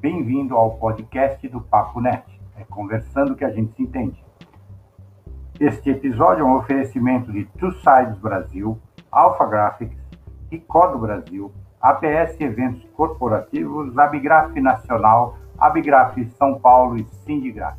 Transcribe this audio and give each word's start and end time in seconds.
Bem-vindo 0.00 0.56
ao 0.56 0.78
podcast 0.78 1.46
do 1.46 1.60
Papo 1.60 2.00
Net. 2.00 2.24
É 2.56 2.64
conversando 2.64 3.36
que 3.36 3.44
a 3.44 3.50
gente 3.50 3.76
se 3.76 3.82
entende. 3.82 4.24
Este 5.60 5.90
episódio 5.90 6.40
é 6.40 6.44
um 6.46 6.56
oferecimento 6.56 7.30
de 7.30 7.44
Two 7.58 7.70
Sides 7.72 8.18
Brasil, 8.18 8.80
Alpha 9.12 9.44
Graphics, 9.44 9.98
Ricodo 10.50 10.98
Brasil, 10.98 11.52
APS 11.82 12.40
Eventos 12.40 12.82
Corporativos, 12.94 13.98
Abigraf 13.98 14.58
Nacional, 14.58 15.36
Abigraf 15.58 16.16
São 16.38 16.58
Paulo 16.58 16.96
e 16.96 17.04
Sindigraf. 17.26 17.76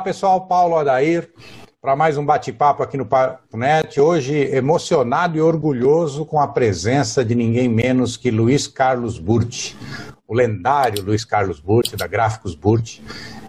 Olá 0.00 0.04
pessoal, 0.06 0.46
Paulo 0.46 0.78
Adair 0.78 1.30
para 1.78 1.94
mais 1.94 2.16
um 2.16 2.24
bate-papo 2.24 2.82
aqui 2.82 2.96
no 2.96 3.06
Net. 3.52 4.00
Hoje 4.00 4.34
emocionado 4.34 5.36
e 5.36 5.42
orgulhoso 5.42 6.24
com 6.24 6.40
a 6.40 6.48
presença 6.48 7.22
de 7.22 7.34
ninguém 7.34 7.68
menos 7.68 8.16
que 8.16 8.30
Luiz 8.30 8.66
Carlos 8.66 9.18
Burti, 9.18 9.76
o 10.26 10.32
lendário 10.32 11.04
Luiz 11.04 11.22
Carlos 11.22 11.60
Burti, 11.60 11.96
da 11.96 12.06
Gráficos 12.06 12.54
Burti, 12.54 13.04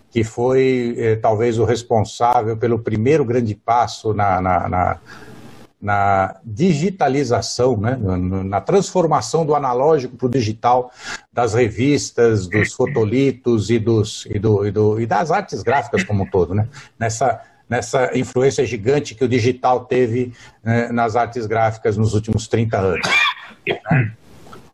que 0.10 0.26
foi 0.26 0.94
eh, 0.98 1.16
talvez 1.16 1.58
o 1.58 1.64
responsável 1.64 2.58
pelo 2.58 2.80
primeiro 2.80 3.24
grande 3.24 3.56
passo 3.56 4.14
na, 4.14 4.42
na, 4.42 4.68
na 4.68 5.00
na 5.82 6.36
digitalização, 6.46 7.76
né, 7.76 7.98
na 7.98 8.62
transformação 8.62 9.46
do 9.46 9.56
analógico 9.56 10.16
para 10.16 10.28
o 10.28 10.30
digital 10.30 10.92
das 11.34 11.54
revistas, 11.54 12.48
dos 12.48 12.74
fotolitos 12.74 13.70
e, 13.70 13.80
dos, 13.80 14.28
e, 14.28 14.38
do, 14.38 14.66
e, 14.66 14.72
do, 14.72 15.02
e 15.02 15.06
das 15.08 15.32
artes 15.32 15.64
gráficas 15.64 16.04
como 16.04 16.24
um 16.24 16.30
todo, 16.30 16.54
né? 16.54 16.68
nessa, 17.00 17.42
nessa 17.68 18.16
influência 18.18 18.66
gigante 18.66 19.16
que 19.16 19.24
o 19.24 19.28
digital 19.28 19.86
teve 19.86 20.34
né, 20.64 20.92
nas 20.92 21.16
artes 21.16 21.48
gráficas 21.48 21.98
nos 21.98 22.14
últimos 22.14 22.48
30 22.48 22.78
anos. 22.78 23.08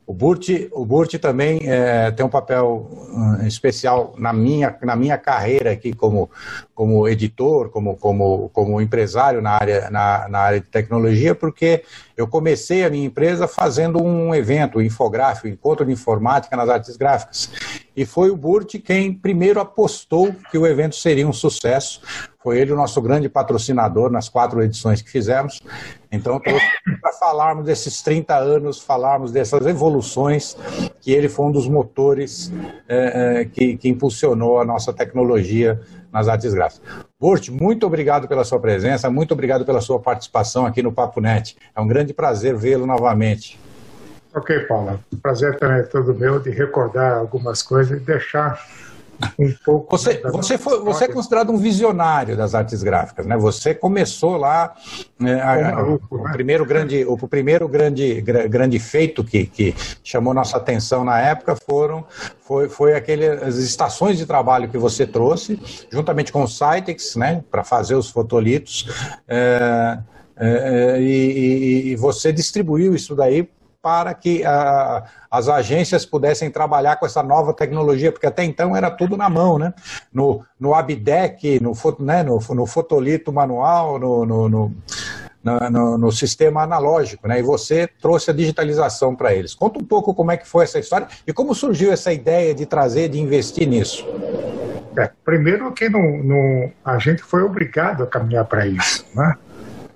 O 0.08 0.14
Burt, 0.14 0.48
o 0.72 0.86
Burt 0.86 1.16
também 1.16 1.60
é, 1.64 2.10
tem 2.12 2.26
um 2.26 2.30
papel 2.30 2.90
uh, 3.12 3.46
especial 3.46 4.16
na 4.18 4.32
minha, 4.32 4.74
na 4.82 4.96
minha 4.96 5.18
carreira 5.18 5.74
aqui 5.74 5.92
como, 5.92 6.32
como 6.74 7.10
editor, 7.10 7.70
como, 7.70 7.98
como, 7.98 8.48
como 8.54 8.80
empresário 8.80 9.42
na 9.42 9.52
área, 9.52 9.90
na, 9.90 10.30
na 10.30 10.40
área 10.40 10.62
de 10.62 10.66
tecnologia, 10.68 11.36
porque 11.36 11.84
eu 12.16 12.26
comecei 12.26 12.86
a 12.86 12.90
minha 12.90 13.06
empresa 13.06 13.50
fazendo 13.50 14.02
um 14.02 14.34
evento, 14.34 14.78
um 14.78 14.82
infográfico, 14.82 15.50
um 15.50 15.52
encontro 15.52 15.86
de 15.86 15.92
informática 15.92 16.56
nas 16.56 16.70
artes 16.70 16.96
gráficas. 16.96 17.50
E 17.98 18.06
foi 18.06 18.30
o 18.30 18.38
Burt 18.38 18.76
quem 18.78 19.12
primeiro 19.12 19.60
apostou 19.60 20.32
que 20.52 20.58
o 20.58 20.68
evento 20.68 20.96
seria 20.96 21.28
um 21.28 21.34
sucesso, 21.34 22.00
foi 22.44 22.60
ele 22.60 22.72
o 22.72 22.76
nosso 22.76 23.02
grande 23.02 23.28
patrocinador 23.28 24.12
nas 24.12 24.30
quatro 24.30 24.62
edições 24.62 25.02
que 25.02 25.10
fizemos. 25.10 25.60
Então, 26.12 26.40
para 26.40 27.14
falarmos 27.14 27.66
desses 27.66 28.04
30 28.04 28.38
anos, 28.38 28.80
falarmos 28.80 29.32
dessas 29.32 29.66
evoluções, 29.66 30.56
que 31.02 31.12
ele 31.12 31.28
foi 31.28 31.48
um 31.48 31.52
dos 31.52 31.68
motores 31.68 32.54
é, 32.88 33.40
é, 33.42 33.46
que, 33.46 33.76
que 33.76 33.90
impulsionou 33.90 34.62
a 34.62 34.64
nossa 34.64 34.94
tecnologia 34.94 35.82
nas 36.14 36.28
artes 36.28 36.54
gráficas. 36.54 36.88
Burt, 37.20 37.50
muito 37.50 37.88
obrigado 37.88 38.28
pela 38.28 38.44
sua 38.44 38.60
presença, 38.60 39.10
muito 39.10 39.34
obrigado 39.34 39.66
pela 39.66 39.82
sua 39.82 40.00
participação 40.00 40.68
aqui 40.68 40.84
no 40.84 40.92
Papo 40.92 41.20
Net. 41.20 41.58
É 41.76 41.82
um 41.82 41.88
grande 41.88 42.14
prazer 42.14 42.56
vê-lo 42.56 42.86
novamente. 42.86 43.60
Ok, 44.38 44.60
Paula. 44.68 45.00
Prazer 45.20 45.58
também 45.58 45.80
é 45.80 45.84
todo 45.84 46.14
meu 46.14 46.40
de 46.40 46.52
recordar 46.52 47.18
algumas 47.18 47.64
coisas 47.64 48.00
e 48.00 48.04
deixar 48.04 48.64
um 49.40 49.52
pouco. 49.66 49.98
Você, 49.98 50.22
você, 50.32 50.60
foi, 50.60 50.80
você 50.80 51.06
é 51.06 51.08
considerado 51.08 51.52
um 51.52 51.58
visionário 51.58 52.38
das 52.38 52.54
artes 52.54 52.84
gráficas, 52.84 53.26
né? 53.26 53.36
Você 53.36 53.74
começou 53.74 54.38
lá. 54.38 54.76
Né, 55.20 55.42
a, 55.42 55.72
maluco, 55.72 56.18
o, 56.18 56.24
né? 56.24 56.32
primeiro 56.34 56.64
grande, 56.68 57.04
o 57.04 57.18
primeiro 57.28 57.68
grande, 57.68 58.22
grande 58.22 58.78
feito 58.78 59.24
que, 59.24 59.48
que 59.48 59.76
chamou 60.04 60.36
nossa 60.36 60.58
atenção 60.58 61.04
na 61.04 61.20
época 61.20 61.56
foram 61.56 62.06
foi, 62.40 62.70
foi 62.70 62.94
aquelas 62.94 63.58
estações 63.58 64.20
de 64.20 64.26
trabalho 64.28 64.70
que 64.70 64.78
você 64.78 65.08
trouxe, 65.08 65.60
juntamente 65.92 66.32
com 66.32 66.44
o 66.44 66.48
Citex, 66.48 67.16
né? 67.16 67.44
Para 67.50 67.64
fazer 67.64 67.96
os 67.96 68.08
fotolitos. 68.12 69.18
É, 69.28 69.98
é, 70.40 71.02
e, 71.02 71.08
e, 71.08 71.88
e, 71.88 71.96
você 71.96 72.32
distribuiu 72.32 72.94
isso 72.94 73.16
daí 73.16 73.50
para 73.88 74.14
que 74.14 74.44
a, 74.44 75.06
as 75.32 75.48
agências 75.48 76.06
pudessem 76.06 76.52
trabalhar 76.52 76.98
com 76.98 77.06
essa 77.06 77.24
nova 77.24 77.54
tecnologia, 77.54 78.12
porque 78.12 78.26
até 78.26 78.44
então 78.44 78.76
era 78.76 78.92
tudo 78.92 79.16
na 79.16 79.30
mão, 79.30 79.58
né? 79.58 79.74
No, 80.14 80.44
no 80.60 80.76
Abdec, 80.76 81.58
no, 81.62 81.72
né? 82.00 82.22
no, 82.22 82.38
no 82.38 82.66
fotolito 82.66 83.32
manual, 83.32 83.98
no, 83.98 84.26
no, 84.26 84.50
no 84.50 84.76
no, 85.72 85.98
no, 85.98 86.12
sistema 86.12 86.64
analógico, 86.64 87.26
né? 87.30 87.40
E 87.40 87.42
você 87.42 87.88
trouxe 88.02 88.30
a 88.30 88.34
digitalização 88.34 89.16
para 89.16 89.34
eles. 89.34 89.56
Conta 89.56 89.80
um 89.80 89.86
pouco 89.86 90.14
como 90.14 90.30
é 90.30 90.36
que 90.36 90.46
foi 90.46 90.66
essa 90.66 90.78
história 90.78 91.08
e 91.26 91.32
como 91.32 91.56
surgiu 91.56 91.90
essa 91.90 92.12
ideia 92.12 92.54
de 92.54 92.66
trazer, 92.66 93.08
de 93.08 93.22
investir 93.22 93.70
nisso. 93.70 94.06
É, 94.98 95.10
primeiro 95.24 95.72
que 95.72 95.88
a 96.84 96.98
gente 96.98 97.24
foi 97.24 97.42
obrigado 97.42 98.04
a 98.04 98.08
caminhar 98.08 98.44
para 98.44 98.68
isso, 98.68 99.06
né? 99.16 99.38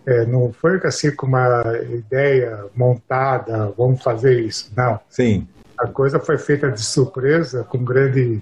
É, 0.05 0.25
não 0.25 0.51
foi 0.51 0.79
assim 0.83 1.11
com 1.11 1.27
uma 1.27 1.63
ideia 1.91 2.65
montada, 2.75 3.71
vamos 3.77 4.01
fazer 4.01 4.39
isso. 4.39 4.71
Não. 4.75 4.99
Sim. 5.09 5.47
A 5.77 5.87
coisa 5.87 6.19
foi 6.19 6.37
feita 6.37 6.71
de 6.71 6.81
surpresa, 6.81 7.63
com 7.63 7.83
grande, 7.83 8.41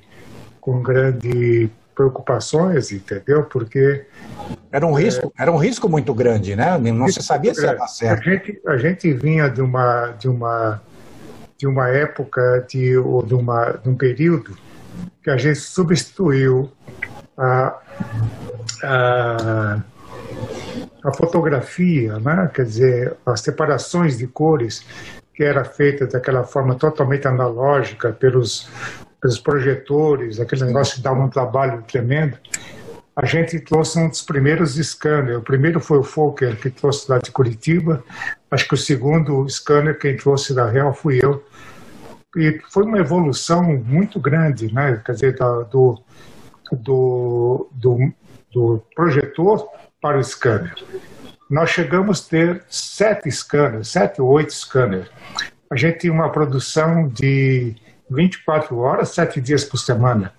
com 0.61 0.81
grande 0.81 1.69
preocupações, 1.93 2.93
entendeu? 2.93 3.43
Porque 3.43 4.05
era 4.71 4.85
um 4.85 4.93
risco, 4.93 5.33
é, 5.37 5.41
era 5.41 5.51
um 5.51 5.57
risco 5.57 5.89
muito 5.89 6.13
grande, 6.13 6.55
né? 6.55 6.77
Não 6.77 7.09
se 7.09 7.21
sabia 7.21 7.53
se 7.53 7.61
ia 7.61 7.75
dar 7.75 7.87
certo. 7.87 8.21
A 8.21 8.31
gente, 8.31 8.61
a 8.65 8.77
gente 8.77 9.13
vinha 9.13 9.49
de 9.49 9.61
uma, 9.61 10.11
de 10.11 10.29
uma, 10.29 10.81
de 11.57 11.67
uma 11.67 11.89
época 11.89 12.65
de, 12.69 12.97
ou 12.97 13.21
de, 13.21 13.33
uma, 13.33 13.71
de 13.71 13.89
um 13.89 13.95
período 13.95 14.55
que 15.21 15.29
a 15.29 15.35
gente 15.35 15.59
substituiu 15.59 16.71
a, 17.37 17.77
a 18.83 19.79
a 21.03 21.13
fotografia, 21.13 22.19
né? 22.19 22.49
quer 22.53 22.65
dizer, 22.65 23.15
as 23.25 23.41
separações 23.41 24.17
de 24.17 24.27
cores 24.27 24.85
que 25.33 25.43
era 25.43 25.63
feita 25.63 26.05
daquela 26.05 26.43
forma 26.43 26.75
totalmente 26.75 27.27
analógica 27.27 28.11
pelos, 28.11 28.69
pelos 29.21 29.39
projetores, 29.39 30.39
aquele 30.39 30.65
negócio 30.65 30.95
que 30.95 31.01
dava 31.01 31.21
um 31.21 31.29
trabalho 31.29 31.81
tremendo, 31.83 32.37
a 33.15 33.25
gente 33.25 33.59
trouxe 33.59 33.99
um 33.99 34.07
dos 34.07 34.21
primeiros 34.21 34.75
scanners. 34.75 35.37
O 35.37 35.41
primeiro 35.41 35.79
foi 35.79 35.97
o 35.97 36.03
Fokker, 36.03 36.57
que 36.57 36.69
trouxe 36.69 37.09
lá 37.09 37.17
de 37.19 37.31
Curitiba. 37.31 38.03
Acho 38.49 38.67
que 38.67 38.73
o 38.73 38.77
segundo 38.77 39.47
scanner 39.49 39.97
quem 39.97 40.15
trouxe 40.15 40.53
da 40.53 40.69
Real 40.69 40.93
fui 40.93 41.19
eu. 41.21 41.43
E 42.37 42.61
foi 42.69 42.83
uma 42.83 42.99
evolução 42.99 43.63
muito 43.63 44.19
grande, 44.19 44.73
né? 44.73 45.01
quer 45.05 45.13
dizer, 45.13 45.35
do, 45.35 46.01
do, 46.71 47.69
do, 47.73 48.13
do 48.53 48.83
projetor 48.95 49.67
para 50.01 50.17
o 50.17 50.23
scanner. 50.23 50.75
Nós 51.49 51.71
chegamos 51.71 52.25
a 52.25 52.29
ter 52.29 52.63
sete 52.69 53.31
scanners, 53.31 53.89
sete 53.89 54.21
ou 54.21 54.29
oito 54.29 54.53
scanners. 54.53 55.09
A 55.69 55.75
gente 55.75 55.99
tinha 55.99 56.13
uma 56.13 56.31
produção 56.31 57.07
de 57.07 57.75
24 58.09 58.77
horas, 58.77 59.09
sete 59.09 59.41
dias 59.41 59.63
por 59.63 59.77
semana. 59.77 60.33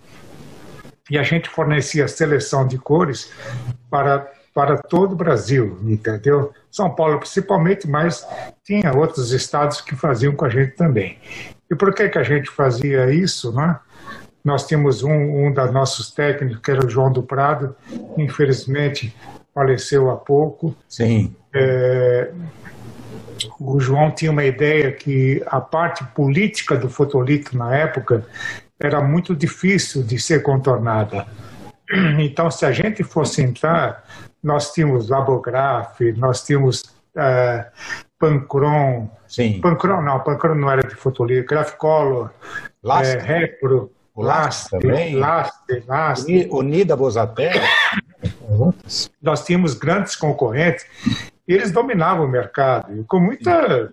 E 1.10 1.19
a 1.19 1.22
gente 1.22 1.48
fornecia 1.48 2.06
seleção 2.06 2.66
de 2.66 2.78
cores 2.78 3.32
para, 3.91 4.31
para 4.54 4.78
todo 4.78 5.12
o 5.12 5.16
Brasil, 5.16 5.78
entendeu? 5.82 6.53
São 6.71 6.94
Paulo 6.94 7.19
principalmente, 7.19 7.88
mas 7.88 8.25
tinha 8.65 8.92
outros 8.97 9.32
estados 9.32 9.81
que 9.81 9.97
faziam 9.97 10.34
com 10.34 10.44
a 10.44 10.48
gente 10.48 10.77
também. 10.77 11.19
E 11.69 11.75
por 11.75 11.92
que, 11.92 12.09
que 12.09 12.19
a 12.19 12.22
gente 12.22 12.48
fazia 12.48 13.12
isso, 13.12 13.53
né? 13.53 13.78
Nós 14.45 14.66
tínhamos 14.66 15.03
um, 15.03 15.47
um 15.47 15.53
dos 15.53 15.71
nossos 15.72 16.12
técnicos, 16.12 16.62
que 16.62 16.71
era 16.71 16.86
o 16.86 16.89
João 16.89 17.12
do 17.12 17.22
Prado, 17.22 17.77
infelizmente 18.16 19.15
faleceu 19.54 20.10
há 20.10 20.16
pouco. 20.16 20.74
Sim. 20.88 21.34
É, 21.54 22.30
o 23.58 23.80
João 23.80 24.10
tinha 24.10 24.30
uma 24.30 24.44
ideia 24.44 24.92
que 24.92 25.42
a 25.47 25.60
parte 25.60 26.04
política 26.14 26.76
do 26.76 26.88
fotolito 26.88 27.56
na 27.56 27.74
época 27.74 28.24
era 28.78 29.00
muito 29.02 29.34
difícil 29.34 30.02
de 30.02 30.18
ser 30.18 30.42
contornada. 30.42 31.26
Então, 32.20 32.50
se 32.52 32.64
a 32.64 32.70
gente 32.70 33.02
fosse 33.02 33.42
entrar, 33.42 34.04
nós 34.41 34.72
tínhamos 34.72 35.08
Labograph, 35.08 36.00
nós 36.16 36.44
tínhamos 36.44 36.84
é, 37.16 37.66
Pancron. 38.16 39.10
Sim. 39.26 39.60
Pancron 39.60 40.00
não, 40.02 40.20
Pancron 40.20 40.54
não 40.54 40.70
era 40.70 40.86
de 40.86 40.94
fotolito, 40.94 41.48
Graphcolor, 41.48 42.30
é, 42.84 43.18
Repro, 43.18 43.91
o 44.14 44.22
Lastre, 44.22 44.80
também. 44.80 45.16
Lastre, 45.16 45.84
Lastre. 45.86 46.48
Unida 46.50 46.97
Nós 49.22 49.44
tínhamos 49.44 49.74
grandes 49.74 50.16
concorrentes 50.16 50.84
e 51.47 51.54
eles 51.54 51.70
dominavam 51.70 52.26
o 52.26 52.28
mercado. 52.28 52.98
E 52.98 53.04
com 53.04 53.20
muita 53.20 53.92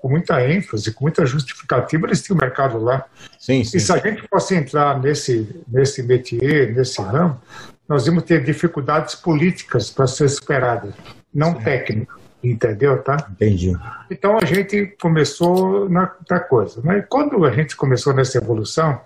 com 0.00 0.08
muita 0.08 0.40
ênfase, 0.48 0.92
com 0.92 1.04
muita 1.04 1.26
justificativa, 1.26 2.06
eles 2.06 2.22
tinham 2.22 2.38
mercado 2.38 2.78
lá. 2.78 3.04
Sim, 3.38 3.64
sim. 3.64 3.76
E 3.76 3.80
se 3.80 3.92
a 3.92 3.98
gente 3.98 4.22
fosse 4.28 4.54
entrar 4.54 5.00
nesse, 5.00 5.64
nesse 5.66 6.04
métier, 6.04 6.72
nesse 6.72 7.02
ramo, 7.02 7.40
nós 7.88 8.06
íamos 8.06 8.22
ter 8.22 8.44
dificuldades 8.44 9.14
políticas 9.16 9.90
para 9.90 10.06
ser 10.06 10.28
superadas, 10.28 10.94
não 11.34 11.54
técnicas. 11.54 12.16
Entendeu, 12.42 13.02
tá? 13.02 13.16
Entendi. 13.32 13.76
Então 14.08 14.38
a 14.40 14.44
gente 14.44 14.94
começou 15.00 15.88
na, 15.88 16.14
na 16.30 16.38
coisa. 16.38 16.80
Mas 16.84 17.04
quando 17.08 17.44
a 17.44 17.50
gente 17.50 17.74
começou 17.74 18.14
nessa 18.14 18.38
evolução, 18.38 19.00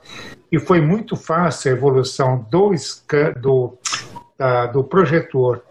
e 0.51 0.59
foi 0.59 0.83
muito 0.83 1.17
fácil 1.17 1.73
a 1.73 1.75
evolução 1.75 2.47
do, 2.51 2.75
do, 3.41 3.79
da, 4.43 4.67
do 4.67 4.83
projetor 4.83 5.63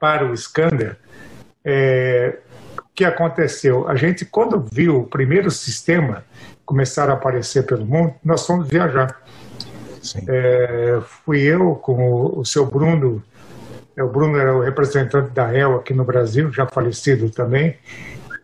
para 0.00 0.26
o 0.26 0.36
scanner, 0.36 0.96
é, 1.64 2.38
o 2.76 2.82
que 2.92 3.04
aconteceu? 3.04 3.88
A 3.88 3.94
gente, 3.94 4.24
quando 4.24 4.58
viu 4.60 5.02
o 5.02 5.06
primeiro 5.06 5.48
sistema 5.48 6.24
começar 6.66 7.08
a 7.08 7.12
aparecer 7.12 7.64
pelo 7.64 7.86
mundo, 7.86 8.14
nós 8.24 8.44
fomos 8.44 8.66
viajar. 8.66 9.22
É, 10.26 11.00
fui 11.24 11.40
eu 11.42 11.76
com 11.76 12.10
o, 12.10 12.40
o 12.40 12.44
seu 12.44 12.66
Bruno 12.66 13.22
é, 13.96 14.02
o 14.02 14.08
Bruno 14.08 14.36
era 14.38 14.56
o 14.56 14.60
representante 14.60 15.30
da 15.30 15.46
REL 15.46 15.76
aqui 15.76 15.94
no 15.94 16.04
Brasil, 16.04 16.52
já 16.52 16.66
falecido 16.66 17.30
também. 17.30 17.76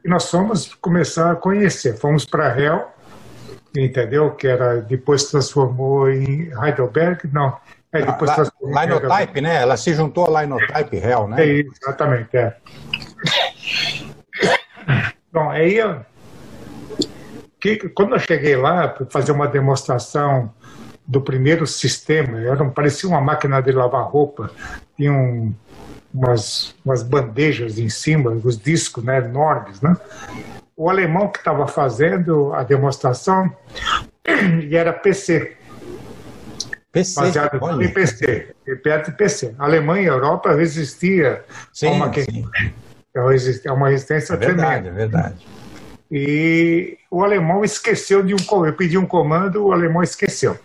E 0.05 0.09
nós 0.09 0.31
fomos 0.31 0.75
começar 0.75 1.33
a 1.33 1.37
conhecer. 1.37 1.97
Fomos 1.97 2.25
para 2.25 2.47
a 2.47 2.53
REL, 2.53 2.89
entendeu? 3.77 4.31
Que 4.33 4.47
era 4.47 4.81
depois 4.81 5.25
transformou 5.25 6.09
em 6.09 6.53
Heidelberg, 6.53 7.29
não. 7.33 7.57
É, 7.94 8.02
depois 8.02 8.31
a, 8.31 8.35
transformou 8.35 8.81
Linotype, 8.81 9.41
né? 9.41 9.62
Ela 9.62 9.76
se 9.76 9.94
juntou 9.94 10.26
a 10.26 10.43
Linotype 10.43 10.99
REL, 10.99 11.29
né? 11.29 11.43
É 11.43 11.46
isso, 11.46 11.70
exatamente, 11.81 12.37
é. 12.37 12.56
Bom, 15.32 15.49
aí 15.50 15.79
que, 17.61 17.88
quando 17.88 18.14
eu 18.14 18.19
cheguei 18.19 18.56
lá 18.56 18.88
para 18.88 19.06
fazer 19.06 19.32
uma 19.32 19.46
demonstração 19.46 20.52
do 21.06 21.20
primeiro 21.20 21.67
sistema, 21.67 22.38
era, 22.41 22.64
parecia 22.67 23.08
uma 23.08 23.20
máquina 23.20 23.62
de 23.62 23.73
lavar 23.73 24.05
roupa, 24.05 24.50
tinha 24.96 25.12
um, 25.12 25.55
umas, 26.12 26.75
umas 26.85 27.02
bandejas 27.02 27.79
em 27.79 27.88
cima, 27.88 28.31
os 28.31 28.58
discos 28.58 29.05
né, 29.05 29.19
enormes. 29.19 29.81
Né? 29.81 29.96
O 30.76 30.91
alemão 30.91 31.29
que 31.29 31.38
estava 31.38 31.67
fazendo 31.67 32.52
a 32.52 32.62
demonstração, 32.62 33.50
e 34.69 34.76
era 34.76 34.93
PC. 34.93 35.56
PC, 36.94 37.20
baseado 37.20 37.58
olha. 37.61 37.85
em 37.85 37.88
PC, 37.93 38.55
perto 38.82 39.11
de 39.11 39.17
PC. 39.17 39.55
A 39.58 39.64
Alemanha 39.64 40.05
e 40.05 40.08
a 40.08 40.12
Europa 40.12 40.55
resistia 40.55 41.44
sim, 41.73 41.88
a 41.88 41.91
uma, 41.91 42.14
sim. 42.14 42.49
É 43.67 43.73
uma 43.73 43.88
resistência 43.88 44.35
é 44.35 44.37
verdade, 44.37 44.82
tremenda. 44.82 44.88
É 44.88 44.93
verdade. 44.93 45.46
E 46.11 46.96
o 47.11 47.25
alemão 47.25 47.64
esqueceu 47.64 48.23
de 48.23 48.32
um 48.32 48.64
eu 48.64 48.73
pedi 48.73 48.96
um 48.96 49.06
comando, 49.06 49.67
o 49.67 49.73
alemão 49.73 50.02
esqueceu. 50.02 50.56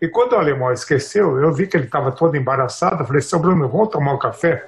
E 0.00 0.08
quando 0.08 0.32
o 0.32 0.36
alemão 0.36 0.72
esqueceu, 0.72 1.38
eu 1.38 1.52
vi 1.52 1.66
que 1.66 1.76
ele 1.76 1.86
estava 1.86 2.12
todo 2.12 2.36
embaraçado. 2.36 3.02
Eu 3.02 3.06
falei, 3.06 3.22
seu 3.22 3.38
Bruno, 3.38 3.68
vamos 3.68 3.88
tomar 3.88 4.12
um 4.12 4.18
café? 4.18 4.66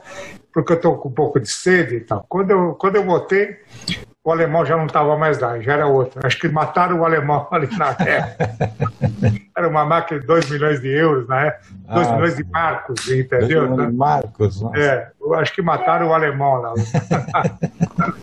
Porque 0.52 0.73
eu 0.73 0.76
estou 0.76 0.99
com 0.99 1.08
um 1.08 1.12
pouco 1.12 1.38
de 1.38 1.50
sede 1.50 1.97
e 1.97 2.00
tal. 2.00 2.25
Quando 2.29 2.50
eu, 2.50 2.75
quando 2.75 2.97
eu 2.97 3.05
voltei, 3.05 3.58
o 4.23 4.31
alemão 4.31 4.67
já 4.67 4.76
não 4.76 4.87
estava 4.87 5.17
mais 5.17 5.38
lá, 5.38 5.58
já 5.61 5.73
era 5.73 5.87
outro. 5.87 6.20
Acho 6.25 6.38
que 6.38 6.49
mataram 6.49 7.00
o 7.00 7.05
alemão 7.05 7.47
ali 7.52 7.69
na 7.76 7.88
época. 7.91 8.50
Era 9.56 9.69
uma 9.69 9.85
máquina 9.85 10.20
de 10.20 10.26
2 10.26 10.50
milhões 10.50 10.81
de 10.81 10.88
euros, 10.88 11.26
né? 11.29 11.56
2 11.93 12.06
ah, 12.06 12.12
milhões 12.14 12.37
de 12.37 12.44
marcos, 12.44 13.08
entendeu? 13.08 13.67
2 13.67 13.70
milhões 13.70 13.91
de 13.91 13.97
marcos, 13.97 14.61
nossa. 14.61 14.79
É, 14.79 15.11
acho 15.37 15.55
que 15.55 15.62
mataram 15.62 16.08
o 16.08 16.14
alemão 16.14 16.61
lá. 16.61 16.75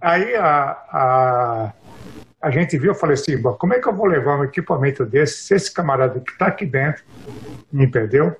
Aí 0.00 0.34
a, 0.36 0.76
a 0.92 1.72
a 2.44 2.50
gente 2.50 2.76
viu, 2.76 2.90
eu 2.90 2.94
falei 2.94 3.14
assim, 3.14 3.38
bom, 3.38 3.54
como 3.54 3.72
é 3.72 3.78
que 3.78 3.88
eu 3.88 3.94
vou 3.94 4.04
levar 4.04 4.38
um 4.38 4.44
equipamento 4.44 5.06
desse 5.06 5.44
se 5.44 5.54
esse 5.54 5.72
camarada 5.72 6.20
que 6.20 6.30
está 6.30 6.48
aqui 6.48 6.66
dentro 6.66 7.02
me 7.72 7.86
entendeu? 7.86 8.36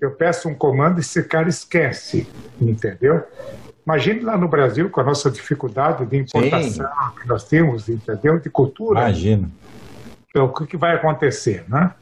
Eu 0.00 0.12
peço 0.12 0.48
um 0.48 0.54
comando 0.54 0.98
e 0.98 1.00
esse 1.00 1.24
cara 1.24 1.48
esquece, 1.48 2.28
entendeu? 2.60 3.24
Imagine 3.84 4.20
lá 4.20 4.36
no 4.36 4.46
Brasil, 4.46 4.88
com 4.88 5.00
a 5.00 5.04
nossa 5.04 5.28
dificuldade 5.28 6.06
de 6.06 6.16
importação 6.16 6.86
Sim. 6.86 7.20
que 7.20 7.26
nós 7.26 7.42
temos, 7.42 7.88
entendeu? 7.88 8.38
De 8.38 8.48
cultura. 8.48 9.00
Imagina. 9.00 9.50
Então, 10.28 10.44
o 10.44 10.52
que 10.52 10.76
vai 10.76 10.94
acontecer, 10.94 11.64
né? 11.68 11.92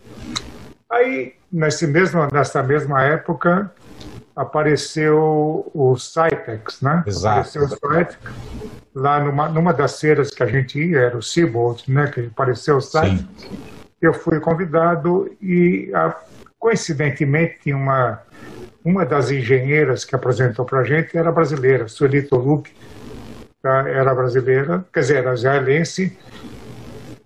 Aí, 0.90 1.32
nesse 1.50 1.86
mesmo, 1.86 2.28
nessa 2.30 2.62
mesma 2.62 3.02
época, 3.02 3.72
apareceu 4.36 5.70
o 5.72 5.96
Cytex, 5.96 6.82
né? 6.82 7.04
Exato. 7.06 7.40
Apareceu 7.40 7.62
o 7.62 7.68
Cytex 7.68 8.18
lá 8.98 9.20
numa, 9.20 9.48
numa 9.48 9.72
das 9.72 10.00
feiras 10.00 10.30
que 10.30 10.42
a 10.42 10.46
gente 10.46 10.78
ia, 10.78 10.98
era 10.98 11.16
o 11.16 11.22
Seabolt, 11.22 11.88
né? 11.88 12.08
Que 12.08 12.26
apareceu 12.26 12.76
o 12.76 12.80
Cytex. 12.80 13.24
Eu 14.00 14.12
fui 14.12 14.40
convidado 14.40 15.30
e, 15.40 15.90
a, 15.94 16.14
coincidentemente, 16.58 17.72
uma, 17.72 18.20
uma 18.84 19.06
das 19.06 19.30
engenheiras 19.30 20.04
que 20.04 20.14
apresentou 20.14 20.64
para 20.64 20.80
a 20.80 20.84
gente 20.84 21.16
era 21.16 21.30
brasileira, 21.30 21.88
Sueli 21.88 22.22
Tolup, 22.22 22.70
tá? 23.62 23.88
era 23.88 24.14
brasileira, 24.14 24.84
quer 24.92 25.00
dizer, 25.00 25.16
era 25.18 25.34
israelense, 25.34 26.18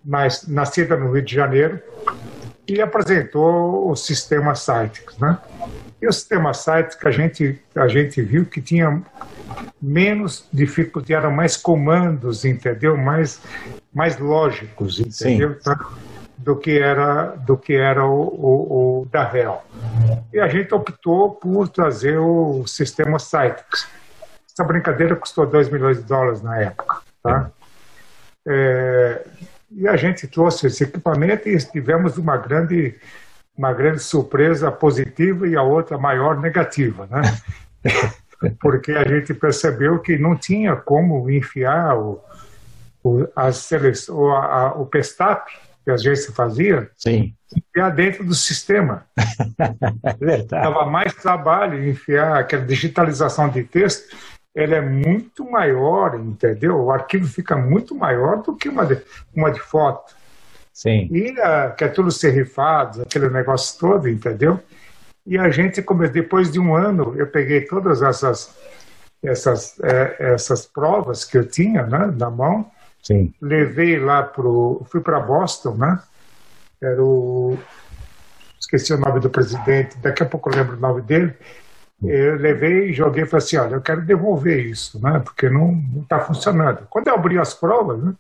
mas 0.05 0.47
nascida 0.47 0.97
no 0.97 1.13
Rio 1.13 1.23
de 1.23 1.35
Janeiro, 1.35 1.81
e 2.69 2.81
apresentou 2.81 3.91
o 3.91 3.97
sistema 3.97 4.55
Cytex, 4.55 5.19
né? 5.19 5.39
E 6.03 6.07
o 6.09 6.13
sistema 6.13 6.53
sites 6.53 6.97
que 6.97 7.07
a 7.07 7.13
gente, 7.13 7.63
a 7.77 7.87
gente 7.87 8.21
viu 8.21 8.45
que 8.45 8.61
tinha 8.61 9.01
menos 9.81 10.49
dificuldade, 10.53 11.15
eram 11.15 11.31
mais 11.31 11.57
comandos, 11.57 12.45
entendeu? 12.45 12.97
Mais, 12.97 13.41
mais 13.95 14.19
lógicos, 14.19 14.99
entendeu? 14.99 15.57
Tá? 15.61 15.79
Do 16.37 16.57
que 16.57 16.77
era, 16.77 17.37
do 17.37 17.57
que 17.57 17.75
era 17.75 18.05
o, 18.05 18.21
o, 18.21 19.03
o 19.03 19.07
da 19.13 19.23
Real. 19.23 19.65
E 20.33 20.41
a 20.41 20.49
gente 20.49 20.75
optou 20.75 21.31
por 21.31 21.69
trazer 21.69 22.19
o 22.19 22.67
sistema 22.67 23.21
Cytex. 23.21 23.87
Essa 24.53 24.65
brincadeira 24.65 25.15
custou 25.15 25.47
2 25.47 25.71
milhões 25.71 25.99
de 25.99 26.03
dólares 26.03 26.43
na 26.43 26.59
época. 26.61 26.97
Tá? 27.23 27.49
É, 28.45 29.25
e 29.71 29.87
a 29.87 29.95
gente 29.97 30.27
trouxe 30.27 30.67
esse 30.67 30.83
equipamento 30.83 31.49
e 31.49 31.57
tivemos 31.59 32.19
uma 32.19 32.37
grande 32.37 32.97
uma 33.57 33.73
grande 33.73 34.01
surpresa 34.01 34.71
positiva 34.73 35.47
e 35.47 35.57
a 35.57 35.63
outra 35.63 35.99
maior 35.99 36.41
negativa, 36.41 37.07
né? 37.11 37.23
Porque 38.61 38.93
a 38.93 39.07
gente 39.07 39.33
percebeu 39.35 40.01
que 40.01 40.19
não 40.19 40.37
tinha 40.37 40.75
como 40.75 41.31
enfiar 41.31 41.97
o, 41.97 42.21
o, 43.05 43.29
as 43.37 43.71
o, 44.09 44.31
a, 44.31 44.75
o 44.75 44.87
Pestap, 44.87 45.47
que 45.85 45.91
a 45.91 45.97
gente 45.97 46.33
fazia, 46.33 46.91
Sim. 46.97 47.35
enfiar 47.57 47.91
dentro 47.91 48.25
do 48.25 48.35
sistema. 48.35 49.07
Dava 50.49 50.87
mais 50.87 51.15
trabalho 51.15 51.89
enfiar 51.89 52.39
aquela 52.39 52.65
digitalização 52.65 53.49
de 53.49 53.63
texto, 53.65 54.17
ela 54.55 54.77
é 54.77 54.81
muito 54.81 55.49
maior, 55.51 56.19
entendeu? 56.19 56.79
O 56.79 56.91
arquivo 56.91 57.27
fica 57.27 57.57
muito 57.57 57.95
maior 57.95 58.43
do 58.43 58.55
que 58.55 58.69
uma 58.69 58.85
de, 58.85 59.01
uma 59.35 59.51
de 59.51 59.61
foto. 59.61 60.15
Sim. 60.73 61.09
E 61.11 61.33
uh, 61.33 61.75
que 61.77 61.85
é 61.85 61.89
tudo 61.89 62.11
serrifado, 62.11 63.03
aquele 63.03 63.29
negócio 63.29 63.79
todo, 63.79 64.09
entendeu? 64.09 64.59
E 65.27 65.39
a 65.39 65.51
gente, 65.51 65.85
depois 66.13 66.51
de 66.51 66.59
um 66.59 66.75
ano, 66.75 67.15
eu 67.17 67.27
peguei 67.27 67.61
todas 67.63 68.03
essas 68.03 68.57
essas 69.23 69.79
é, 69.81 70.17
essas 70.35 70.67
provas 70.67 71.25
que 71.25 71.39
eu 71.39 71.47
tinha, 71.47 71.87
né, 71.87 72.13
na 72.19 72.29
mão, 72.29 72.69
Sim. 73.01 73.33
levei 73.41 74.01
lá 74.01 74.25
pro, 74.25 74.85
fui 74.91 75.01
para 75.01 75.21
Boston, 75.21 75.77
né? 75.77 76.01
Era 76.81 77.03
o 77.03 77.57
esqueci 78.59 78.93
o 78.93 78.99
nome 78.99 79.21
do 79.21 79.31
presidente, 79.31 79.97
daqui 79.99 80.23
a 80.23 80.27
pouco 80.27 80.51
eu 80.51 80.57
lembro 80.57 80.77
o 80.77 80.81
nome 80.81 81.03
dele. 81.03 81.35
Eu 82.03 82.37
levei 82.37 82.91
e 82.91 82.93
joguei 82.93 83.23
e 83.23 83.27
falei 83.27 83.45
assim, 83.45 83.57
olha, 83.57 83.75
eu 83.75 83.81
quero 83.81 84.05
devolver 84.05 84.67
isso, 84.67 85.01
né? 85.01 85.21
Porque 85.21 85.49
não 85.49 85.81
está 86.03 86.19
funcionando. 86.19 86.85
Quando 86.91 87.07
eu 87.07 87.15
abri 87.15 87.39
as 87.39 87.55
provas, 87.55 88.03
né? 88.03 88.13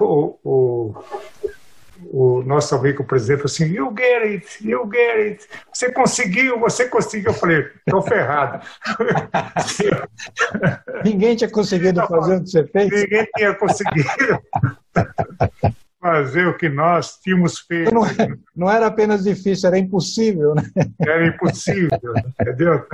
O, 0.00 0.38
o, 0.44 0.94
o 2.10 2.42
nosso 2.42 2.74
amigo 2.74 3.04
presidente 3.04 3.38
falou 3.38 3.46
assim, 3.46 3.66
you 3.66 3.94
get 3.96 4.22
it, 4.22 4.68
you 4.68 4.90
get 4.92 5.16
it, 5.16 5.48
você 5.72 5.92
conseguiu, 5.92 6.58
você 6.58 6.88
conseguiu. 6.88 7.30
Eu 7.30 7.34
falei, 7.34 7.64
tô 7.86 8.02
ferrado. 8.02 8.66
Ninguém 11.04 11.36
tinha 11.36 11.50
conseguido 11.50 12.04
fazer 12.06 12.36
o 12.36 12.44
que 12.44 12.50
você 12.50 12.66
fez? 12.66 12.90
Ninguém 12.90 13.26
tinha 13.36 13.54
conseguido 13.54 14.42
fazer 16.00 16.46
o 16.46 16.56
que 16.56 16.68
nós 16.68 17.18
tínhamos 17.18 17.58
feito. 17.58 17.92
Não, 17.92 18.02
não 18.54 18.70
era 18.70 18.86
apenas 18.86 19.24
difícil, 19.24 19.68
era 19.68 19.78
impossível, 19.78 20.54
né? 20.54 20.62
Era 21.00 21.26
impossível, 21.26 21.98
entendeu? 22.40 22.86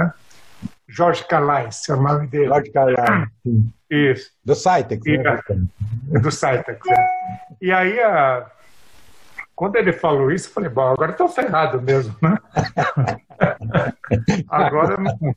Jorge 0.88 1.24
Calais, 1.26 1.88
é 1.88 1.94
o 1.94 2.00
nome 2.00 2.26
dele. 2.28 2.46
Jorge 2.46 2.70
Calais. 2.70 3.28
Isso. 3.90 4.30
Do 4.44 4.54
Cytex, 4.54 5.04
né? 5.04 5.40
Do 6.20 6.30
Cytex, 6.30 6.80
é. 6.88 7.06
E 7.60 7.72
aí, 7.72 7.98
a... 8.00 8.46
quando 9.56 9.76
ele 9.76 9.92
falou 9.92 10.30
isso, 10.30 10.48
eu 10.48 10.52
falei, 10.52 10.68
bom, 10.68 10.92
agora 10.92 11.12
estou 11.12 11.28
ferrado 11.28 11.80
mesmo, 11.80 12.14
né? 12.22 12.36
agora 14.48 14.96
não, 14.96 15.34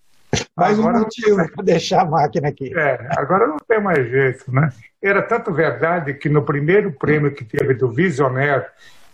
Mais 0.55 0.77
agora 0.77 0.97
um 0.97 0.99
motivo 1.01 1.51
para 1.51 1.63
deixar 1.63 2.01
a 2.01 2.05
máquina 2.05 2.49
aqui. 2.49 2.77
É, 2.77 3.07
agora 3.17 3.47
não 3.47 3.57
tem 3.57 3.81
mais 3.81 4.07
jeito, 4.09 4.51
né? 4.51 4.69
Era 5.01 5.21
tanto 5.21 5.53
verdade 5.53 6.13
que 6.13 6.29
no 6.29 6.43
primeiro 6.43 6.91
prêmio 6.91 7.31
que 7.31 7.45
teve 7.45 7.73
do 7.73 7.91
Visionaire, 7.91 8.65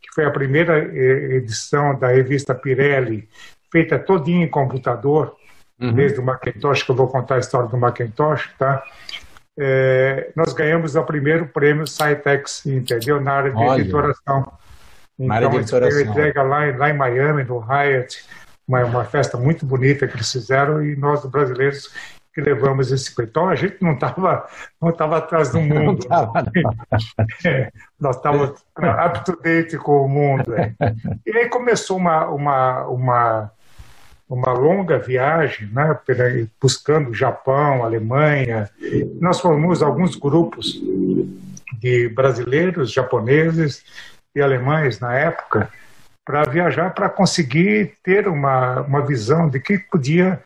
que 0.01 0.13
foi 0.13 0.25
a 0.25 0.31
primeira 0.31 0.79
eh, 0.79 1.36
edição 1.36 1.98
da 1.98 2.07
revista 2.07 2.55
Pirelli, 2.55 3.29
feita 3.72 4.00
todinha 4.00 4.45
em 4.45 4.50
computador, 4.50 5.36
uhum. 5.80 5.94
desde 5.94 6.20
o 6.20 6.24
Macintosh, 6.24 6.84
que 6.84 6.92
eu 6.92 6.96
vou 6.96 7.08
contar 7.08 7.36
a 7.36 7.39
história 7.39 7.68
do 7.68 7.77
Macintosh, 7.77 8.50
tá? 8.58 8.84
É, 9.58 10.32
nós 10.36 10.53
ganhamos 10.53 10.96
o 10.96 11.03
primeiro 11.03 11.48
prêmio 11.48 11.86
Citex, 11.86 12.65
entendeu? 12.65 13.22
Na 13.22 13.34
área 13.34 13.51
de 13.51 13.58
Olha. 13.58 13.82
editoração. 13.82 14.51
Então, 15.20 15.36
área 15.36 15.50
de 15.50 15.58
editoração. 15.58 16.01
entrega 16.01 16.42
lá, 16.42 16.65
lá 16.75 16.89
em 16.89 16.98
Miami, 16.98 17.44
no 17.44 17.60
Hyatt, 17.60 18.25
uma, 18.68 18.84
uma 18.84 19.06
festa 19.06 19.38
muito 19.38 19.65
bonita 19.65 20.08
que 20.08 20.15
eles 20.15 20.32
fizeram 20.32 20.84
e 20.84 20.96
nós, 20.96 21.24
brasileiros, 21.25 21.92
que 22.34 22.42
levamos 22.42 22.92
esse 22.92 23.13
coisa. 23.13 23.30
Então 23.30 23.48
a 23.48 23.56
gente 23.56 23.77
não 23.80 23.94
estava 23.94 24.48
não 24.82 24.92
tava 24.92 25.18
atrás 25.18 25.51
do 25.51 25.62
mundo. 25.62 26.06
Tava, 26.08 26.44
é, 27.46 27.72
nós 28.00 28.15
estávamos 28.15 28.65
up 29.06 29.24
to 29.24 29.39
date 29.42 29.77
com 29.77 30.06
o 30.06 30.10
mundo. 30.10 30.56
É. 30.56 30.74
E 31.25 31.38
aí 31.38 31.50
começou 31.50 31.98
uma, 31.98 32.25
uma, 32.27 32.88
uma, 32.88 33.51
uma 34.34 34.52
longa 34.52 34.98
viagem, 34.98 35.70
né, 35.72 35.98
buscando 36.60 37.13
Japão, 37.13 37.84
Alemanha. 37.84 38.70
Nós 39.22 39.40
formamos 39.40 39.84
alguns 39.84 40.16
grupos 40.16 40.82
de 41.80 42.10
brasileiros, 42.10 42.92
japoneses 42.92 43.84
e 44.36 44.42
alemães 44.42 45.00
na 45.00 45.13
época 45.13 45.70
para 46.25 46.44
viajar 46.46 46.94
para 46.94 47.10
conseguir 47.10 47.94
ter 48.02 48.28
uma, 48.28 48.82
uma 48.82 49.06
visão 49.06 49.50
de 49.50 49.60
que 49.60 49.78
podia 49.78 50.42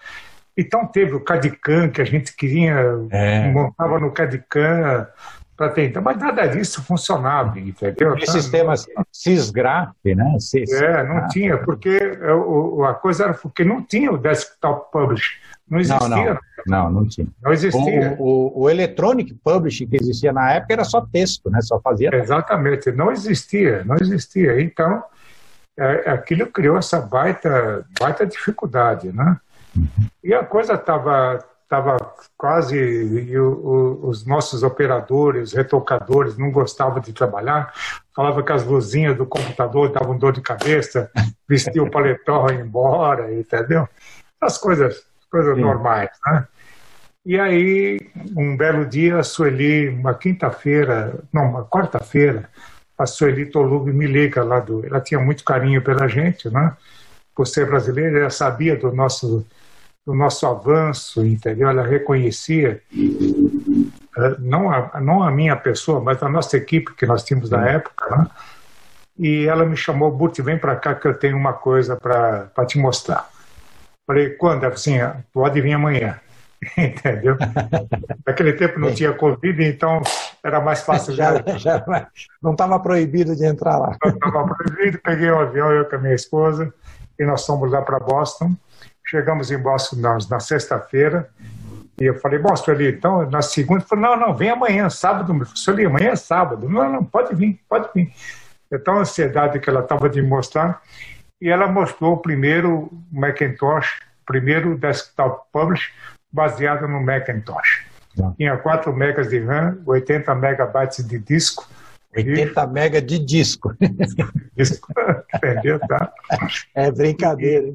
então 0.60 0.88
teve 0.88 1.14
o 1.14 1.20
Cadican, 1.20 1.88
que 1.88 2.02
a 2.02 2.04
gente 2.04 2.36
queria, 2.36 2.74
é. 3.12 3.48
montava 3.52 4.00
no 4.00 4.10
Cadican 4.10 5.06
para 5.58 5.70
tentar, 5.70 6.02
mas 6.02 6.18
nada 6.18 6.46
disso 6.46 6.84
funcionava, 6.84 7.60
entendeu? 7.60 8.16
E 8.16 8.28
sistemas 8.28 8.86
Sysgraph, 9.12 9.96
né? 10.06 10.38
Cis... 10.40 10.72
É, 10.72 11.04
não 11.04 11.28
tinha, 11.28 11.58
porque 11.58 11.98
a 12.88 12.94
coisa 12.94 13.24
era 13.24 13.34
porque 13.34 13.64
não 13.64 13.82
tinha 13.82 14.12
o 14.12 14.20
desktop 14.20 14.92
publish. 14.92 15.40
Não 15.68 15.80
existia. 15.80 16.08
Não, 16.08 16.26
não, 16.68 16.84
não, 16.84 16.92
não 16.92 17.08
tinha. 17.08 17.28
Não 17.42 17.52
existia. 17.52 18.16
O, 18.20 18.60
o, 18.60 18.62
o, 18.62 18.70
Electronic 18.70 19.34
Publishing 19.44 19.88
que 19.88 19.98
existia 19.98 20.32
na 20.32 20.54
época 20.54 20.74
era 20.74 20.84
só 20.86 21.02
texto, 21.02 21.50
né? 21.50 21.60
Só 21.62 21.80
fazia. 21.82 22.10
Exatamente, 22.14 22.92
não 22.92 23.12
existia, 23.12 23.84
não 23.84 23.96
existia. 24.00 24.62
Então, 24.62 25.04
é, 25.76 26.12
aquilo 26.12 26.46
criou 26.48 26.78
essa 26.78 27.02
baita, 27.02 27.84
baita 28.00 28.28
dificuldade, 28.28 29.12
né? 29.12 29.38
E 30.24 30.34
a 30.34 30.44
coisa 30.44 30.76
estava 30.76 31.44
tava 31.68 31.98
quase. 32.38 32.78
E 32.78 33.38
os 33.38 34.26
nossos 34.26 34.64
operadores, 34.64 35.54
retocadores, 35.54 36.38
não 36.38 36.52
gostavam 36.52 37.00
de 37.00 37.14
trabalhar, 37.14 37.74
falava 38.16 38.44
que 38.44 38.52
as 38.52 38.64
luzinhas 38.64 39.18
do 39.18 39.26
computador 39.26 39.92
davam 39.92 40.18
dor 40.18 40.34
de 40.34 40.42
cabeça, 40.42 41.12
vestia 41.48 41.84
o 41.84 41.92
paletó 41.92 42.50
e 42.50 42.56
ia 42.56 42.62
embora, 42.62 43.34
entendeu? 43.34 43.88
As 44.40 44.58
coisas, 44.58 45.04
coisas 45.30 45.56
Sim. 45.56 45.62
normais, 45.62 46.10
né? 46.26 46.48
E 47.26 47.38
aí, 47.38 48.00
um 48.38 48.56
belo 48.56 48.86
dia, 48.86 49.20
a 49.20 49.24
Sueli, 49.24 49.90
uma 49.90 50.14
quinta-feira, 50.14 51.20
não, 51.34 51.50
uma 51.50 51.66
quarta-feira, 51.66 52.50
a 52.98 53.06
Sueli 53.06 53.46
Tolub 53.46 53.92
me 53.92 54.08
liga 54.08 54.44
lá 54.44 54.62
do. 54.62 54.86
Ela 54.86 55.02
tinha 55.02 55.20
muito 55.20 55.44
carinho 55.44 55.82
pela 55.82 56.08
gente, 56.08 56.50
né? 56.50 56.76
Por 57.36 57.46
ser 57.46 57.68
brasileira, 57.68 58.20
ela 58.20 58.30
sabia 58.30 58.78
do 58.78 58.94
nosso 58.94 59.46
do 60.08 60.16
nosso 60.16 60.48
avanço, 60.48 61.26
entendeu? 61.26 61.68
Ela 61.68 61.86
reconhecia 61.86 62.82
eh, 62.94 64.36
não 64.40 64.72
a, 64.72 65.02
não 65.02 65.22
a 65.22 65.30
minha 65.30 65.54
pessoa, 65.58 66.00
mas 66.00 66.24
a 66.24 66.30
nossa 66.30 66.56
equipe 66.56 66.96
que 66.96 67.06
nós 67.06 67.26
tínhamos 67.26 67.50
na 67.50 67.68
época, 67.68 68.16
né? 68.16 68.28
E 69.20 69.46
ela 69.48 69.66
me 69.66 69.76
chamou, 69.76 70.10
Burt, 70.10 70.40
vem 70.40 70.58
para 70.58 70.78
cá 70.78 70.96
que 70.96 71.06
eu 71.06 71.14
tenho 71.14 71.36
uma 71.36 71.52
coisa 71.52 71.98
para 71.98 72.66
te 72.66 72.78
mostrar. 72.78 73.28
Falei, 74.06 74.30
quando? 74.30 74.64
Ela 74.64 74.74
assim, 74.74 74.98
pode 75.34 75.60
vir 75.60 75.74
amanhã. 75.74 76.18
Entendeu? 76.78 77.36
Naquele 78.26 78.54
tempo 78.54 78.80
não 78.80 78.94
tinha 78.94 79.12
Covid, 79.12 79.62
então 79.62 80.02
era 80.42 80.62
mais 80.62 80.84
fácil. 80.84 81.14
já, 81.16 81.44
já 81.58 81.84
não 82.42 82.54
estava 82.54 82.80
proibido 82.80 83.36
de 83.36 83.46
entrar 83.46 83.78
lá. 83.78 83.98
Não 84.02 84.12
estava 84.12 84.56
proibido, 84.56 85.00
peguei 85.04 85.30
um 85.30 85.40
avião, 85.40 85.70
eu 85.70 85.84
com 85.84 85.98
a 85.98 86.00
minha 86.00 86.16
esposa, 86.16 86.74
e 87.20 87.26
nós 87.26 87.46
fomos 87.46 87.72
lá 87.72 87.82
para 87.82 88.00
Boston. 88.00 88.56
Chegamos 89.06 89.52
em 89.52 89.58
Boston 89.58 89.98
na, 89.98 90.18
na 90.30 90.40
sexta-feira, 90.40 91.30
e 92.00 92.06
eu 92.06 92.20
falei, 92.20 92.38
bom, 92.38 92.54
ali, 92.68 92.90
então, 92.90 93.28
na 93.30 93.42
segunda, 93.42 93.82
ele 93.82 93.90
falou, 93.90 94.06
não, 94.06 94.28
não, 94.28 94.34
vem 94.34 94.52
amanhã, 94.52 94.88
sábado. 94.88 95.34
Eu 95.34 95.46
falei, 95.66 95.88
amanhã 95.88 96.12
é 96.12 96.16
sábado. 96.16 96.70
Não, 96.70 96.92
não, 96.92 97.04
pode 97.04 97.34
vir, 97.34 97.60
pode 97.68 97.90
vir. 97.94 98.14
Então, 98.72 98.98
a 98.98 99.00
ansiedade 99.00 99.60
que 99.60 99.68
ela 99.68 99.80
estava 99.80 100.08
de 100.08 100.22
mostrar, 100.22 100.80
e 101.42 101.50
ela 101.50 101.68
mostrou 101.68 102.14
o 102.14 102.18
primeiro 102.18 102.92
Macintosh, 103.12 104.00
primeiro 104.28 104.78
desktop 104.78 105.48
publish, 105.52 105.92
baseado 106.32 106.88
no 106.88 107.02
Macintosh. 107.02 107.86
Tá. 108.16 108.32
Tinha 108.38 108.58
4 108.58 108.94
megas 108.94 109.30
de 109.30 109.40
RAM, 109.40 109.80
80 109.86 110.36
megabytes 110.36 111.08
de 111.08 111.18
disco. 111.18 111.68
80 112.16 112.62
e... 112.62 112.68
megas 112.68 113.06
de 113.06 113.20
disco. 113.20 113.76
disco, 114.56 114.94
entendeu? 115.34 115.80
Tá? 115.80 116.12
É 116.74 116.92
brincadeira. 116.92 117.74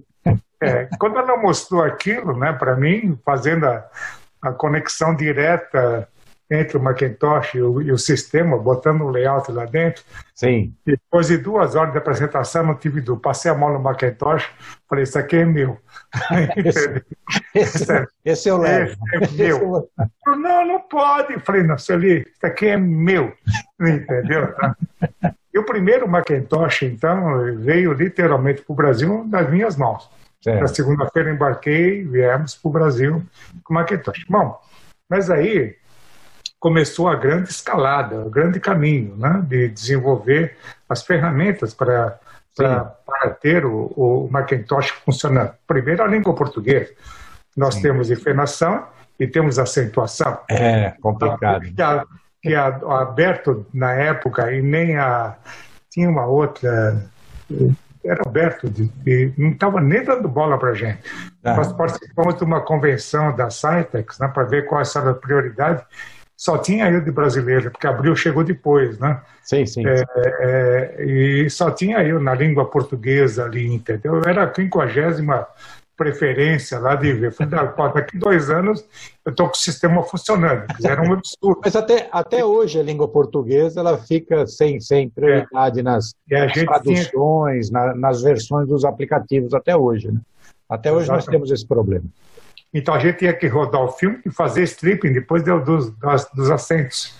É, 0.60 0.88
quando 0.98 1.18
ela 1.18 1.36
mostrou 1.36 1.82
aquilo, 1.82 2.36
né, 2.38 2.52
para 2.52 2.76
mim, 2.76 3.18
fazendo 3.24 3.66
a, 3.66 3.84
a, 4.40 4.52
conexão 4.52 5.14
direta 5.14 6.08
entre 6.52 6.76
o 6.76 6.82
Macintosh 6.82 7.54
e 7.54 7.62
o, 7.62 7.80
e 7.80 7.90
o, 7.90 7.98
sistema, 7.98 8.58
botando 8.58 9.02
o 9.02 9.10
layout 9.10 9.50
lá 9.50 9.64
dentro. 9.64 10.04
Sim. 10.34 10.74
Depois 10.84 11.28
de 11.28 11.38
duas 11.38 11.74
horas 11.74 11.92
de 11.92 11.98
apresentação, 11.98 12.64
não 12.64 12.74
tive 12.74 13.00
dúvida. 13.00 13.22
Passei 13.22 13.50
a 13.50 13.54
mão 13.54 13.72
no 13.72 13.80
Macintosh, 13.80 14.50
falei, 14.88 15.04
isso 15.04 15.18
aqui 15.18 15.36
é 15.36 15.44
meu. 15.44 15.78
esse, 16.64 17.04
esse, 17.54 17.92
é, 17.92 18.06
esse 18.24 18.48
eu 18.48 18.58
levo. 18.58 18.96
Esse 19.14 19.42
é 19.42 19.48
meu. 19.48 19.88
não, 20.26 20.66
não 20.66 20.80
pode. 20.80 21.38
Falei, 21.40 21.62
não, 21.62 21.78
Celi, 21.78 22.20
isso 22.20 22.46
aqui 22.46 22.66
é 22.66 22.76
meu. 22.76 23.32
Entendeu? 23.80 24.54
E 25.52 25.58
o 25.58 25.64
primeiro 25.64 26.08
Macintosh, 26.08 26.82
então, 26.82 27.56
veio 27.58 27.92
literalmente 27.92 28.62
para 28.62 28.72
o 28.72 28.76
Brasil 28.76 29.24
nas 29.24 29.48
minhas 29.50 29.76
mãos. 29.76 30.10
Na 30.44 30.66
segunda-feira 30.66 31.30
embarquei, 31.30 32.04
viemos 32.04 32.56
para 32.56 32.68
o 32.68 32.72
Brasil 32.72 33.22
com 33.62 33.74
Macintosh. 33.74 34.24
Bom, 34.28 34.60
mas 35.08 35.30
aí 35.30 35.76
começou 36.62 37.08
a 37.08 37.16
grande 37.16 37.50
escalada, 37.50 38.20
o 38.24 38.30
grande 38.30 38.60
caminho 38.60 39.16
né, 39.16 39.42
de 39.48 39.68
desenvolver 39.68 40.56
as 40.88 41.02
ferramentas 41.02 41.74
para, 41.74 42.20
para, 42.56 43.30
ter 43.30 43.66
o, 43.66 43.92
o, 43.96 44.28
Macintosh 44.30 44.90
funcionando. 45.04 45.54
Primeiro, 45.66 46.04
a 46.04 46.06
língua 46.06 46.32
portuguesa. 46.36 46.92
Nós 47.56 47.74
Sim. 47.74 47.82
temos 47.82 48.12
efenação 48.12 48.86
e 49.18 49.26
temos 49.26 49.58
acentuação. 49.58 50.38
É, 50.48 50.92
complicado. 51.02 51.62
Que, 51.62 51.82
a, 51.82 52.04
que 52.40 52.54
a, 52.54 52.80
na 53.74 53.92
época 53.94 54.52
e 54.52 54.62
nem 54.62 54.96
a... 54.96 55.34
Tinha 55.90 56.08
uma 56.08 56.26
outra 56.26 57.04
era 58.04 58.22
aberto, 58.24 58.70
de, 58.70 58.86
de, 58.86 59.32
não 59.36 59.50
estava 59.50 59.80
nem 59.80 60.04
dando 60.04 60.28
bola 60.28 60.56
para 60.58 60.70
a 60.70 60.74
gente. 60.74 61.00
Ah. 61.42 61.56
Nós 61.56 61.72
participamos 61.72 62.36
de 62.36 62.44
uma 62.44 62.60
convenção 62.60 63.34
da 63.34 63.50
Citex 63.50 64.20
né, 64.20 64.28
para 64.28 64.44
ver 64.44 64.66
qual 64.66 64.80
era 64.80 65.10
a 65.10 65.14
prioridade. 65.14 65.84
Só 66.42 66.58
tinha 66.58 66.90
eu 66.90 67.00
de 67.00 67.12
brasileiro, 67.12 67.70
porque 67.70 67.86
abril 67.86 68.16
chegou 68.16 68.42
depois, 68.42 68.98
né? 68.98 69.22
Sim, 69.44 69.64
sim. 69.64 69.84
É, 69.86 70.02
é, 70.40 71.04
e 71.04 71.48
só 71.48 71.70
tinha 71.70 72.02
eu 72.02 72.18
na 72.18 72.34
língua 72.34 72.64
portuguesa 72.64 73.44
ali, 73.44 73.72
entendeu? 73.72 74.16
Eu 74.16 74.22
era 74.28 74.42
a 74.42 74.50
quinquagésima 74.50 75.46
preferência 75.96 76.80
lá 76.80 76.96
de 76.96 77.12
ver. 77.12 77.30
Falei, 77.30 77.60
ah, 77.60 77.88
daqui 77.94 78.18
dois 78.18 78.50
anos 78.50 78.84
eu 79.24 79.30
estou 79.30 79.46
com 79.46 79.54
o 79.54 79.56
sistema 79.56 80.02
funcionando. 80.02 80.64
Era 80.84 81.00
um 81.00 81.12
absurdo. 81.14 81.60
Mas 81.64 81.76
até, 81.76 82.08
até 82.10 82.44
hoje 82.44 82.80
a 82.80 82.82
língua 82.82 83.06
portuguesa 83.06 83.78
ela 83.78 83.96
fica 83.98 84.44
sem, 84.44 84.80
sem 84.80 85.08
prioridade 85.08 85.78
é. 85.78 85.82
nas, 85.84 86.12
nas 86.28 86.52
traduções, 86.54 87.68
tinha... 87.68 87.86
na, 87.86 87.94
nas 87.94 88.20
versões 88.20 88.66
dos 88.66 88.84
aplicativos 88.84 89.54
até 89.54 89.76
hoje. 89.76 90.10
Né? 90.10 90.20
Até 90.68 90.90
hoje 90.90 91.04
Exatamente. 91.04 91.24
nós 91.24 91.32
temos 91.32 91.50
esse 91.52 91.68
problema. 91.68 92.06
Então 92.72 92.94
a 92.94 92.98
gente 92.98 93.18
tinha 93.18 93.32
que 93.32 93.46
rodar 93.46 93.82
o 93.82 93.92
filme 93.92 94.20
e 94.24 94.30
fazer 94.30 94.62
stripping 94.62 95.12
depois 95.12 95.42
dos, 95.42 95.90
dos, 95.90 96.26
dos 96.34 96.50
acentos. 96.50 97.14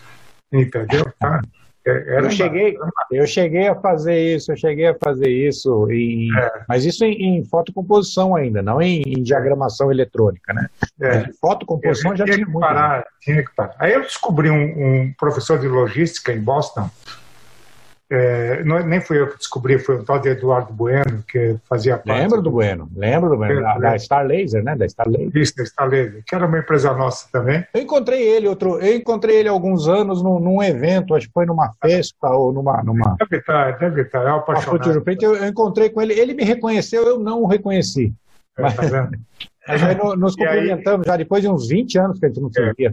Entendeu? 0.52 1.10
Tá? 1.18 1.40
É, 1.84 2.20
eu 2.20 2.30
cheguei, 2.30 2.78
eu 3.10 3.26
cheguei 3.26 3.66
a 3.66 3.74
fazer 3.74 4.16
isso, 4.16 4.52
eu 4.52 4.56
cheguei 4.56 4.86
a 4.86 4.94
fazer 4.94 5.28
isso, 5.28 5.90
em, 5.90 6.28
é. 6.38 6.62
mas 6.68 6.84
isso 6.84 7.04
em, 7.04 7.38
em, 7.38 7.44
fotocomposição 7.44 8.36
ainda, 8.36 8.62
não 8.62 8.80
em, 8.80 9.02
em 9.04 9.20
diagramação 9.20 9.90
eletrônica, 9.90 10.52
né? 10.52 10.68
É. 11.00 11.28
Fotocomposição 11.40 12.14
já 12.14 12.24
tinha, 12.24 12.46
muito. 12.46 12.60
Parar, 12.60 13.04
tinha 13.20 13.44
que 13.44 13.52
parar. 13.56 13.74
Aí 13.80 13.92
eu 13.94 14.02
descobri 14.02 14.48
um, 14.48 14.62
um, 15.02 15.12
professor 15.18 15.58
de 15.58 15.66
logística 15.66 16.32
em 16.32 16.40
Boston, 16.40 16.88
é, 18.14 18.62
não, 18.62 18.78
nem 18.86 19.00
fui 19.00 19.18
eu 19.18 19.26
que 19.26 19.38
descobri, 19.38 19.78
foi 19.78 19.96
o 19.96 20.04
tal 20.04 20.18
de 20.18 20.28
Eduardo 20.28 20.70
Bueno, 20.70 21.24
que 21.26 21.56
fazia 21.66 21.96
parte. 21.96 22.20
Lembro 22.20 22.42
do 22.42 22.50
Bueno, 22.50 22.86
lembro 22.94 23.30
do 23.30 23.38
Bueno, 23.38 23.62
da, 23.62 23.78
da, 23.78 23.98
Star 23.98 24.26
Laser, 24.26 24.62
né? 24.62 24.76
Da 24.76 24.86
Star 24.86 25.08
Laser. 25.08 25.30
Isso, 25.34 25.56
da 25.56 25.64
Star 25.64 25.88
Laser, 25.88 26.22
que 26.26 26.34
era 26.34 26.44
uma 26.44 26.58
empresa 26.58 26.92
nossa 26.92 27.26
também. 27.32 27.64
Eu 27.72 27.80
encontrei 27.80 28.20
ele 28.20 28.46
outro, 28.46 28.78
eu 28.80 28.96
encontrei 28.96 29.36
ele 29.36 29.48
há 29.48 29.52
alguns 29.52 29.88
anos 29.88 30.22
num, 30.22 30.38
num 30.38 30.62
evento, 30.62 31.14
acho 31.14 31.26
que 31.26 31.32
foi 31.32 31.46
numa 31.46 31.72
festa 31.80 32.28
ou 32.28 32.52
numa. 32.52 32.82
numa... 32.82 33.16
Deve 33.18 33.38
estar, 33.38 33.78
deve 33.78 34.02
estar, 34.02 34.26
é 34.26 34.30
apaixonado. 34.30 35.02
Eu, 35.22 35.34
eu 35.34 35.48
encontrei 35.48 35.88
com 35.88 36.02
ele, 36.02 36.12
ele 36.12 36.34
me 36.34 36.44
reconheceu, 36.44 37.06
eu 37.06 37.18
não 37.18 37.42
o 37.42 37.46
reconheci. 37.46 38.12
É, 38.58 38.62
mas, 38.62 38.74
tá 38.76 39.10
mas 39.66 39.82
aí 39.82 39.96
nos 40.18 40.36
cumprimentamos 40.36 41.06
aí... 41.06 41.12
já 41.12 41.16
depois 41.16 41.40
de 41.40 41.48
uns 41.48 41.66
20 41.66 41.98
anos 41.98 42.18
que 42.18 42.26
a 42.26 42.28
gente 42.28 42.42
não 42.42 42.52
se 42.52 42.60
é. 42.60 42.92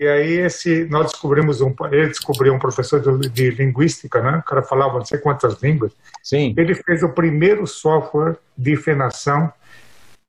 E 0.00 0.08
aí 0.08 0.32
esse, 0.38 0.86
nós 0.86 1.12
descobrimos 1.12 1.60
um, 1.60 1.74
ele 1.92 2.08
descobriu 2.08 2.54
um 2.54 2.58
professor 2.58 3.00
de, 3.00 3.28
de, 3.28 3.50
linguística, 3.50 4.22
né? 4.22 4.38
O 4.38 4.42
cara 4.42 4.62
falava 4.62 4.94
não 4.94 5.04
sei 5.04 5.18
quantas 5.18 5.62
línguas. 5.62 5.92
Sim. 6.22 6.54
Ele 6.56 6.74
fez 6.74 7.02
o 7.02 7.10
primeiro 7.10 7.66
software 7.66 8.36
de 8.56 8.76
fenação, 8.76 9.52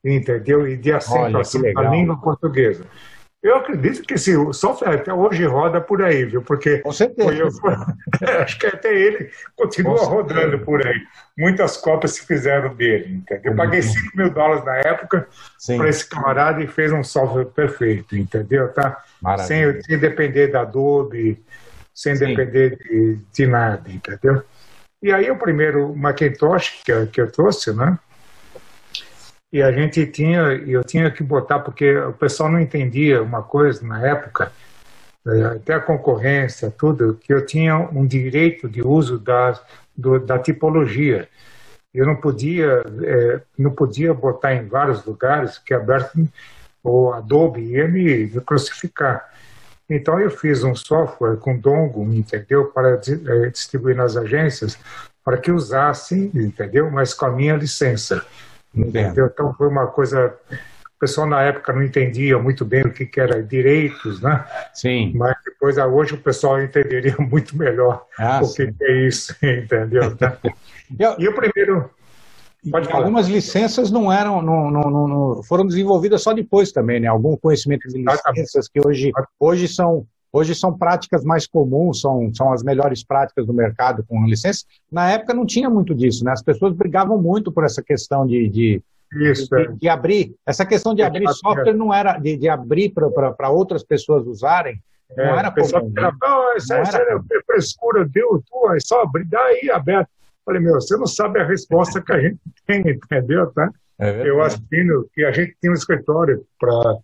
entendeu? 0.04 0.68
E 0.68 0.76
de 0.76 0.92
acentuação 0.92 1.62
da 1.62 1.84
língua 1.84 2.20
portuguesa. 2.20 2.86
Eu 3.42 3.56
acredito 3.56 4.04
que 4.04 4.16
esse 4.16 4.36
software 4.54 4.96
até 4.96 5.14
hoje 5.14 5.46
roda 5.46 5.80
por 5.80 6.04
aí, 6.04 6.26
viu? 6.26 6.42
Porque 6.42 6.80
Com 6.80 6.92
certeza. 6.92 7.50
Foi, 7.62 7.74
acho 8.44 8.60
que 8.60 8.68
até 8.68 8.94
ele 8.94 9.32
continua 9.56 10.04
rodando 10.04 10.60
por 10.60 10.86
aí. 10.86 11.00
Muitas 11.38 11.78
cópias 11.78 12.12
se 12.12 12.28
fizeram 12.28 12.76
dele, 12.76 13.16
entendeu? 13.16 13.54
Eu 13.54 13.56
paguei 13.56 13.82
5 13.82 13.96
uhum. 13.98 14.12
mil 14.16 14.34
dólares 14.34 14.66
na 14.66 14.76
época 14.76 15.28
para 15.66 15.90
esse 15.90 16.08
camarada 16.08 16.62
e 16.62 16.68
fez 16.68 16.92
um 16.92 17.04
software 17.06 17.46
perfeito, 17.46 18.18
entendeu? 18.18 18.68
Tá? 18.74 19.02
Sem, 19.46 19.82
sem 19.82 20.00
depender 20.00 20.48
da 20.48 20.62
Adobe, 20.62 21.44
sem 21.94 22.16
Sim. 22.16 22.28
depender 22.28 22.78
de, 22.78 23.20
de 23.32 23.48
nada, 23.48 23.90
entendeu? 23.90 24.44
E 25.02 25.12
aí 25.12 25.30
o 25.30 25.38
primeiro 25.38 25.96
Macintosh 25.96 26.82
que, 26.84 27.06
que 27.08 27.22
eu 27.22 27.32
trouxe, 27.32 27.74
né? 27.74 27.98
E 29.52 29.62
a 29.62 29.72
gente 29.72 30.06
tinha, 30.06 30.40
eu 30.66 30.84
tinha 30.84 31.12
que 31.12 31.22
botar, 31.24 31.60
porque 31.60 31.98
o 31.98 32.14
pessoal 32.14 32.50
não 32.50 32.60
entendia 32.60 33.22
uma 33.22 33.44
coisa 33.44 33.86
na 33.86 34.06
época, 34.08 34.52
é, 35.28 35.44
até 35.44 35.74
a 35.74 35.80
concorrência, 35.80 36.72
tudo, 36.72 37.20
que 37.22 37.34
eu 37.34 37.46
tinha 37.46 37.78
um 37.78 38.06
direito 38.06 38.70
de 38.70 38.82
uso 38.82 39.20
da, 39.20 39.60
do, 39.96 40.20
da 40.20 40.40
tipologia. 40.40 41.28
Eu 41.94 42.06
não 42.06 42.16
podia, 42.16 42.82
é, 43.04 43.42
não 43.58 43.72
podia 43.72 44.14
botar 44.14 44.56
em 44.56 44.66
vários 44.66 45.04
lugares 45.04 45.58
que 45.58 45.74
aberto 45.74 46.18
o 46.84 47.12
Adobe 47.12 47.62
ia 47.62 47.88
me, 47.88 48.26
me 48.26 48.42
crucificar. 48.42 49.30
Então 49.90 50.20
eu 50.20 50.30
fiz 50.30 50.64
um 50.64 50.74
software 50.74 51.36
com 51.38 51.58
Dongo, 51.58 52.04
entendeu, 52.14 52.66
para 52.66 52.94
é, 52.94 53.50
distribuir 53.50 53.96
nas 53.96 54.16
agências, 54.16 54.78
para 55.24 55.38
que 55.38 55.52
usassem, 55.52 56.32
entendeu, 56.34 56.90
mas 56.90 57.14
com 57.14 57.26
a 57.26 57.32
minha 57.32 57.56
licença. 57.56 58.26
Entendeu? 58.74 59.28
Então 59.28 59.54
foi 59.54 59.68
uma 59.68 59.88
coisa. 59.88 60.34
O 60.96 61.00
pessoal 61.02 61.28
na 61.28 61.42
época 61.42 61.74
não 61.74 61.84
entendia 61.84 62.38
muito 62.38 62.64
bem 62.64 62.84
o 62.84 62.92
que, 62.92 63.06
que 63.06 63.20
era 63.20 63.42
direitos, 63.44 64.22
né? 64.22 64.46
Sim. 64.74 65.12
Mas 65.16 65.36
depois, 65.44 65.78
hoje, 65.78 66.14
o 66.14 66.18
pessoal 66.18 66.62
entenderia 66.62 67.16
muito 67.20 67.58
melhor 67.58 68.06
ah, 68.18 68.40
o 68.42 68.54
que, 68.54 68.72
que, 68.72 68.84
é 68.84 69.08
isso, 69.08 69.36
entendeu? 69.44 70.16
Eu, 70.98 71.16
e 71.20 71.28
o 71.28 71.36
primeiro. 71.36 71.90
Pode 72.70 72.92
Algumas 72.92 73.28
licenças 73.28 73.90
não 73.90 74.12
eram, 74.12 74.42
não, 74.42 74.70
não, 74.70 75.08
não, 75.08 75.44
foram 75.44 75.66
desenvolvidas 75.66 76.22
só 76.22 76.32
depois 76.32 76.72
também, 76.72 77.00
né? 77.00 77.08
Algum 77.08 77.36
conhecimento 77.36 77.88
de 77.88 78.04
licenças 78.04 78.68
que 78.68 78.80
hoje, 78.86 79.12
hoje 79.40 79.68
são 79.68 80.06
Hoje 80.34 80.56
são 80.56 80.78
práticas 80.78 81.26
mais 81.26 81.46
comuns, 81.46 82.00
são, 82.00 82.34
são 82.34 82.54
as 82.54 82.64
melhores 82.64 83.04
práticas 83.04 83.46
do 83.46 83.54
mercado 83.54 84.04
com 84.08 84.26
licença. 84.26 84.64
Na 84.90 85.12
época 85.12 85.34
não 85.34 85.46
tinha 85.46 85.70
muito 85.70 85.94
disso, 85.94 86.24
né? 86.24 86.32
As 86.32 86.42
pessoas 86.42 86.74
brigavam 86.74 87.22
muito 87.22 87.52
por 87.52 87.66
essa 87.66 87.84
questão 87.84 88.26
de, 88.26 88.48
de, 88.48 88.82
Isso, 89.14 89.50
de, 89.50 89.62
é. 89.62 89.68
de 89.74 89.90
abrir. 89.90 90.34
Essa 90.46 90.66
questão 90.66 90.96
de 90.96 91.02
é, 91.02 91.06
abrir 91.06 91.28
software 91.34 91.74
não 91.74 91.94
era 91.94 92.18
de, 92.18 92.38
de 92.38 92.48
abrir 92.48 92.94
para 92.94 93.50
outras 93.50 93.84
pessoas 93.84 94.26
usarem. 94.26 94.82
É, 95.18 95.28
não 95.28 95.38
era 95.38 95.52
comum. 95.52 95.90
Né? 95.90 96.02
Era, 96.02 96.16
não, 96.22 96.56
essa, 96.56 96.76
não 96.76 96.82
essa 96.82 96.98
era, 96.98 97.12
era 97.12 97.44
frescura, 97.46 98.08
deu, 98.08 98.42
tu, 98.50 98.74
é 98.74 98.80
só 98.80 99.02
abrir, 99.02 99.26
daí 99.26 99.70
aberto. 99.70 100.10
Falei, 100.46 100.62
meu, 100.62 100.76
você 100.76 100.98
não 100.98 101.08
sabe 101.08 101.40
a 101.40 101.46
resposta 101.46 102.02
que 102.02 102.12
a 102.12 102.20
gente 102.20 102.40
tem, 102.66 102.82
entendeu? 102.82 103.52
Tá? 103.52 103.70
É 104.00 104.28
eu 104.28 104.42
acho 104.42 104.60
que 105.14 105.24
a 105.24 105.32
gente 105.32 105.56
tinha 105.60 105.72
um 105.72 105.76
escritório 105.76 106.44
para 106.60 106.98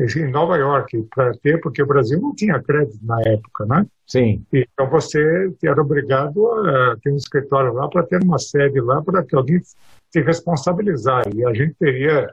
em 0.00 0.30
Nova 0.30 0.56
York 0.56 1.06
para 1.14 1.32
ter, 1.38 1.60
porque 1.60 1.82
o 1.82 1.86
Brasil 1.86 2.20
não 2.20 2.34
tinha 2.34 2.60
crédito 2.60 2.98
na 3.02 3.20
época, 3.20 3.66
né? 3.66 3.86
Sim. 4.06 4.44
Então 4.52 4.88
você 4.90 5.52
era 5.62 5.80
obrigado 5.80 6.44
a 6.50 6.96
ter 7.02 7.12
um 7.12 7.16
escritório 7.16 7.72
lá 7.72 7.88
para 7.88 8.02
ter 8.02 8.22
uma 8.22 8.38
sede 8.38 8.80
lá 8.80 9.00
para 9.02 9.22
que 9.22 9.36
alguém 9.36 9.60
se 10.10 10.20
responsabilizar. 10.20 11.24
E 11.34 11.44
a 11.44 11.54
gente 11.54 11.74
teria 11.74 12.28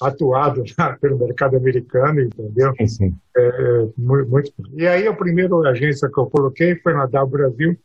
atuado 0.00 0.62
já 0.64 0.96
pelo 1.00 1.18
mercado 1.18 1.56
americano, 1.56 2.20
entendeu? 2.20 2.72
Sim, 2.78 2.86
sim. 2.86 3.14
É, 3.36 3.46
é 3.46 3.88
muito, 3.96 4.30
muito, 4.30 4.52
E 4.74 4.86
aí 4.86 5.06
a 5.06 5.12
primeira 5.12 5.54
agência 5.68 6.08
que 6.08 6.18
eu 6.18 6.26
coloquei 6.26 6.76
foi 6.76 6.94
na 6.94 7.06
Dow 7.06 7.26
Brasil, 7.26 7.76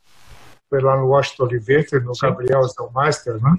foi 0.68 0.80
lá 0.80 0.96
no 0.96 1.06
Washington 1.06 1.44
Oliveira, 1.44 2.00
no 2.00 2.14
sim. 2.14 2.26
Gabriel 2.26 2.62
Master, 2.92 3.42
né? 3.42 3.54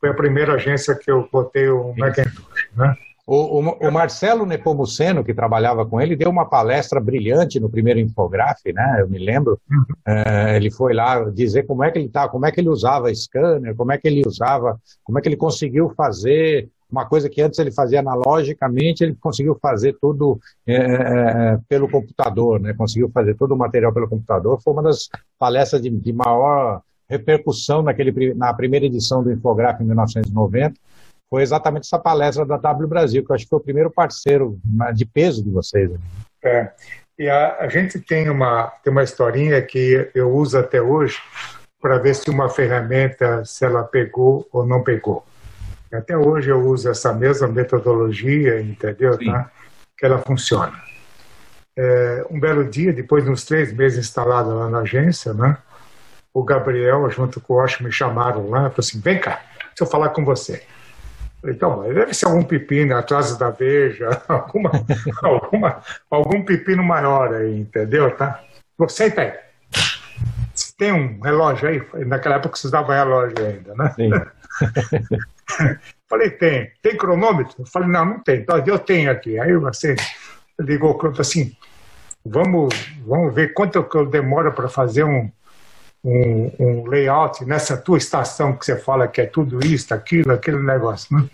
Foi 0.00 0.10
a 0.10 0.14
primeira 0.14 0.54
agência 0.54 0.94
que 0.94 1.10
eu 1.10 1.28
botei 1.32 1.68
o 1.68 1.94
Macintosh, 1.96 2.68
né? 2.76 2.96
O, 3.24 3.60
o, 3.60 3.88
o, 3.88 3.92
Marcelo 3.92 4.44
Nepomuceno, 4.44 5.22
que 5.22 5.32
trabalhava 5.32 5.86
com 5.86 6.00
ele, 6.00 6.16
deu 6.16 6.28
uma 6.28 6.44
palestra 6.44 6.98
brilhante 6.98 7.60
no 7.60 7.70
primeiro 7.70 8.00
Infografe, 8.00 8.72
né? 8.72 8.96
Eu 8.98 9.08
me 9.08 9.16
lembro. 9.16 9.60
Uhum. 9.70 9.84
É, 10.04 10.56
ele 10.56 10.72
foi 10.72 10.92
lá 10.92 11.30
dizer 11.30 11.62
como 11.62 11.84
é 11.84 11.90
que 11.92 12.00
ele 12.00 12.08
tá, 12.08 12.28
como 12.28 12.44
é 12.46 12.50
que 12.50 12.60
ele 12.60 12.68
usava 12.68 13.14
scanner, 13.14 13.76
como 13.76 13.92
é 13.92 13.98
que 13.98 14.08
ele 14.08 14.22
usava, 14.26 14.76
como 15.04 15.18
é 15.18 15.22
que 15.22 15.28
ele 15.28 15.36
conseguiu 15.36 15.90
fazer 15.96 16.68
uma 16.92 17.06
coisa 17.06 17.28
que 17.28 17.40
antes 17.40 17.58
ele 17.58 17.72
fazia 17.72 18.00
analogicamente, 18.00 19.02
ele 19.02 19.16
conseguiu 19.18 19.58
fazer 19.60 19.96
tudo 20.00 20.38
é, 20.66 20.74
é, 20.74 20.78
é 20.78 21.58
pelo 21.68 21.88
computador, 21.88 22.60
né? 22.60 22.74
Conseguiu 22.74 23.10
fazer 23.10 23.34
todo 23.34 23.52
o 23.52 23.58
material 23.58 23.92
pelo 23.92 24.08
computador. 24.08 24.60
Foi 24.62 24.72
uma 24.72 24.82
das 24.82 25.08
palestras 25.38 25.80
de, 25.80 25.90
de 25.90 26.12
maior 26.12 26.82
repercussão 27.08 27.82
naquele, 27.82 28.34
na 28.34 28.52
primeira 28.54 28.86
edição 28.86 29.22
do 29.22 29.32
Infografe 29.32 29.82
em 29.82 29.86
1990 29.86 30.74
foi 31.32 31.42
exatamente 31.42 31.84
essa 31.84 31.98
palestra 31.98 32.44
da 32.44 32.58
W 32.58 32.86
Brasil, 32.86 33.24
que 33.24 33.32
eu 33.32 33.34
acho 33.34 33.44
que 33.44 33.48
foi 33.48 33.58
o 33.58 33.62
primeiro 33.62 33.90
parceiro 33.90 34.60
né, 34.62 34.92
de 34.92 35.06
peso 35.06 35.42
de 35.42 35.48
vocês. 35.48 35.90
É, 36.44 36.70
e 37.18 37.26
a, 37.26 37.56
a 37.60 37.68
gente 37.70 37.98
tem 38.00 38.28
uma, 38.28 38.66
tem 38.84 38.92
uma 38.92 39.02
historinha 39.02 39.62
que 39.62 40.10
eu 40.14 40.30
uso 40.30 40.58
até 40.58 40.82
hoje 40.82 41.22
para 41.80 41.96
ver 41.96 42.14
se 42.14 42.28
uma 42.28 42.50
ferramenta, 42.50 43.42
se 43.46 43.64
ela 43.64 43.82
pegou 43.82 44.46
ou 44.52 44.66
não 44.66 44.84
pegou. 44.84 45.24
Até 45.92 46.16
hoje 46.16 46.50
eu 46.50 46.60
uso 46.60 46.88
essa 46.88 47.12
mesma 47.12 47.48
metodologia, 47.48 48.60
entendeu? 48.60 49.18
Tá? 49.18 49.50
Que 49.96 50.06
ela 50.06 50.18
funciona. 50.18 50.72
É, 51.76 52.26
um 52.30 52.40
belo 52.40 52.64
dia, 52.64 52.92
depois 52.92 53.24
de 53.24 53.30
uns 53.30 53.44
três 53.44 53.72
meses 53.72 53.98
instalado 53.98 54.54
lá 54.54 54.68
na 54.70 54.80
agência, 54.80 55.32
né? 55.32 55.56
o 56.34 56.42
Gabriel, 56.42 57.10
junto 57.10 57.40
com 57.40 57.54
o 57.54 57.62
Osh, 57.62 57.80
me 57.80 57.92
chamaram 57.92 58.48
lá 58.48 58.58
e 58.58 58.62
falaram 58.62 58.74
assim, 58.78 59.00
vem 59.00 59.18
cá, 59.18 59.40
deixa 59.58 59.82
eu 59.82 59.86
falar 59.86 60.10
com 60.10 60.24
você. 60.24 60.62
Então, 61.44 61.82
deve 61.82 62.14
ser 62.14 62.26
algum 62.26 62.42
pepino 62.42 62.96
atrás 62.96 63.36
da 63.36 63.50
veja, 63.50 64.08
alguma, 64.28 64.70
alguma, 65.22 65.82
algum 66.10 66.44
pepino 66.44 66.82
maior 66.82 67.34
aí, 67.34 67.60
entendeu? 67.60 68.16
Tá? 68.16 68.40
Senta 68.88 69.22
aí. 69.22 69.32
Tem 70.78 70.92
um 70.92 71.20
relógio 71.20 71.68
aí? 71.68 72.06
Naquela 72.06 72.36
época 72.36 72.56
você 72.56 72.66
usava 72.66 72.94
relógio 72.94 73.44
ainda, 73.44 73.74
né? 73.74 73.92
Sim. 73.96 74.10
Falei, 76.08 76.30
tem. 76.30 76.70
Tem 76.82 76.96
cronômetro? 76.96 77.64
Falei, 77.66 77.88
não, 77.88 78.04
não 78.04 78.20
tem. 78.20 78.40
Então, 78.40 78.62
eu 78.66 78.78
tenho 78.78 79.10
aqui. 79.10 79.38
Aí 79.38 79.54
você 79.56 79.96
ligou 80.60 80.98
assim, 81.18 81.56
vamos, 82.24 82.74
vamos 83.06 83.34
ver 83.34 83.54
quanto 83.54 83.82
que 83.82 83.96
eu 83.96 84.06
demoro 84.06 84.52
para 84.52 84.68
fazer 84.68 85.04
um, 85.04 85.30
um, 86.04 86.52
um, 86.58 86.86
layout 86.86 87.44
nessa 87.44 87.76
tua 87.76 87.98
estação 87.98 88.54
que 88.54 88.64
você 88.64 88.76
fala 88.76 89.08
que 89.08 89.20
é 89.20 89.26
tudo 89.26 89.64
isso, 89.64 89.92
aquilo, 89.94 90.32
aquele 90.32 90.62
negócio, 90.62 91.16
né? 91.16 91.28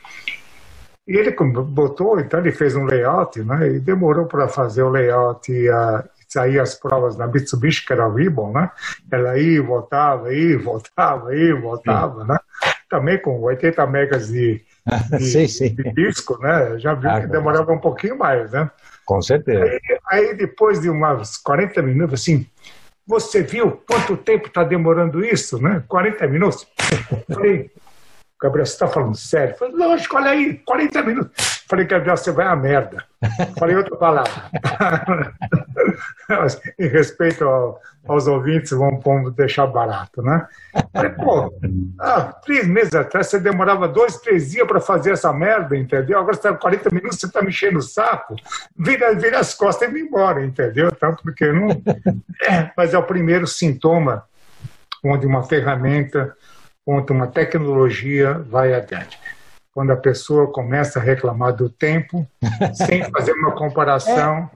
E 1.06 1.16
ele 1.16 1.30
botou, 1.30 2.20
então 2.20 2.38
ele 2.38 2.52
fez 2.52 2.76
um 2.76 2.84
layout, 2.84 3.42
né? 3.42 3.68
E 3.68 3.80
demorou 3.80 4.26
para 4.26 4.46
fazer 4.46 4.82
o 4.82 4.90
layout 4.90 5.50
e 5.50 5.68
a, 5.68 6.04
sair 6.28 6.60
as 6.60 6.74
provas 6.74 7.16
na 7.16 7.26
Mitsubishi, 7.26 7.84
que 7.84 7.92
era 7.92 8.04
a 8.04 8.12
Ribbon, 8.12 8.52
né? 8.52 8.70
Ela 9.10 9.38
ia, 9.38 9.62
voltava, 9.62 10.32
ia, 10.32 10.58
voltava, 10.58 11.34
ia, 11.34 11.58
voltava, 11.58 12.22
sim. 12.22 12.28
né? 12.28 12.38
Também 12.88 13.18
com 13.20 13.40
80 13.40 13.86
megas 13.86 14.28
de, 14.28 14.62
de, 15.10 15.24
sim, 15.24 15.48
sim. 15.48 15.74
de 15.74 15.92
disco, 15.92 16.38
né? 16.40 16.78
Já 16.78 16.94
viu 16.94 17.10
ah, 17.10 17.20
que 17.20 17.26
demorava 17.26 17.72
um 17.72 17.78
pouquinho 17.78 18.18
mais, 18.18 18.50
né? 18.52 18.70
Com 19.04 19.20
certeza. 19.20 19.62
Aí, 19.62 19.80
aí 20.10 20.34
depois 20.34 20.80
de 20.80 20.88
umas 20.88 21.36
40 21.36 21.82
minutos, 21.82 22.20
assim, 22.20 22.46
você 23.06 23.42
viu 23.42 23.82
quanto 23.88 24.16
tempo 24.16 24.48
está 24.48 24.62
demorando 24.62 25.24
isso, 25.24 25.60
né? 25.60 25.82
40 25.88 26.26
minutos. 26.26 26.66
Falei, 27.32 27.70
Gabriel, 28.40 28.66
você 28.66 28.72
está 28.72 28.86
falando 28.86 29.16
sério? 29.16 29.56
Falei, 29.56 29.74
lógico, 29.74 30.16
olha 30.16 30.30
aí, 30.30 30.54
40 30.58 31.02
minutos. 31.02 31.64
Falei, 31.68 31.86
Gabriel, 31.86 32.16
você 32.16 32.30
vai 32.30 32.46
a 32.46 32.54
merda. 32.54 33.04
Falei 33.58 33.76
outra 33.76 33.96
palavra. 33.96 34.32
em 36.78 36.86
respeito 36.86 37.44
ao, 37.44 37.80
aos 38.06 38.26
ouvintes, 38.26 38.70
vamos, 38.70 39.02
vamos, 39.02 39.34
deixar 39.34 39.66
barato, 39.66 40.22
né? 40.22 40.46
Falei, 40.92 41.10
pô, 41.12 41.52
ah, 42.00 42.32
três 42.44 42.66
meses 42.66 42.94
atrás 42.94 43.28
você 43.28 43.38
demorava 43.38 43.88
dois, 43.88 44.18
três 44.18 44.50
dias 44.50 44.66
para 44.66 44.80
fazer 44.80 45.12
essa 45.12 45.32
merda, 45.32 45.76
entendeu? 45.76 46.18
Agora 46.18 46.34
você 46.34 46.48
está 46.48 46.54
40 46.54 46.94
minutos, 46.94 47.18
você 47.18 47.26
está 47.26 47.42
me 47.42 47.48
enchendo 47.48 47.78
o 47.78 47.82
saco. 47.82 48.36
Vira, 48.76 49.14
vira 49.14 49.38
as 49.38 49.54
costas 49.54 49.88
e 49.88 49.92
vai 49.92 50.00
embora, 50.00 50.44
entendeu? 50.44 50.90
Tanto 50.92 51.22
porque 51.22 51.50
não. 51.52 51.68
É, 52.48 52.70
mas 52.76 52.94
é 52.94 52.98
o 52.98 53.02
primeiro 53.02 53.46
sintoma 53.46 54.24
onde 55.04 55.26
uma 55.26 55.44
ferramenta, 55.44 56.36
onde 56.86 57.12
uma 57.12 57.26
tecnologia 57.26 58.34
vai 58.34 58.74
adiante 58.74 59.18
quando 59.78 59.92
a 59.92 59.96
pessoa 59.96 60.50
começa 60.50 60.98
a 60.98 61.02
reclamar 61.02 61.54
do 61.54 61.70
tempo, 61.70 62.26
sem 62.74 63.08
fazer 63.12 63.30
uma 63.34 63.52
comparação. 63.52 64.50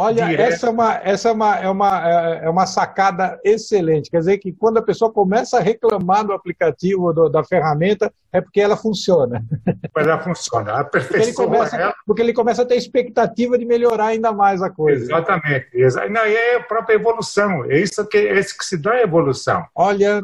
Olha, 0.00 0.32
essa, 0.40 0.68
é 0.68 0.70
uma, 0.70 0.94
essa 1.02 1.28
é, 1.28 1.32
uma, 1.32 1.56
é, 1.58 1.68
uma, 1.68 2.08
é, 2.08 2.44
é 2.44 2.48
uma 2.48 2.66
sacada 2.66 3.36
excelente. 3.42 4.08
Quer 4.08 4.20
dizer 4.20 4.38
que 4.38 4.52
quando 4.52 4.78
a 4.78 4.82
pessoa 4.82 5.12
começa 5.12 5.58
a 5.58 5.60
reclamar 5.60 6.24
do 6.24 6.32
aplicativo, 6.32 7.12
do, 7.12 7.28
da 7.28 7.42
ferramenta, 7.42 8.12
é 8.32 8.40
porque 8.40 8.60
ela 8.60 8.76
funciona. 8.76 9.44
Mas 9.92 10.06
ela 10.06 10.20
funciona. 10.20 10.72
A 10.72 10.84
porque 10.84 11.16
ele, 11.16 11.32
começa, 11.32 11.76
ela... 11.76 11.94
porque 12.06 12.22
ele 12.22 12.32
começa 12.32 12.62
a 12.62 12.64
ter 12.64 12.76
expectativa 12.76 13.58
de 13.58 13.64
melhorar 13.64 14.06
ainda 14.06 14.30
mais 14.30 14.62
a 14.62 14.70
coisa. 14.70 15.02
Exatamente. 15.02 15.66
Não, 16.10 16.24
e 16.24 16.32
é 16.32 16.56
a 16.58 16.62
própria 16.62 16.94
evolução. 16.94 17.64
É 17.64 17.80
isso 17.80 18.06
que, 18.06 18.18
é 18.18 18.38
isso 18.38 18.56
que 18.56 18.64
se 18.64 18.76
dá 18.76 18.92
a 18.92 19.02
evolução. 19.02 19.64
Olha, 19.74 20.22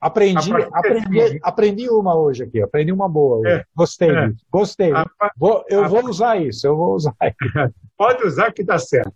aprendi, 0.00 0.52
aprendi, 0.72 1.38
aprendi 1.42 1.90
uma 1.90 2.16
hoje 2.16 2.44
aqui. 2.44 2.62
Aprendi 2.62 2.90
uma 2.90 3.10
boa. 3.10 3.46
É, 3.46 3.62
Gostei 3.76 4.10
é. 4.10 4.32
Gostei. 4.50 4.90
A, 4.90 5.04
vou, 5.36 5.62
eu 5.68 5.84
a, 5.84 5.88
vou 5.88 6.02
usar 6.06 6.36
isso. 6.36 6.66
Eu 6.66 6.78
vou 6.78 6.94
usar 6.94 7.14
isso. 7.20 7.72
Pode 8.02 8.26
usar 8.26 8.50
que 8.50 8.64
dá 8.64 8.80
certo. 8.80 9.14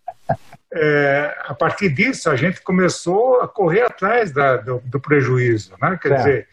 É, 0.72 1.36
a 1.46 1.52
partir 1.52 1.88
disso, 1.88 2.30
a 2.30 2.36
gente 2.36 2.62
começou 2.62 3.40
a 3.40 3.48
correr 3.48 3.80
atrás 3.80 4.30
da, 4.30 4.58
do, 4.58 4.80
do, 4.84 5.00
prejuízo, 5.00 5.74
né? 5.82 5.98
Quer 6.00 6.12
é. 6.12 6.16
dizer, 6.16 6.48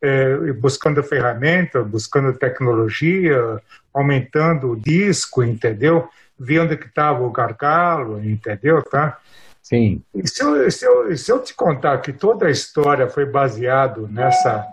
é, 0.00 0.52
buscando 0.52 1.02
ferramenta, 1.02 1.82
buscando 1.82 2.32
tecnologia, 2.34 3.60
aumentando 3.92 4.70
o 4.70 4.76
disco, 4.76 5.42
entendeu? 5.42 6.08
Vendo 6.38 6.66
onde 6.66 6.76
que 6.76 6.86
estava 6.86 7.24
o 7.24 7.32
gargalo, 7.32 8.24
entendeu? 8.24 8.80
Tá? 8.84 9.18
Sim. 9.60 10.04
E 10.14 10.28
se 10.28 10.40
eu, 10.40 10.70
se, 10.70 10.84
eu, 10.84 11.16
se 11.16 11.32
eu 11.32 11.40
te 11.40 11.52
contar 11.52 11.98
que 11.98 12.12
toda 12.12 12.46
a 12.46 12.50
história 12.50 13.08
foi 13.08 13.26
baseado 13.26 14.06
nessa, 14.06 14.64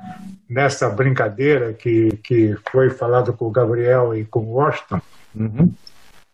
nessa 0.47 0.87
brincadeira 0.89 1.73
que, 1.73 2.15
que 2.17 2.55
foi 2.71 2.91
falado 2.91 3.33
com 3.33 3.45
o 3.45 3.51
Gabriel 3.51 4.15
e 4.15 4.25
com 4.25 4.41
o 4.41 4.53
Washington, 4.53 5.01
uhum 5.33 5.73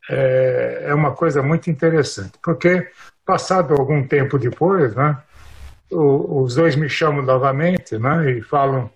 é, 0.10 0.86
é 0.88 0.94
uma 0.94 1.12
coisa 1.12 1.42
muito 1.42 1.70
interessante, 1.70 2.34
porque 2.44 2.88
passado 3.26 3.74
algum 3.74 4.06
tempo 4.06 4.38
depois, 4.38 4.96
né, 4.96 5.18
o, 5.92 6.42
os 6.42 6.56
dois 6.56 6.76
me 6.76 6.90
chamam 6.90 7.24
novamente, 7.24 7.98
né, 7.98 8.32
e 8.32 8.42
falam 8.42 8.90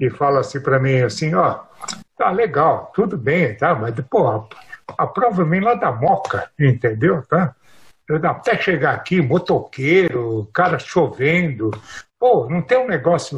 e 0.00 0.10
falam 0.10 0.40
assim 0.40 0.60
para 0.60 0.78
mim 0.78 1.00
assim, 1.00 1.34
ó, 1.34 1.60
tá 2.16 2.30
legal, 2.30 2.90
tudo 2.94 3.16
bem, 3.16 3.54
tá, 3.56 3.74
mas 3.74 3.94
pô, 4.10 4.46
a 4.96 5.06
prova 5.06 5.44
vem 5.44 5.60
lá 5.60 5.74
da 5.74 5.92
Moca, 5.92 6.50
entendeu, 6.58 7.22
tá? 7.28 7.54
Eu, 8.08 8.24
até 8.24 8.56
chegar 8.56 8.94
aqui, 8.94 9.20
motoqueiro, 9.20 10.48
cara 10.54 10.78
chovendo, 10.78 11.70
pô, 12.18 12.48
não 12.48 12.62
tem 12.62 12.78
um 12.78 12.86
negócio 12.86 13.36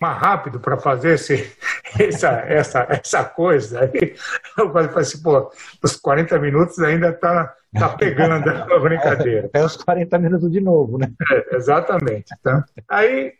mais 0.00 0.18
rápido 0.18 0.60
para 0.60 0.76
fazer 0.76 1.14
esse, 1.14 1.52
essa, 1.98 2.30
essa, 2.46 2.86
essa 2.88 3.24
coisa. 3.24 3.80
Aí 3.80 4.14
eu 4.56 4.72
falei 4.72 4.88
assim, 4.96 5.22
pô, 5.22 5.50
os 5.82 5.96
40 5.96 6.38
minutos 6.38 6.78
ainda 6.80 7.12
tá, 7.12 7.54
tá 7.74 7.88
pegando 7.90 8.48
a 8.48 8.78
brincadeira. 8.80 9.50
É, 9.52 9.60
é 9.60 9.64
os 9.64 9.76
40 9.76 10.18
minutos 10.18 10.50
de 10.50 10.60
novo, 10.60 10.98
né? 10.98 11.10
É, 11.30 11.56
exatamente. 11.56 12.34
Tá? 12.42 12.64
Aí 12.88 13.32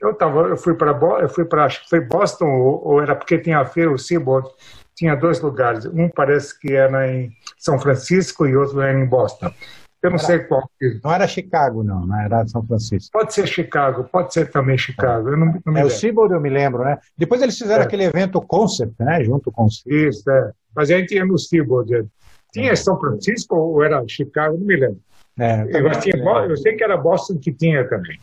eu 0.00 0.14
tava, 0.14 0.48
eu 0.48 0.56
fui 0.56 0.74
para 0.74 0.92
eu 1.20 1.28
fui 1.28 1.44
para 1.44 1.64
acho 1.64 1.82
que 1.82 1.90
foi 1.90 2.00
Boston 2.00 2.46
ou, 2.46 2.88
ou, 2.88 3.02
era 3.02 3.14
porque 3.14 3.38
tinha 3.38 3.58
a 3.58 3.66
feira 3.66 3.90
o 3.90 3.98
Seaboard, 3.98 4.48
tinha 4.94 5.14
dois 5.14 5.40
lugares. 5.40 5.84
Um 5.86 6.08
parece 6.08 6.58
que 6.58 6.72
era 6.72 7.06
em 7.06 7.30
São 7.58 7.78
Francisco 7.78 8.46
e 8.46 8.56
outro 8.56 8.80
era 8.80 8.98
em 8.98 9.06
Boston. 9.06 9.52
Eu 10.02 10.10
não 10.10 10.16
era, 10.16 10.26
sei 10.26 10.38
qual. 10.40 10.70
Não 11.04 11.12
era 11.12 11.28
Chicago, 11.28 11.82
não, 11.82 12.06
não 12.06 12.20
era 12.20 12.46
São 12.46 12.64
Francisco. 12.64 13.10
Pode 13.12 13.34
ser 13.34 13.46
Chicago, 13.46 14.04
pode 14.04 14.32
ser 14.32 14.50
também 14.50 14.78
Chicago. 14.78 15.28
Eu 15.28 15.36
não, 15.36 15.60
não 15.64 15.72
me 15.72 15.80
é, 15.80 15.84
o 15.84 15.90
Seaboard 15.90 16.32
eu 16.32 16.40
me 16.40 16.48
lembro, 16.48 16.82
né? 16.84 16.98
Depois 17.16 17.42
eles 17.42 17.58
fizeram 17.58 17.82
é. 17.82 17.86
aquele 17.86 18.04
evento 18.04 18.40
Concept, 18.40 18.94
né? 18.98 19.22
Junto 19.22 19.52
com 19.52 19.64
o 19.64 19.68
Isso, 19.86 20.30
é. 20.30 20.52
Mas 20.74 20.90
a 20.90 20.98
gente 20.98 21.14
ia 21.14 21.24
no 21.24 21.38
Seaboard. 21.38 22.06
Tinha 22.52 22.74
São 22.74 22.98
Francisco 22.98 23.54
ou 23.54 23.82
era 23.82 24.02
Chicago? 24.08 24.56
Não 24.56 24.66
me 24.66 24.76
lembro. 24.76 25.00
É, 25.38 25.62
eu, 25.70 25.90
tinha, 26.00 26.16
eu 26.48 26.56
sei 26.56 26.74
que 26.74 26.84
era 26.84 26.96
Boston 26.96 27.38
que 27.38 27.52
tinha 27.52 27.86
também. 27.88 28.18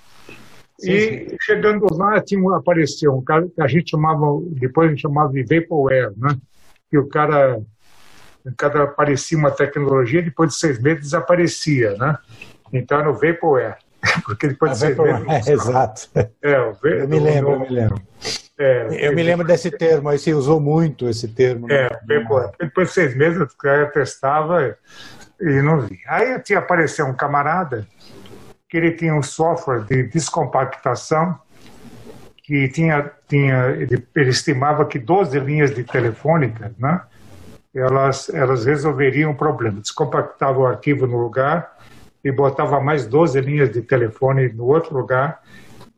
Sim, 0.79 0.91
e 0.91 1.29
sim. 1.29 1.37
chegando 1.41 1.87
lá, 1.95 2.21
tinha, 2.21 2.55
apareceu 2.55 3.15
um 3.15 3.23
cara 3.23 3.47
que 3.47 3.61
a 3.61 3.67
gente 3.67 3.91
chamava, 3.91 4.25
depois 4.51 4.87
a 4.87 4.89
gente 4.91 5.01
chamava 5.01 5.31
de 5.31 5.43
Vaporware, 5.43 6.11
né? 6.17 6.37
Que 6.89 6.97
o 6.97 7.07
cara 7.07 7.59
cada 8.55 8.83
aparecia 8.83 9.37
uma 9.37 9.51
tecnologia, 9.51 10.21
depois 10.21 10.51
de 10.51 10.59
seis 10.59 10.79
meses 10.79 11.03
desaparecia, 11.03 11.95
né? 11.97 12.17
Então 12.71 12.99
era 12.99 13.09
o 13.09 13.13
Vaporware. 13.13 13.77
Porque 14.23 14.47
depois 14.47 14.73
de 14.73 14.77
seis 14.77 14.97
meses. 14.97 15.47
É, 15.47 15.51
exato. 15.51 16.09
É, 16.41 16.59
o 16.59 16.73
v... 16.73 17.01
Eu 17.01 17.07
me 17.07 17.19
lembro, 17.19 17.51
eu 17.51 17.59
me 17.59 17.69
lembro. 17.69 18.01
É, 18.59 19.07
eu 19.07 19.13
me 19.13 19.21
lembro 19.21 19.45
desse 19.45 19.69
termo, 19.69 20.09
aí 20.09 20.17
você 20.17 20.33
usou 20.33 20.59
muito 20.59 21.07
esse 21.07 21.27
termo. 21.27 21.67
Né? 21.67 21.87
É, 21.87 21.99
Vaporware. 22.07 22.51
Depois 22.59 22.89
de 22.89 22.93
seis 22.93 23.15
meses 23.15 23.39
o 23.41 23.57
cara 23.57 23.87
testava 23.87 24.77
e 25.39 25.61
não 25.61 25.81
vi. 25.81 25.99
Aí 26.07 26.39
tinha 26.39 26.59
apareceu 26.59 27.05
um 27.05 27.13
camarada 27.13 27.87
que 28.69 28.77
ele 28.77 28.91
tinha 28.91 29.15
um 29.15 29.23
software 29.23 29.83
de 29.85 30.03
descompactação 30.03 31.39
que 32.43 32.67
tinha, 32.69 33.11
tinha 33.27 33.67
ele, 33.71 34.07
ele 34.15 34.29
estimava 34.29 34.85
que 34.85 34.97
12 34.97 35.37
linhas 35.39 35.75
de 35.75 35.83
telefônica, 35.83 36.73
né? 36.79 37.01
Elas, 37.77 38.29
elas 38.29 38.65
resolveriam 38.65 39.31
o 39.31 39.35
problema. 39.35 39.79
Descompactava 39.81 40.59
o 40.59 40.65
arquivo 40.65 41.05
no 41.05 41.17
lugar 41.17 41.77
e 42.23 42.31
botava 42.31 42.79
mais 42.79 43.05
12 43.05 43.39
linhas 43.41 43.71
de 43.71 43.81
telefone 43.81 44.49
no 44.49 44.65
outro 44.65 44.97
lugar 44.97 45.41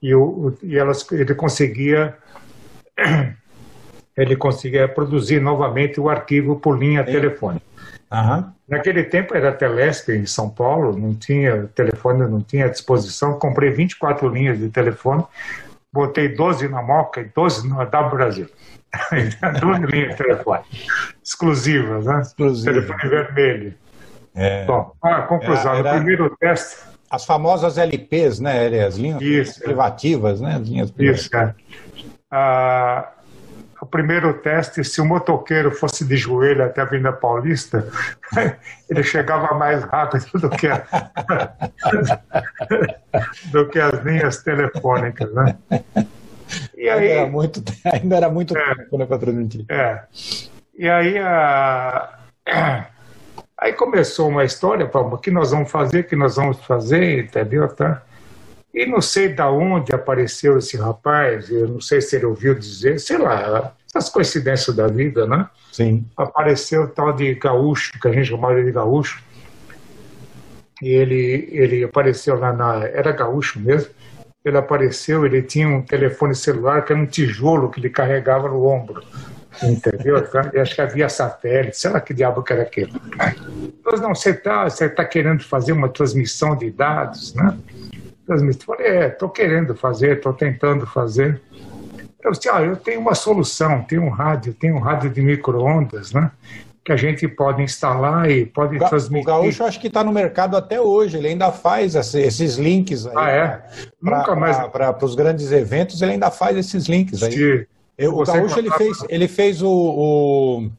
e, 0.01 0.13
o, 0.13 0.53
e 0.61 0.77
elas, 0.77 1.09
ele 1.11 1.33
conseguia 1.33 2.17
ele 4.15 4.35
conseguia 4.35 4.87
produzir 4.87 5.39
novamente 5.39 5.99
o 5.99 6.09
arquivo 6.09 6.59
por 6.59 6.77
linha 6.77 7.05
telefônica. 7.05 7.65
Uhum. 8.11 8.51
Naquele 8.67 9.03
tempo 9.03 9.35
era 9.35 9.51
Telesp 9.51 10.09
em 10.09 10.25
São 10.25 10.49
Paulo, 10.49 10.97
não 10.97 11.15
tinha 11.15 11.67
telefone, 11.73 12.27
não 12.27 12.41
tinha 12.41 12.67
disposição. 12.67 13.39
Comprei 13.39 13.71
24 13.71 14.27
linhas 14.27 14.59
de 14.59 14.69
telefone, 14.69 15.23
botei 15.91 16.27
12 16.27 16.67
na 16.67 16.81
Moca 16.81 17.21
e 17.21 17.25
12 17.25 17.67
no 17.67 17.85
da 17.85 18.03
Brasil. 18.03 18.49
Duas 19.59 19.79
linhas 19.81 20.09
de 20.09 20.23
telefone. 20.23 20.63
Exclusivas, 21.23 22.05
né? 22.05 22.21
Exclusiva. 22.21 22.73
Telefone 22.73 23.09
vermelho. 23.09 23.73
É. 24.35 24.65
Bom, 24.65 24.93
a 25.01 25.21
conclusão, 25.23 25.73
era, 25.73 25.89
era... 25.89 25.91
o 25.91 25.95
primeiro 25.97 26.37
teste. 26.37 26.77
As 27.09 27.25
famosas 27.25 27.77
LPs, 27.77 28.39
né? 28.39 28.85
As 28.85 28.97
linhas 28.97 29.21
Isso, 29.21 29.61
privativas, 29.61 30.41
é. 30.41 30.45
né? 30.45 30.55
As 30.55 30.67
linhas 30.67 30.91
privativas. 30.91 31.25
Isso, 31.25 31.35
é. 31.35 31.55
Ah, 32.31 33.09
o 33.81 33.85
primeiro 33.85 34.33
teste, 34.33 34.83
se 34.83 34.99
o 34.99 35.05
motoqueiro 35.05 35.71
fosse 35.71 36.03
de 36.03 36.17
joelho 36.17 36.65
até 36.65 36.81
a 36.81 36.83
Avenida 36.83 37.13
Paulista, 37.13 37.87
ele 38.89 39.03
chegava 39.03 39.55
mais 39.55 39.83
rápido 39.85 40.25
do 40.33 40.49
que, 40.49 40.67
a, 40.67 40.83
do 43.51 43.69
que 43.69 43.79
as 43.79 44.03
linhas 44.03 44.43
telefônicas, 44.43 45.33
né? 45.33 45.55
E 46.75 46.89
aí, 46.89 47.11
ainda 47.11 47.13
era 47.13 47.27
muito, 47.27 47.63
ainda 47.85 48.15
era 48.15 48.29
muito 48.29 48.57
é, 48.57 48.75
tempo 48.75 48.97
né, 48.97 49.05
para 49.05 49.17
transmitir. 49.17 49.65
É. 49.69 50.03
E 50.77 50.87
aí, 50.87 51.17
a, 51.17 52.19
aí 53.57 53.73
começou 53.73 54.29
uma 54.29 54.43
história, 54.43 54.85
Paulo, 54.87 55.15
o 55.15 55.17
que 55.17 55.31
nós 55.31 55.51
vamos 55.51 55.69
fazer, 55.69 56.01
o 56.01 56.03
que 56.03 56.15
nós 56.15 56.35
vamos 56.35 56.57
fazer, 56.65 57.25
entendeu? 57.25 57.67
Tá? 57.67 58.01
E 58.73 58.85
não 58.85 59.01
sei 59.01 59.29
de 59.29 59.41
onde 59.41 59.93
apareceu 59.93 60.57
esse 60.57 60.77
rapaz, 60.77 61.49
eu 61.49 61.67
não 61.67 61.81
sei 61.81 62.01
se 62.01 62.15
ele 62.15 62.25
ouviu 62.25 62.53
dizer, 62.53 62.99
sei 62.99 63.17
lá, 63.17 63.73
essas 63.87 64.09
coincidências 64.09 64.75
da 64.75 64.87
vida, 64.87 65.25
né? 65.25 65.49
Sim. 65.71 66.05
Apareceu 66.15 66.83
o 66.83 66.87
tal 66.87 67.11
de 67.11 67.33
gaúcho, 67.33 67.99
que 67.99 68.07
a 68.07 68.11
gente 68.11 68.29
chamava 68.29 68.63
de 68.63 68.71
gaúcho, 68.71 69.23
e 70.81 70.87
ele, 70.87 71.49
ele 71.51 71.83
apareceu 71.83 72.39
lá 72.39 72.53
na. 72.53 72.85
Era 72.85 73.11
gaúcho 73.11 73.59
mesmo, 73.59 73.91
ele 74.43 74.57
apareceu, 74.57 75.25
ele 75.25 75.41
tinha 75.41 75.67
um 75.67 75.81
telefone 75.81 76.33
celular 76.33 76.85
que 76.85 76.93
era 76.93 77.01
um 77.01 77.05
tijolo 77.05 77.69
que 77.69 77.79
ele 77.79 77.89
carregava 77.89 78.47
no 78.47 78.65
ombro. 78.65 79.03
Entendeu? 79.61 80.17
Eu 80.53 80.61
acho 80.61 80.75
que 80.75 80.81
havia 80.81 81.09
satélite, 81.09 81.77
sei 81.77 81.91
lá 81.91 81.99
que 81.99 82.13
diabo 82.13 82.43
que 82.43 82.53
era 82.53 82.61
aquilo. 82.61 82.91
Mas 83.83 83.99
não, 83.99 84.15
você 84.15 84.29
está 84.29 84.69
você 84.69 84.87
tá 84.87 85.03
querendo 85.03 85.43
fazer 85.43 85.73
uma 85.73 85.89
transmissão 85.89 86.55
de 86.55 86.71
dados, 86.71 87.33
né? 87.33 87.57
Transmissão. 88.25 88.61
Falei, 88.65 88.87
é, 88.87 89.07
estou 89.07 89.29
querendo 89.29 89.75
fazer, 89.75 90.17
estou 90.17 90.33
tentando 90.33 90.85
fazer. 90.85 91.41
Eu 92.23 92.31
disse, 92.31 92.49
ah, 92.49 92.61
eu 92.61 92.75
tenho 92.75 92.99
uma 93.01 93.15
solução, 93.15 93.81
tenho 93.83 94.03
um 94.03 94.09
rádio, 94.09 94.53
tenho 94.53 94.75
um 94.75 94.79
rádio 94.79 95.09
de 95.09 95.21
micro-ondas, 95.21 96.13
né? 96.13 96.31
Que 96.83 96.91
a 96.91 96.97
gente 96.97 97.27
pode 97.27 97.61
instalar 97.61 98.29
e 98.29 98.45
pode 98.45 98.77
o 98.77 98.89
transmitir. 98.89 99.23
O 99.23 99.25
Gaúcho 99.27 99.63
acho 99.63 99.79
que 99.79 99.87
está 99.87 100.03
no 100.03 100.11
mercado 100.11 100.55
até 100.55 100.79
hoje, 100.79 101.17
ele 101.17 101.27
ainda 101.27 101.51
faz 101.51 101.95
esses 101.95 102.55
links 102.55 103.05
aí. 103.05 103.13
Ah, 103.15 103.29
é? 103.29 103.63
Nunca 104.01 104.35
mais. 104.35 104.57
Para 104.69 104.97
os 105.03 105.15
grandes 105.15 105.51
eventos, 105.51 106.01
ele 106.01 106.13
ainda 106.13 106.31
faz 106.31 106.57
esses 106.57 106.87
links 106.87 107.21
aí. 107.21 107.67
Eu, 107.97 108.17
o 108.17 108.23
Gaúcho 108.23 108.57
ele 108.57 108.71
fez, 108.71 108.97
ele 109.09 109.27
fez 109.27 109.61
o, 109.61 109.69
o 109.69 110.69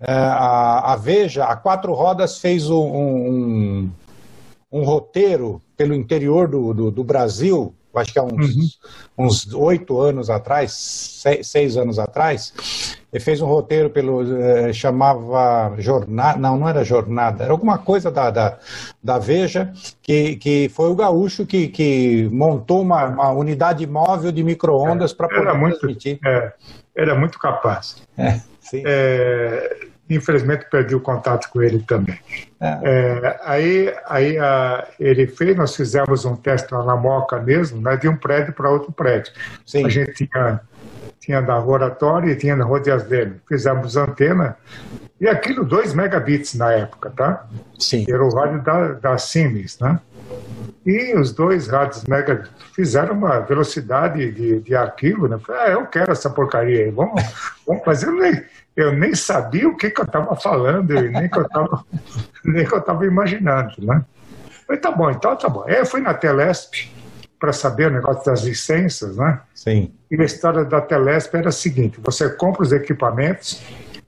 é, 0.00 0.12
a, 0.12 0.92
a, 0.92 0.96
Veja, 0.96 1.44
a 1.44 1.56
Quatro 1.56 1.92
Rodas 1.92 2.38
fez 2.38 2.70
um, 2.70 2.76
um, 2.76 3.90
um 4.70 4.84
roteiro 4.84 5.60
pelo 5.76 5.92
interior 5.94 6.46
do, 6.46 6.72
do, 6.72 6.90
do 6.90 7.02
Brasil 7.02 7.74
acho 7.98 8.12
que 8.12 8.18
há 8.18 8.22
uns, 8.22 9.46
uhum. 9.46 9.60
oito 9.62 10.00
anos 10.00 10.30
atrás, 10.30 10.72
seis, 10.72 11.46
seis, 11.46 11.76
anos 11.76 11.98
atrás, 11.98 12.52
ele 13.12 13.22
fez 13.22 13.40
um 13.40 13.46
roteiro 13.46 13.90
pelo. 13.90 14.22
Eh, 14.22 14.72
chamava 14.72 15.74
Jornada. 15.78 16.38
Não, 16.38 16.58
não 16.58 16.68
era 16.68 16.84
Jornada, 16.84 17.44
era 17.44 17.52
alguma 17.52 17.78
coisa 17.78 18.10
da, 18.10 18.30
da, 18.30 18.58
da 19.02 19.18
Veja, 19.18 19.72
que, 20.02 20.36
que 20.36 20.68
foi 20.68 20.90
o 20.90 20.94
Gaúcho 20.94 21.46
que, 21.46 21.68
que 21.68 22.28
montou 22.32 22.82
uma, 22.82 23.06
uma 23.06 23.30
unidade 23.30 23.86
móvel 23.86 24.32
de 24.32 24.42
micro-ondas 24.42 25.12
é, 25.12 25.14
para 25.14 25.28
poder 25.28 25.54
muito, 25.54 25.78
transmitir. 25.78 26.18
É, 26.24 26.52
era 26.96 27.18
muito 27.18 27.38
capaz. 27.38 28.02
É, 28.18 28.40
sim. 28.60 28.82
É, 28.86 29.88
infelizmente 30.08 30.66
perdi 30.70 30.94
o 30.94 31.00
contato 31.00 31.48
com 31.50 31.62
ele 31.62 31.80
também. 31.80 32.18
É. 32.60 32.78
É, 32.82 33.40
aí 33.44 33.94
aí 34.06 34.38
a, 34.38 34.86
ele 35.00 35.26
fez, 35.26 35.56
nós 35.56 35.74
fizemos 35.74 36.24
um 36.24 36.36
teste 36.36 36.72
na 36.72 36.96
Moca 36.96 37.40
mesmo, 37.40 37.80
né, 37.80 37.96
de 37.96 38.08
um 38.08 38.16
prédio 38.16 38.52
para 38.52 38.70
outro 38.70 38.92
prédio. 38.92 39.32
Sim. 39.64 39.84
A 39.84 39.88
gente 39.88 40.12
tinha, 40.12 40.60
tinha 41.18 41.40
da 41.40 41.56
laboratório 41.56 42.30
e 42.30 42.36
tinha 42.36 42.56
da 42.56 42.64
Rodias 42.64 43.04
dele. 43.04 43.40
Fizemos 43.48 43.96
antena, 43.96 44.56
e 45.20 45.28
aquilo 45.28 45.64
2 45.64 45.94
megabits 45.94 46.54
na 46.54 46.72
época, 46.72 47.10
tá? 47.10 47.46
Sim. 47.78 48.04
Era 48.08 48.22
o 48.22 48.34
rádio 48.34 48.62
da, 48.62 48.92
da 48.92 49.18
Siemens, 49.18 49.78
né? 49.78 49.98
E 50.86 51.14
os 51.14 51.32
dois 51.32 51.68
rádios 51.68 52.04
mega 52.04 52.48
fizeram 52.74 53.14
uma 53.14 53.40
velocidade 53.40 54.30
de, 54.32 54.60
de 54.60 54.74
arquivo, 54.74 55.26
né? 55.26 55.38
Falei, 55.38 55.62
ah, 55.62 55.70
eu 55.70 55.86
quero 55.86 56.12
essa 56.12 56.28
porcaria 56.28 56.84
aí, 56.84 56.90
vamos, 56.90 57.22
vamos 57.66 57.84
fazer. 57.84 58.06
Eu 58.06 58.12
nem, 58.12 58.42
eu 58.76 58.92
nem 58.92 59.14
sabia 59.14 59.68
o 59.68 59.76
que, 59.76 59.90
que 59.90 60.00
eu 60.00 60.04
estava 60.04 60.36
falando, 60.36 60.92
nem 60.92 61.28
que 61.28 61.38
eu 61.38 61.46
estava 61.46 61.84
nem 62.44 62.66
que 62.66 62.74
eu 62.74 62.78
estava 62.78 63.06
imaginando, 63.06 63.72
né? 63.78 64.04
Falei, 64.66 64.80
tá 64.80 64.90
bom, 64.90 65.10
então 65.10 65.36
tá 65.36 65.48
bom. 65.48 65.64
Aí 65.66 65.76
eu 65.76 65.86
fui 65.86 66.00
na 66.00 66.12
Telesp 66.12 66.90
para 67.38 67.52
saber 67.52 67.88
o 67.88 67.94
negócio 67.94 68.24
das 68.24 68.42
licenças, 68.42 69.16
né? 69.16 69.40
Sim. 69.54 69.92
E 70.10 70.20
a 70.20 70.24
história 70.24 70.64
da 70.64 70.80
Telesp 70.80 71.34
era 71.34 71.48
a 71.48 71.52
seguinte: 71.52 72.00
você 72.02 72.28
compra 72.28 72.62
os 72.62 72.72
equipamentos, 72.72 73.62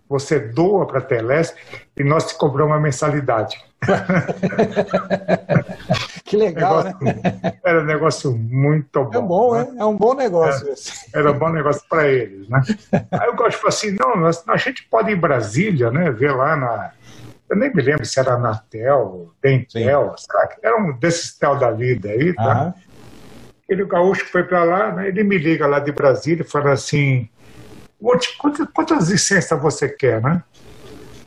você 0.08 0.38
doa 0.38 0.86
para 0.86 0.98
a 0.98 1.02
Telesp 1.02 1.56
e 1.96 2.04
nós 2.04 2.26
te 2.26 2.36
cobramos 2.36 2.74
uma 2.74 2.80
mensalidade. 2.80 3.56
que 6.24 6.36
legal, 6.36 6.84
negócio, 6.84 7.04
né? 7.04 7.20
Era 7.64 7.82
um 7.82 7.84
negócio 7.84 8.36
muito 8.36 9.04
bom. 9.04 9.18
É 9.18 9.20
bom, 9.20 9.54
né? 9.54 9.68
é, 9.76 9.80
é 9.80 9.84
um 9.84 9.96
bom 9.96 10.14
negócio. 10.14 10.68
É, 10.68 11.18
era 11.18 11.32
um 11.32 11.38
bom 11.38 11.50
negócio 11.50 11.82
para 11.88 12.08
eles, 12.08 12.48
né? 12.48 12.62
Aí 13.12 13.28
eu 13.28 13.36
gosto 13.36 13.58
falar 13.58 13.68
assim, 13.68 13.96
não, 13.98 14.16
nós, 14.16 14.42
a 14.48 14.56
gente 14.56 14.84
pode 14.88 15.10
ir 15.10 15.16
em 15.16 15.20
Brasília, 15.20 15.90
né? 15.90 16.10
Ver 16.10 16.32
lá 16.32 16.56
na... 16.56 16.92
Eu 17.48 17.56
nem 17.56 17.72
me 17.72 17.80
lembro 17.80 18.04
se 18.04 18.18
era 18.18 18.36
na 18.36 18.56
Tel, 18.56 19.30
Dentel, 19.40 20.16
era 20.62 20.76
um 20.76 20.92
desses 20.98 21.38
Tel 21.38 21.56
da 21.56 21.70
vida 21.70 22.08
aí, 22.08 22.34
tá? 22.34 22.64
Uhum. 22.64 22.72
Ele, 23.68 23.82
o 23.82 23.86
gaúcho 23.86 24.24
foi 24.26 24.44
para 24.44 24.64
lá, 24.64 24.92
né, 24.92 25.08
ele 25.08 25.24
me 25.24 25.38
liga 25.38 25.66
lá 25.66 25.80
de 25.80 25.90
Brasília 25.90 26.42
e 26.42 26.48
fala 26.48 26.72
assim, 26.72 27.28
quantas, 28.38 28.68
quantas 28.72 29.08
licenças 29.08 29.60
você 29.60 29.88
quer, 29.88 30.20
né? 30.20 30.42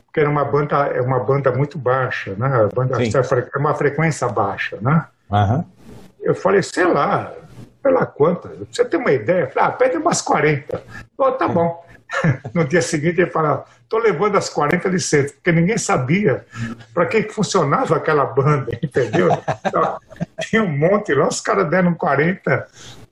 Porque 0.05 0.19
era 0.19 0.29
uma 0.29 0.45
banda, 0.45 0.75
é 0.88 1.01
uma 1.01 1.19
banda 1.19 1.51
muito 1.51 1.77
baixa, 1.77 2.34
né? 2.36 2.47
A 2.47 2.67
banda 2.67 2.97
é 3.01 3.58
uma 3.58 3.75
frequência 3.75 4.27
baixa, 4.27 4.77
né? 4.82 5.05
Uhum. 5.29 5.65
Eu 6.21 6.36
falei, 6.36 6.63
sei 6.63 6.86
lá, 6.86 7.34
pela 7.82 8.05
quantas? 8.05 8.51
Você 8.71 8.84
tem 8.86 8.99
uma 8.99 9.12
ideia? 9.12 9.43
Eu 9.43 9.49
falei, 9.51 9.69
ah, 9.69 9.71
pede 9.71 9.97
umas 9.97 10.21
40. 10.21 10.84
Oh, 11.17 11.32
tá 11.32 11.47
bom. 11.47 11.88
No 12.55 12.65
dia 12.65 12.82
seguinte 12.82 13.21
ele 13.21 13.29
fala, 13.29 13.65
estou 13.84 13.99
levando 13.99 14.36
as 14.36 14.49
40 14.49 14.89
licenças, 14.89 15.32
porque 15.32 15.51
ninguém 15.51 15.77
sabia 15.77 16.43
para 16.91 17.05
que 17.05 17.21
funcionava 17.29 17.97
aquela 17.97 18.25
banda, 18.25 18.71
entendeu? 18.82 19.29
Então, 19.63 19.99
tinha 20.41 20.63
um 20.63 20.75
monte 20.75 21.13
lá, 21.13 21.27
os 21.27 21.39
caras 21.39 21.69
deram 21.69 21.93
40 21.93 22.67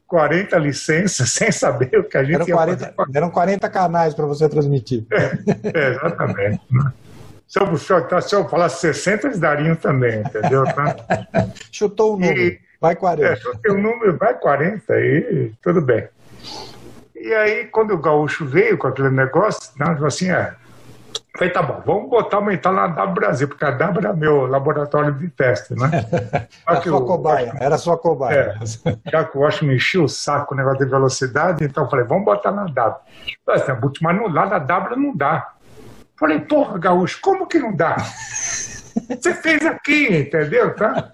40 0.08 0.58
licenças 0.58 1.30
sem 1.34 1.52
saber 1.52 2.00
o 2.00 2.04
que 2.04 2.18
a 2.18 2.24
gente 2.24 2.36
eram 2.36 2.48
ia 2.48 2.56
40, 2.56 2.94
fazer. 2.96 3.18
Eram 3.18 3.30
40 3.30 3.70
canais 3.70 4.14
para 4.14 4.26
você 4.26 4.48
transmitir. 4.50 5.06
É, 5.12 5.80
é, 5.80 5.90
exatamente. 5.92 6.62
Se 7.48 7.62
eu, 7.62 7.78
se, 7.78 7.94
eu, 7.94 8.22
se 8.22 8.36
eu 8.36 8.50
falasse 8.50 8.82
60, 8.82 9.28
eles 9.28 9.40
dariam 9.40 9.74
também, 9.74 10.20
entendeu? 10.20 10.66
Tá? 10.66 10.98
Chutou 11.72 12.16
o 12.16 12.20
número, 12.20 12.42
e, 12.42 12.60
vai 12.82 12.94
40. 12.94 13.26
É, 13.26 13.36
chutei 13.38 13.72
o 13.72 13.78
número, 13.78 14.18
vai 14.18 14.34
40, 14.34 15.00
e 15.00 15.54
tudo 15.62 15.80
bem. 15.80 16.10
E 17.16 17.34
aí, 17.34 17.64
quando 17.68 17.92
o 17.92 17.98
Gaúcho 17.98 18.46
veio 18.46 18.78
com 18.78 18.88
aquele 18.88 19.12
negócio, 19.12 19.72
falou 19.78 20.08
assim, 20.08 20.30
é, 20.30 20.54
Falei, 21.38 21.54
tá 21.54 21.62
bom, 21.62 21.84
vamos 21.86 22.10
botar 22.10 22.40
uma 22.40 22.52
então 22.52 22.74
na 22.74 22.88
W 22.88 23.14
Brasil, 23.14 23.48
porque 23.48 23.64
a 23.64 23.70
W 23.70 24.00
era 24.00 24.12
meu 24.12 24.48
laboratório 24.48 25.14
de 25.14 25.30
teste, 25.30 25.76
né? 25.76 25.88
era, 26.68 26.82
sua 26.82 27.06
cobaia, 27.06 27.54
era 27.60 27.78
sua 27.78 27.96
cobaia. 27.96 28.58
É, 28.60 29.12
já 29.12 29.24
que 29.24 29.38
o 29.38 29.42
Washington 29.42 29.66
me 29.68 29.76
encheu 29.76 30.06
o 30.06 30.10
saco 30.10 30.56
o 30.56 30.58
negócio 30.58 30.84
de 30.84 30.90
velocidade, 30.90 31.64
então 31.64 31.84
eu 31.84 31.90
falei, 31.92 32.06
vamos 32.06 32.26
botar 32.26 32.52
na 32.52 32.66
W. 32.66 33.02
Mas 34.02 34.16
não, 34.16 34.28
lá 34.28 34.48
na 34.48 34.58
W 34.58 35.00
não 35.00 35.16
dá. 35.16 35.54
Falei, 36.20 36.40
porra, 36.40 36.80
Gaúcho, 36.80 37.20
como 37.22 37.46
que 37.46 37.60
não 37.60 37.72
dá? 37.72 37.98
Você 39.08 39.36
fez 39.36 39.64
aqui, 39.64 40.22
entendeu? 40.22 40.76
Tá? 40.76 41.08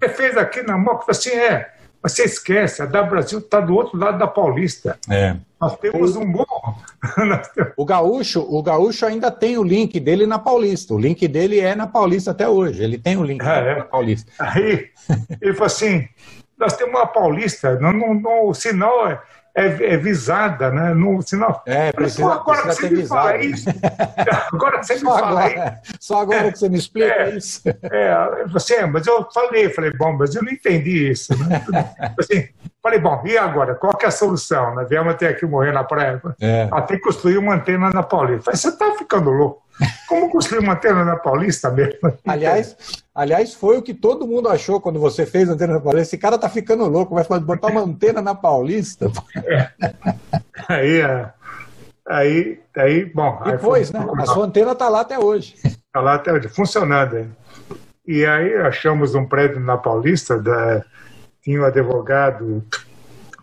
Você 0.00 0.08
fez 0.08 0.36
aqui 0.36 0.62
na 0.64 0.76
moca, 0.76 1.12
assim, 1.12 1.30
é. 1.30 1.70
Você 2.02 2.24
esquece, 2.24 2.82
a 2.82 2.86
da 2.86 3.02
Brasil 3.02 3.38
está 3.38 3.60
do 3.60 3.74
outro 3.74 3.98
lado 3.98 4.18
da 4.18 4.26
Paulista. 4.26 4.98
É. 5.08 5.36
Nós 5.60 5.76
temos 5.76 6.16
um 6.16 6.24
morro. 6.24 6.76
o 7.76 7.84
gaúcho, 7.84 8.40
o 8.40 8.62
gaúcho 8.62 9.04
ainda 9.04 9.30
tem 9.30 9.58
o 9.58 9.62
link 9.62 10.00
dele 10.00 10.26
na 10.26 10.38
Paulista. 10.38 10.94
O 10.94 10.98
link 10.98 11.28
dele 11.28 11.60
é 11.60 11.74
na 11.74 11.86
Paulista 11.86 12.30
até 12.30 12.48
hoje. 12.48 12.82
Ele 12.82 12.96
tem 12.96 13.18
o 13.18 13.24
link 13.24 13.42
ah, 13.42 13.56
é. 13.56 13.78
na 13.78 13.84
Paulista. 13.84 14.32
Aí 14.38 14.88
ele 15.40 15.52
falou 15.52 15.66
assim: 15.66 16.08
nós 16.58 16.74
temos 16.74 16.94
uma 16.94 17.06
Paulista, 17.06 17.78
não, 17.78 17.92
não, 17.92 18.14
não, 18.14 18.48
o 18.48 18.54
sinal 18.54 19.08
é 19.08 19.20
é, 19.54 19.94
é, 19.94 19.96
visada, 19.96 20.70
né? 20.70 20.94
No, 20.94 21.20
senão, 21.22 21.60
é, 21.66 21.92
precisa, 21.92 22.32
agora 22.32 22.62
precisa 22.62 22.88
ter 22.88 22.96
visada. 22.96 23.38
Isso, 23.38 23.68
agora 24.52 24.82
você 24.82 24.94
me 24.94 25.00
só 25.00 25.18
fala 25.18 25.40
agora, 25.40 25.80
isso. 25.82 25.94
Só 26.00 26.20
agora 26.20 26.46
é, 26.46 26.52
que 26.52 26.58
você 26.58 26.68
me 26.68 26.78
explica 26.78 27.14
é, 27.14 27.36
isso. 27.36 27.62
É, 27.66 28.46
você, 28.46 28.74
é, 28.74 28.86
mas 28.86 29.06
eu 29.06 29.26
falei, 29.32 29.68
falei, 29.70 29.92
bom, 29.92 30.12
mas 30.12 30.34
eu 30.34 30.42
não 30.42 30.52
entendi 30.52 31.10
isso. 31.10 31.36
Né? 31.36 31.64
assim, 32.18 32.48
falei, 32.82 32.98
bom, 32.98 33.22
e 33.24 33.36
agora? 33.36 33.74
Qual 33.74 33.96
que 33.96 34.04
é 34.04 34.08
a 34.08 34.12
solução? 34.12 34.74
Né? 34.74 34.86
Viemos 34.88 35.12
até 35.12 35.28
aqui 35.28 35.44
morrer 35.46 35.72
na 35.72 35.84
praia. 35.84 36.20
É. 36.40 36.68
Até 36.70 36.98
construir 36.98 37.38
uma 37.38 37.54
antena 37.54 37.90
na 37.90 38.02
Paulista. 38.02 38.44
Falei, 38.44 38.58
você 38.58 38.68
está 38.68 38.92
ficando 38.96 39.30
louco. 39.30 39.62
Como 40.08 40.30
construir 40.30 40.60
uma 40.60 40.74
antena 40.74 41.04
na 41.04 41.16
Paulista 41.16 41.70
mesmo? 41.70 42.12
Aliás, 42.26 42.76
aliás, 43.14 43.54
foi 43.54 43.78
o 43.78 43.82
que 43.82 43.94
todo 43.94 44.26
mundo 44.26 44.48
achou 44.48 44.80
quando 44.80 44.98
você 44.98 45.24
fez 45.24 45.48
a 45.48 45.52
antena 45.52 45.74
na 45.74 45.80
Paulista. 45.80 46.02
Esse 46.02 46.18
cara 46.18 46.38
tá 46.38 46.48
ficando 46.48 46.86
louco, 46.86 47.14
vai 47.14 47.40
botar 47.40 47.68
uma 47.68 47.82
antena 47.82 48.20
na 48.20 48.34
Paulista. 48.34 49.10
É. 49.44 49.70
Aí, 50.68 51.00
é. 51.00 51.30
aí, 52.06 52.60
aí, 52.76 53.04
bom. 53.06 53.40
Depois, 53.44 53.94
aí 53.94 54.02
foi, 54.02 54.14
né? 54.16 54.22
A 54.22 54.26
sua 54.26 54.44
antena 54.44 54.74
tá 54.74 54.88
lá 54.88 55.00
até 55.00 55.18
hoje. 55.18 55.54
Tá 55.92 56.00
lá 56.00 56.14
até 56.14 56.32
hoje, 56.32 56.48
funcionando. 56.48 57.26
E 58.06 58.26
aí 58.26 58.56
achamos 58.56 59.14
um 59.14 59.24
prédio 59.26 59.60
na 59.60 59.76
Paulista, 59.76 60.38
da, 60.38 60.84
tinha 61.42 61.60
um 61.60 61.64
advogado 61.64 62.64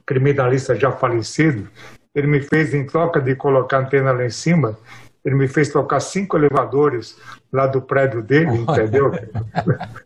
criminalista 0.05 0.75
já 0.75 0.91
falecido, 0.91 1.69
ele 2.15 2.27
me 2.27 2.41
fez, 2.41 2.73
em 2.73 2.85
troca 2.85 3.19
de 3.19 3.35
colocar 3.35 3.77
a 3.77 3.79
antena 3.81 4.11
lá 4.11 4.25
em 4.25 4.29
cima, 4.29 4.77
ele 5.27 5.35
me 5.35 5.45
fez 5.45 5.67
tocar 5.67 5.99
cinco 5.99 6.37
elevadores 6.37 7.17
lá 7.51 7.67
do 7.67 7.81
prédio 7.81 8.21
dele, 8.21 8.59
entendeu? 8.59 9.11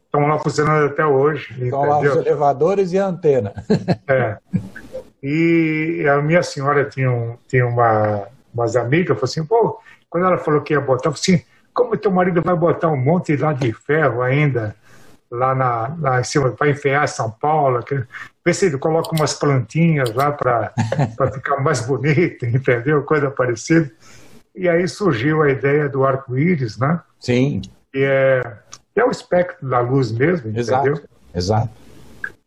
Estão 0.03 0.25
lá 0.25 0.39
funcionando 0.39 0.87
até 0.87 1.05
hoje. 1.05 1.55
Estão 1.63 1.85
lá 1.85 1.99
os 1.99 2.15
elevadores 2.15 2.91
e 2.91 2.97
a 2.97 3.05
antena. 3.05 3.53
É. 4.07 4.37
E 5.21 6.03
a 6.09 6.19
minha 6.23 6.41
senhora 6.41 6.85
tinha, 6.85 7.11
um, 7.11 7.37
tinha 7.47 7.67
uma, 7.67 8.23
umas 8.51 8.75
amigas, 8.75 9.15
falou 9.15 9.25
assim, 9.25 9.45
pô, 9.45 9.79
quando 10.09 10.25
ela 10.25 10.39
falou 10.39 10.61
que 10.61 10.73
ia 10.73 10.81
botar, 10.81 11.09
eu 11.09 11.13
falei 11.13 11.35
assim, 11.35 11.45
como 11.71 11.95
teu 11.95 12.09
marido 12.09 12.41
vai 12.41 12.55
botar 12.55 12.87
um 12.87 12.97
monte 12.97 13.37
lá 13.37 13.53
de 13.53 13.71
ferro 13.71 14.23
ainda 14.23 14.75
lá, 15.29 15.53
na, 15.53 15.95
lá 15.99 16.19
em 16.19 16.23
cima, 16.23 16.49
para 16.49 16.71
enfiar 16.71 17.07
São 17.07 17.29
Paulo, 17.29 17.83
que, 17.83 18.03
vê 18.43 18.53
se 18.55 18.65
ele 18.65 18.79
coloca 18.79 19.15
umas 19.15 19.35
plantinhas 19.35 20.11
lá 20.15 20.31
para 20.31 20.73
ficar 21.31 21.61
mais 21.61 21.81
bonito, 21.81 22.43
entendeu? 22.49 23.03
Coisa 23.03 23.29
parecida. 23.29 23.91
E 24.55 24.67
aí 24.67 24.87
surgiu 24.87 25.41
a 25.41 25.49
ideia 25.49 25.87
do 25.87 26.03
arco-íris, 26.05 26.77
né? 26.77 26.99
Sim. 27.19 27.61
Que 27.91 28.03
é, 28.03 28.41
é 28.95 29.05
o 29.05 29.11
espectro 29.11 29.67
da 29.67 29.79
luz 29.79 30.11
mesmo, 30.11 30.57
exato, 30.57 30.87
entendeu? 30.87 31.03
Exato. 31.33 31.81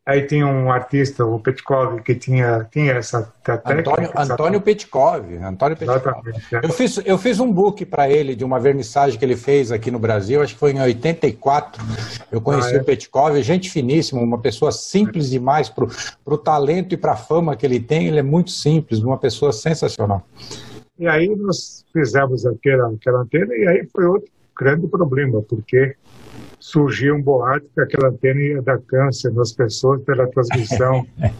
Aí 0.06 0.20
tem 0.20 0.44
um 0.44 0.70
artista, 0.70 1.24
o 1.24 1.38
Petkov, 1.38 2.02
que 2.02 2.14
tinha, 2.14 2.68
tinha 2.70 2.92
essa 2.92 3.22
técnica. 3.42 3.90
Antônio, 3.90 4.12
Antônio 4.14 4.60
Petkov. 4.60 5.34
Antônio 5.42 5.76
Petkov. 5.78 6.28
É. 6.52 6.60
Eu, 6.62 6.68
fiz, 6.68 7.00
eu 7.06 7.16
fiz 7.16 7.40
um 7.40 7.50
book 7.50 7.86
para 7.86 8.10
ele 8.10 8.36
de 8.36 8.44
uma 8.44 8.60
vernissagem 8.60 9.18
que 9.18 9.24
ele 9.24 9.34
fez 9.34 9.72
aqui 9.72 9.90
no 9.90 9.98
Brasil, 9.98 10.42
acho 10.42 10.52
que 10.52 10.60
foi 10.60 10.72
em 10.72 10.80
84. 10.80 11.82
Eu 12.30 12.38
conheci 12.38 12.74
ah, 12.74 12.76
é? 12.76 12.80
o 12.82 12.84
Petkov, 12.84 13.42
gente 13.42 13.70
finíssima, 13.70 14.20
uma 14.20 14.38
pessoa 14.38 14.70
simples 14.70 15.30
demais 15.30 15.70
para 15.70 15.86
o 16.26 16.36
talento 16.36 16.92
e 16.92 16.98
para 16.98 17.12
a 17.12 17.16
fama 17.16 17.56
que 17.56 17.64
ele 17.64 17.80
tem. 17.80 18.06
Ele 18.06 18.18
é 18.18 18.22
muito 18.22 18.50
simples, 18.50 19.00
uma 19.00 19.16
pessoa 19.16 19.54
sensacional. 19.54 20.22
E 20.98 21.07
aí 21.09 21.35
nós 21.37 21.85
fizemos 21.92 22.46
aquela, 22.46 22.88
aquela 22.88 23.20
antena 23.20 23.54
e 23.54 23.66
aí 23.66 23.88
foi 23.92 24.04
outro 24.04 24.30
grande 24.57 24.87
problema, 24.87 25.42
porque 25.42 25.96
surgiu 26.61 27.16
um 27.16 27.22
boato 27.22 27.66
que 27.74 27.80
aquela 27.80 28.09
antena 28.09 28.40
ia 28.40 28.62
dar 28.62 28.78
câncer 28.78 29.33
nas 29.33 29.52
pessoas 29.52 30.02
pela 30.02 30.26
transmissão. 30.28 31.07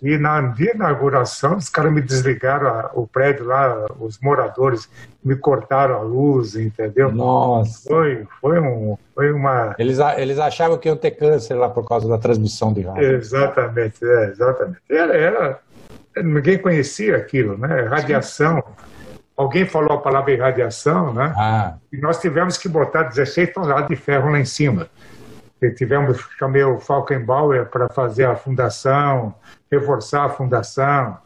e 0.00 0.16
na 0.16 0.54
inauguração, 0.58 1.56
os 1.56 1.68
caras 1.68 1.92
me 1.92 2.00
desligaram 2.00 2.68
a, 2.68 2.90
o 2.94 3.06
prédio 3.06 3.46
lá, 3.46 3.86
os 3.98 4.20
moradores 4.20 4.88
me 5.24 5.34
cortaram 5.34 5.96
a 5.96 6.00
luz, 6.02 6.54
entendeu? 6.54 7.10
Nossa! 7.10 7.88
Foi, 7.88 8.26
foi, 8.40 8.60
um, 8.60 8.96
foi 9.14 9.32
uma... 9.32 9.74
Eles, 9.78 9.98
eles 10.16 10.38
achavam 10.38 10.78
que 10.78 10.88
iam 10.88 10.96
ter 10.96 11.10
câncer 11.10 11.54
lá 11.54 11.68
por 11.68 11.86
causa 11.88 12.08
da 12.08 12.18
transmissão 12.18 12.72
de 12.72 12.82
rádio. 12.82 13.16
Exatamente, 13.16 14.04
é, 14.04 14.30
exatamente. 14.30 14.78
Era, 14.88 15.16
era, 15.16 15.60
ninguém 16.22 16.58
conhecia 16.58 17.16
aquilo, 17.16 17.56
né? 17.56 17.82
Radiação... 17.82 18.62
Alguém 19.36 19.66
falou 19.66 19.98
a 19.98 20.00
palavra 20.00 20.32
irradiação, 20.32 21.12
né? 21.12 21.34
Ah. 21.36 21.74
E 21.92 21.98
nós 21.98 22.18
tivemos 22.18 22.56
que 22.56 22.70
botar 22.70 23.02
16 23.02 23.52
toneladas 23.52 23.86
de 23.86 23.94
ferro 23.94 24.30
lá 24.30 24.40
em 24.40 24.46
cima. 24.46 24.88
E 25.60 25.70
tivemos, 25.72 26.18
chamei 26.38 26.64
o 26.64 26.78
Falkenbauer 26.78 27.66
para 27.66 27.86
fazer 27.90 28.24
a 28.24 28.34
fundação, 28.34 29.34
reforçar 29.70 30.24
a 30.24 30.28
fundação. 30.30 31.18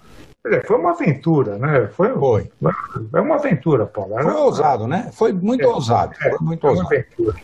Foi 0.67 0.77
uma 0.77 0.91
aventura, 0.91 1.57
né? 1.57 1.89
Foi, 1.93 2.09
foi. 2.15 2.51
Foi 3.11 3.21
uma 3.21 3.37
aventura, 3.37 3.87
Paulo. 3.87 4.21
Foi 4.21 4.33
ousado, 4.33 4.89
né? 4.89 5.11
Foi 5.13 5.33
muito 5.33 5.63
é, 5.63 5.69
ousado. 5.69 6.13
É, 6.21 6.31
foi 6.31 6.39
muito 6.41 6.61
foi 6.63 6.71
ousado. 6.71 6.89
Uma 6.89 6.97
aventura. 6.97 7.37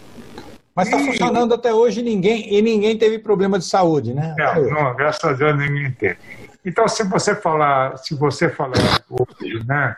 Mas 0.75 0.89
está 0.89 0.99
funcionando 0.99 1.55
até 1.55 1.73
hoje 1.73 2.03
ninguém, 2.03 2.53
e 2.53 2.61
ninguém 2.61 2.99
teve 2.99 3.19
problema 3.19 3.59
de 3.59 3.65
saúde, 3.65 4.13
né? 4.13 4.35
Não, 4.37 4.71
não, 4.71 4.97
graças 4.97 5.25
a 5.25 5.33
Deus 5.33 5.57
ninguém 5.57 5.91
teve. 5.93 6.19
Então, 6.67 6.89
se 6.89 7.05
você 7.05 7.33
falar, 7.33 7.97
se 7.97 8.13
você 8.17 8.49
falar 8.49 8.75
hoje, 9.09 9.65
né? 9.65 9.97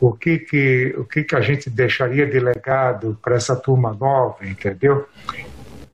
o 0.00 0.12
que 0.12 0.40
que, 0.40 0.94
o 0.98 1.04
que 1.04 1.22
que 1.22 1.36
a 1.36 1.40
gente 1.40 1.70
deixaria 1.70 2.26
de 2.26 2.40
legado 2.40 3.16
para 3.22 3.36
essa 3.36 3.54
turma 3.54 3.94
nova, 3.94 4.44
entendeu? 4.44 5.06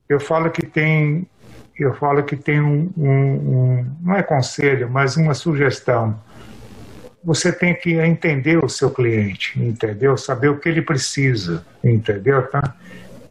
Eu 0.09 0.19
falo 0.19 0.49
que 0.49 0.65
tem, 0.65 1.27
eu 1.77 1.93
falo 1.93 2.23
que 2.23 2.35
tem 2.35 2.59
um, 2.59 2.91
um, 2.97 3.07
um 3.07 3.95
não 4.01 4.15
é 4.15 4.23
conselho, 4.23 4.89
mas 4.89 5.15
uma 5.15 5.35
sugestão. 5.35 6.19
Você 7.23 7.51
tem 7.51 7.75
que 7.75 7.99
entender 7.99 8.63
o 8.63 8.67
seu 8.67 8.89
cliente, 8.89 9.61
entendeu? 9.61 10.17
Saber 10.17 10.49
o 10.49 10.57
que 10.57 10.69
ele 10.69 10.81
precisa, 10.81 11.63
entendeu? 11.83 12.47
Tá? 12.47 12.75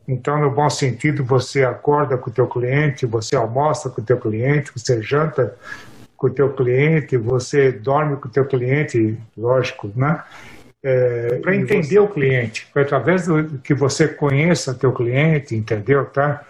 Então, 0.07 0.41
no 0.41 0.49
bom 0.49 0.71
sentido, 0.71 1.25
você 1.25 1.65
acorda 1.65 2.17
com 2.17 2.31
o 2.31 2.33
teu 2.33 2.47
cliente, 2.47 3.05
você 3.05 3.35
almoça 3.35 3.91
com 3.91 4.01
o 4.01 4.05
teu 4.05 4.19
cliente, 4.19 4.71
você 4.73 5.03
janta 5.03 5.57
com 6.19 6.27
o 6.27 6.31
teu 6.31 6.53
cliente, 6.53 7.17
você 7.17 7.73
dorme 7.73 8.17
com 8.17 8.29
o 8.29 8.31
teu 8.31 8.45
cliente, 8.45 9.17
lógico, 9.35 9.91
né? 9.97 10.23
é, 10.83 11.39
para 11.41 11.57
entender 11.57 11.83
você... 11.83 11.99
o 11.99 12.09
cliente, 12.09 12.69
através 12.75 13.27
do 13.27 13.59
que 13.59 13.75
você 13.75 14.07
conheça 14.07 14.75
teu 14.75 14.93
cliente, 14.93 15.55
entendeu, 15.55 16.05
tá? 16.07 16.45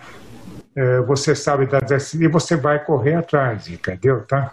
É, 0.77 1.01
você 1.01 1.35
sabe 1.35 1.67
da 1.67 1.79
e 2.15 2.29
você 2.29 2.57
vai 2.57 2.85
correr 2.85 3.15
atrás, 3.15 3.69
entendeu, 3.69 4.21
tá? 4.23 4.53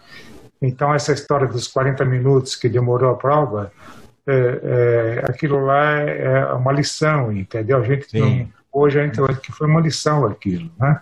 Então 0.61 0.93
essa 0.93 1.11
história 1.11 1.47
dos 1.47 1.67
40 1.67 2.05
minutos 2.05 2.55
que 2.55 2.69
demorou 2.69 3.11
a 3.11 3.15
prova, 3.15 3.71
é, 4.25 5.21
é 5.23 5.29
aquilo 5.29 5.63
lá 5.63 5.99
é 5.99 6.45
uma 6.53 6.71
lição, 6.71 7.31
entendeu? 7.31 7.77
A 7.77 7.83
gente 7.83 8.17
não, 8.17 8.47
hoje 8.71 8.99
a 8.99 9.03
gente 9.03 9.19
que 9.41 9.51
foi 9.51 9.67
uma 9.67 9.81
lição 9.81 10.25
aquilo, 10.25 10.71
né? 10.79 10.99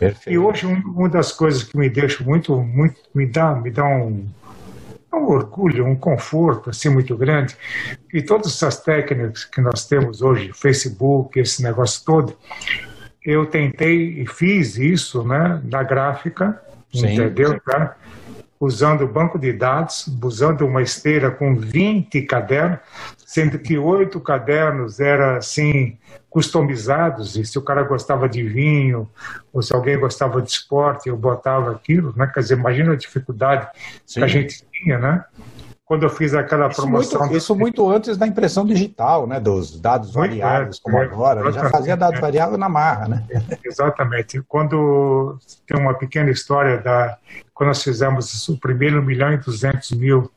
Perfeito. 0.00 0.30
E 0.30 0.38
hoje 0.38 0.66
uma 0.66 1.10
das 1.10 1.30
coisas 1.30 1.62
que 1.62 1.76
me 1.76 1.90
deixa 1.90 2.24
muito, 2.24 2.56
muito 2.56 2.98
me 3.14 3.26
dá, 3.26 3.54
me 3.54 3.70
dá 3.70 3.84
um 3.84 4.26
um 5.12 5.26
orgulho, 5.26 5.86
um 5.86 5.96
conforto 5.96 6.70
assim 6.70 6.88
muito 6.88 7.16
grande. 7.16 7.56
E 8.12 8.22
todas 8.22 8.46
essas 8.46 8.80
técnicas 8.80 9.44
que 9.44 9.60
nós 9.60 9.86
temos 9.86 10.22
hoje, 10.22 10.52
Facebook, 10.54 11.38
esse 11.38 11.62
negócio 11.62 12.04
todo, 12.04 12.36
eu 13.24 13.44
tentei 13.44 14.22
e 14.22 14.26
fiz 14.26 14.78
isso, 14.78 15.22
né, 15.24 15.60
na 15.64 15.82
gráfica, 15.82 16.62
Sim. 16.92 17.12
entendeu? 17.12 17.60
Tá? 17.60 17.96
Usando 18.58 19.02
o 19.02 19.08
banco 19.08 19.38
de 19.38 19.52
dados, 19.52 20.06
usando 20.22 20.66
uma 20.66 20.80
esteira 20.80 21.30
com 21.30 21.56
20 21.56 22.22
cadernos, 22.22 22.78
sendo 23.30 23.60
que 23.60 23.78
oito 23.78 24.20
cadernos 24.20 24.98
eram 24.98 25.36
assim 25.36 25.96
customizados, 26.28 27.36
e 27.36 27.44
se 27.44 27.56
o 27.60 27.62
cara 27.62 27.84
gostava 27.84 28.28
de 28.28 28.42
vinho, 28.42 29.08
ou 29.52 29.62
se 29.62 29.72
alguém 29.72 29.96
gostava 29.96 30.42
de 30.42 30.50
esporte, 30.50 31.08
eu 31.08 31.16
botava 31.16 31.70
aquilo, 31.70 32.12
né? 32.16 32.26
Quer 32.26 32.40
dizer, 32.40 32.58
imagina 32.58 32.92
a 32.92 32.96
dificuldade 32.96 33.68
Sim. 34.04 34.18
que 34.18 34.24
a 34.24 34.26
gente 34.26 34.64
tinha, 34.72 34.98
né? 34.98 35.24
Quando 35.84 36.02
eu 36.02 36.10
fiz 36.10 36.34
aquela 36.34 36.66
isso 36.66 36.80
promoção... 36.80 37.20
Muito, 37.20 37.36
isso 37.36 37.54
muito 37.54 37.88
antes 37.88 38.16
da 38.16 38.26
impressão 38.26 38.66
digital, 38.66 39.28
né? 39.28 39.38
Dos 39.38 39.80
dados 39.80 40.12
muito 40.12 40.30
variáveis, 40.30 40.78
é, 40.78 40.80
como 40.82 40.98
é, 40.98 41.04
agora. 41.04 41.52
Já 41.52 41.70
fazia 41.70 41.96
dados 41.96 42.18
é. 42.18 42.20
variáveis 42.20 42.58
na 42.58 42.68
marra, 42.68 43.06
né? 43.06 43.24
Exatamente. 43.64 44.42
Quando 44.48 45.38
tem 45.68 45.78
uma 45.78 45.94
pequena 45.94 46.30
história 46.30 46.78
da... 46.78 47.16
Quando 47.54 47.68
nós 47.68 47.80
fizemos 47.80 48.48
o 48.48 48.58
primeiro 48.58 49.00
milhão 49.00 49.32
e 49.32 49.36
duzentos 49.36 49.92
mil 49.92 50.28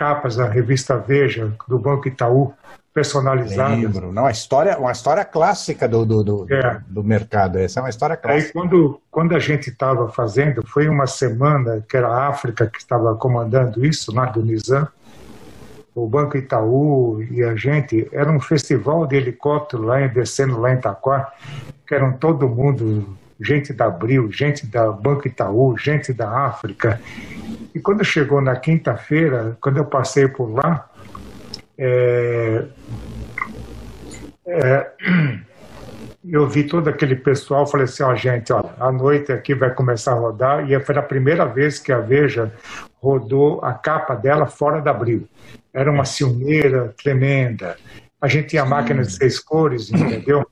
capas 0.00 0.36
da 0.36 0.48
revista 0.48 0.96
Veja, 0.96 1.52
do 1.68 1.78
Banco 1.78 2.08
Itaú, 2.08 2.54
personalizadas. 2.94 3.78
Lembro. 3.78 4.10
Não, 4.10 4.22
uma 4.22 4.30
história, 4.30 4.78
uma 4.78 4.92
história 4.92 5.26
clássica 5.26 5.86
do, 5.86 6.06
do, 6.06 6.24
do, 6.24 6.46
é. 6.50 6.80
do, 6.88 7.04
mercado. 7.04 7.58
Essa 7.58 7.80
é 7.80 7.82
uma 7.82 7.90
história 7.90 8.16
clássica. 8.16 8.46
Aí 8.46 8.52
quando, 8.52 8.98
quando 9.10 9.34
a 9.34 9.38
gente 9.38 9.68
estava 9.68 10.08
fazendo, 10.08 10.66
foi 10.66 10.88
uma 10.88 11.06
semana 11.06 11.84
que 11.86 11.98
era 11.98 12.08
a 12.08 12.28
África 12.28 12.66
que 12.66 12.78
estava 12.78 13.14
comandando 13.14 13.84
isso, 13.84 14.10
lá 14.10 14.24
do 14.24 14.42
Nizam, 14.42 14.88
o 15.94 16.08
Banco 16.08 16.38
Itaú 16.38 17.22
e 17.30 17.44
a 17.44 17.54
gente, 17.54 18.08
era 18.10 18.32
um 18.32 18.40
festival 18.40 19.06
de 19.06 19.16
helicóptero 19.16 19.82
lá 19.82 20.06
descendo 20.06 20.58
lá 20.58 20.72
em 20.72 20.78
Itaquá, 20.78 21.30
que 21.86 21.94
eram 21.94 22.14
todo 22.14 22.48
mundo, 22.48 23.18
gente 23.38 23.74
da 23.74 23.84
Abril, 23.84 24.32
gente 24.32 24.66
da 24.66 24.90
Banco 24.90 25.28
Itaú, 25.28 25.76
gente 25.76 26.10
da 26.14 26.46
África. 26.46 26.98
E 27.74 27.80
quando 27.80 28.04
chegou 28.04 28.40
na 28.40 28.56
quinta-feira, 28.56 29.56
quando 29.60 29.78
eu 29.78 29.84
passei 29.84 30.26
por 30.26 30.52
lá, 30.52 30.88
é, 31.78 32.64
é, 34.46 34.90
eu 36.28 36.48
vi 36.48 36.64
todo 36.64 36.88
aquele 36.88 37.14
pessoal, 37.14 37.66
falei 37.66 37.84
assim, 37.84 38.02
ó, 38.02 38.12
oh, 38.12 38.16
gente, 38.16 38.52
olha, 38.52 38.70
a 38.78 38.90
noite 38.90 39.32
aqui 39.32 39.54
vai 39.54 39.72
começar 39.72 40.12
a 40.12 40.18
rodar, 40.18 40.70
e 40.70 40.78
foi 40.80 40.96
a 40.96 41.02
primeira 41.02 41.46
vez 41.46 41.78
que 41.78 41.92
a 41.92 42.00
Veja 42.00 42.52
rodou 43.00 43.64
a 43.64 43.72
capa 43.72 44.14
dela 44.14 44.46
fora 44.46 44.80
da 44.80 44.90
abril. 44.90 45.26
Era 45.72 45.90
uma 45.90 46.04
ciumeira 46.04 46.94
tremenda. 47.02 47.76
A 48.20 48.28
gente 48.28 48.48
tinha 48.48 48.64
máquina 48.64 49.02
de 49.02 49.12
seis 49.12 49.38
cores, 49.38 49.90
entendeu? 49.90 50.46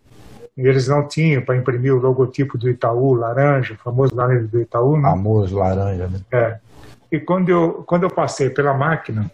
E 0.57 0.66
eles 0.66 0.88
não 0.88 1.07
tinham 1.07 1.42
para 1.42 1.57
imprimir 1.57 1.94
o 1.94 1.98
logotipo 1.98 2.57
do 2.57 2.68
Itaú, 2.68 3.14
laranja, 3.14 3.74
o 3.74 3.76
famoso 3.76 4.14
laranja 4.14 4.46
do 4.46 4.61
Itaú, 4.61 4.96
né? 4.96 5.02
Famoso 5.02 5.57
laranja, 5.57 6.09
né? 6.09 6.20
É. 6.33 6.59
E 7.11 7.18
quando 7.18 7.49
eu, 7.49 7.85
quando 7.87 8.03
eu 8.05 8.11
passei 8.11 8.51
pela 8.51 8.75
máquina, 8.75 9.31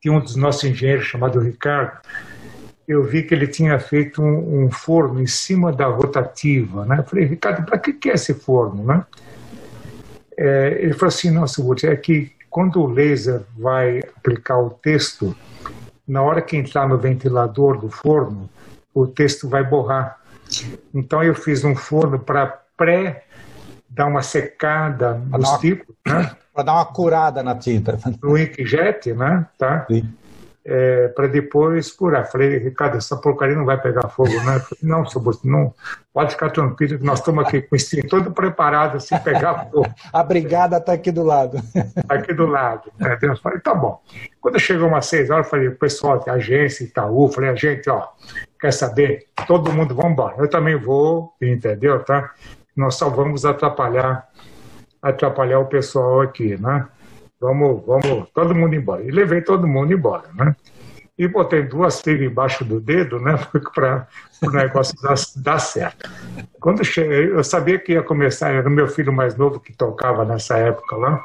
tinha 0.00 0.12
um 0.12 0.20
dos 0.20 0.36
nossos 0.36 0.64
engenheiros 0.64 1.06
chamado 1.06 1.40
Ricardo, 1.40 1.98
eu 2.86 3.04
vi 3.04 3.22
que 3.22 3.34
ele 3.34 3.46
tinha 3.46 3.78
feito 3.78 4.20
um, 4.20 4.64
um 4.64 4.70
forno 4.70 5.22
em 5.22 5.26
cima 5.26 5.72
da 5.72 5.86
rotativa, 5.86 6.84
né? 6.84 6.98
Eu 6.98 7.04
falei, 7.04 7.24
Ricardo, 7.24 7.64
para 7.64 7.78
que, 7.78 7.92
que 7.92 8.10
é 8.10 8.14
esse 8.14 8.34
forno, 8.34 8.84
né? 8.84 9.04
É, 10.36 10.78
ele 10.80 10.94
falou 10.94 11.08
assim, 11.08 11.30
nossa, 11.30 11.62
é 11.84 11.96
que 11.96 12.32
quando 12.48 12.82
o 12.82 12.86
laser 12.86 13.42
vai 13.56 14.00
aplicar 14.16 14.58
o 14.58 14.70
texto, 14.70 15.36
na 16.06 16.20
hora 16.20 16.42
que 16.42 16.56
entrar 16.56 16.88
no 16.88 16.98
ventilador 16.98 17.78
do 17.78 17.88
forno, 17.88 18.50
o 18.92 19.06
texto 19.06 19.48
vai 19.48 19.62
borrar. 19.62 20.18
Então 20.92 21.22
eu 21.22 21.34
fiz 21.34 21.62
um 21.62 21.76
forno 21.76 22.18
para 22.18 22.46
pré 22.76 23.24
dar 23.90 24.06
uma 24.06 24.22
secada 24.22 25.14
nos 25.14 25.50
tipos, 25.58 25.94
né? 26.06 26.30
Para 26.54 26.64
dar 26.64 26.74
uma 26.74 26.84
curada 26.84 27.42
na 27.42 27.54
tinta. 27.54 27.98
No 28.22 28.36
inkjet, 28.36 29.14
né? 29.14 29.46
Tá? 29.56 29.86
É, 30.64 31.08
para 31.08 31.28
depois 31.28 31.90
curar. 31.92 32.26
Falei, 32.26 32.58
Ricardo, 32.58 32.98
essa 32.98 33.16
porcaria 33.16 33.56
não 33.56 33.64
vai 33.64 33.80
pegar 33.80 34.08
fogo, 34.08 34.34
né? 34.42 34.58
Falei, 34.58 34.78
não, 34.82 35.06
seu 35.06 35.22
não, 35.44 35.72
pode 36.12 36.32
ficar 36.32 36.50
tranquilo, 36.50 36.98
que 36.98 37.04
nós 37.04 37.20
estamos 37.20 37.46
aqui 37.46 37.62
com 37.62 37.74
o 37.74 37.76
stream 37.76 38.06
todo 38.08 38.32
preparado, 38.32 38.96
assim, 38.96 39.16
pegar 39.18 39.70
fogo. 39.70 39.86
A 40.12 40.22
brigada 40.24 40.76
está 40.78 40.92
aqui 40.92 41.12
do 41.12 41.22
lado. 41.22 41.62
Tá 42.06 42.14
aqui 42.14 42.34
do 42.34 42.46
lado. 42.46 42.92
Né? 42.98 43.16
Eu 43.22 43.36
falei, 43.36 43.60
tá 43.60 43.74
bom. 43.74 44.02
Quando 44.40 44.58
chegou 44.58 44.88
umas 44.88 45.06
seis 45.06 45.30
horas, 45.30 45.46
eu 45.46 45.50
falei, 45.50 45.70
pessoal, 45.70 46.22
agência, 46.28 46.84
Itaú, 46.84 47.28
falei, 47.28 47.50
a 47.50 47.54
gente, 47.54 47.88
ó, 47.88 48.08
quer 48.60 48.72
saber? 48.72 49.28
Todo 49.46 49.72
mundo, 49.72 49.94
vamos 49.94 50.12
embora. 50.12 50.34
Eu 50.36 50.50
também 50.50 50.76
vou, 50.76 51.32
entendeu, 51.40 52.02
tá? 52.04 52.32
Nós 52.76 52.94
só 52.94 53.08
vamos 53.08 53.44
atrapalhar 53.44 54.28
atrapalhar 55.02 55.60
o 55.60 55.66
pessoal 55.66 56.20
aqui, 56.20 56.56
né? 56.60 56.86
Vamos, 57.40 57.82
vamos, 57.86 58.28
todo 58.34 58.54
mundo 58.54 58.74
embora. 58.74 59.02
E 59.02 59.10
levei 59.10 59.40
todo 59.40 59.66
mundo 59.66 59.92
embora, 59.92 60.28
né? 60.34 60.54
E 61.18 61.26
botei 61.26 61.62
duas 61.62 62.00
figas 62.00 62.30
embaixo 62.30 62.64
do 62.64 62.80
dedo, 62.80 63.18
né? 63.18 63.38
Para 63.74 64.06
o 64.42 64.50
negócio 64.50 64.94
dar, 65.02 65.14
dar, 65.36 65.58
certo. 65.58 66.10
Quando 66.60 66.84
cheguei, 66.84 67.30
eu 67.30 67.42
sabia 67.42 67.78
que 67.78 67.92
ia 67.92 68.02
começar, 68.02 68.50
era 68.50 68.68
meu 68.68 68.88
filho 68.88 69.12
mais 69.12 69.36
novo 69.36 69.60
que 69.60 69.72
tocava 69.72 70.24
nessa 70.24 70.58
época 70.58 70.96
lá. 70.96 71.20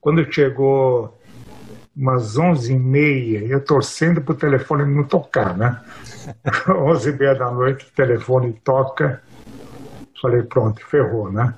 Quando 0.00 0.32
chegou 0.32 1.16
umas 1.94 2.36
onze 2.36 2.72
e 2.72 2.78
meia, 2.78 3.44
eu 3.44 3.60
torcendo 3.60 4.20
para 4.20 4.32
o 4.32 4.36
telefone 4.36 4.84
não 4.84 5.04
tocar, 5.04 5.56
né? 5.56 5.80
onze 6.68 7.10
e 7.10 7.12
meia 7.12 7.34
da 7.34 7.50
noite, 7.50 7.86
o 7.86 7.94
telefone 7.94 8.52
toca. 8.64 9.22
Falei, 10.22 10.42
pronto, 10.44 10.86
ferrou, 10.86 11.32
né? 11.32 11.52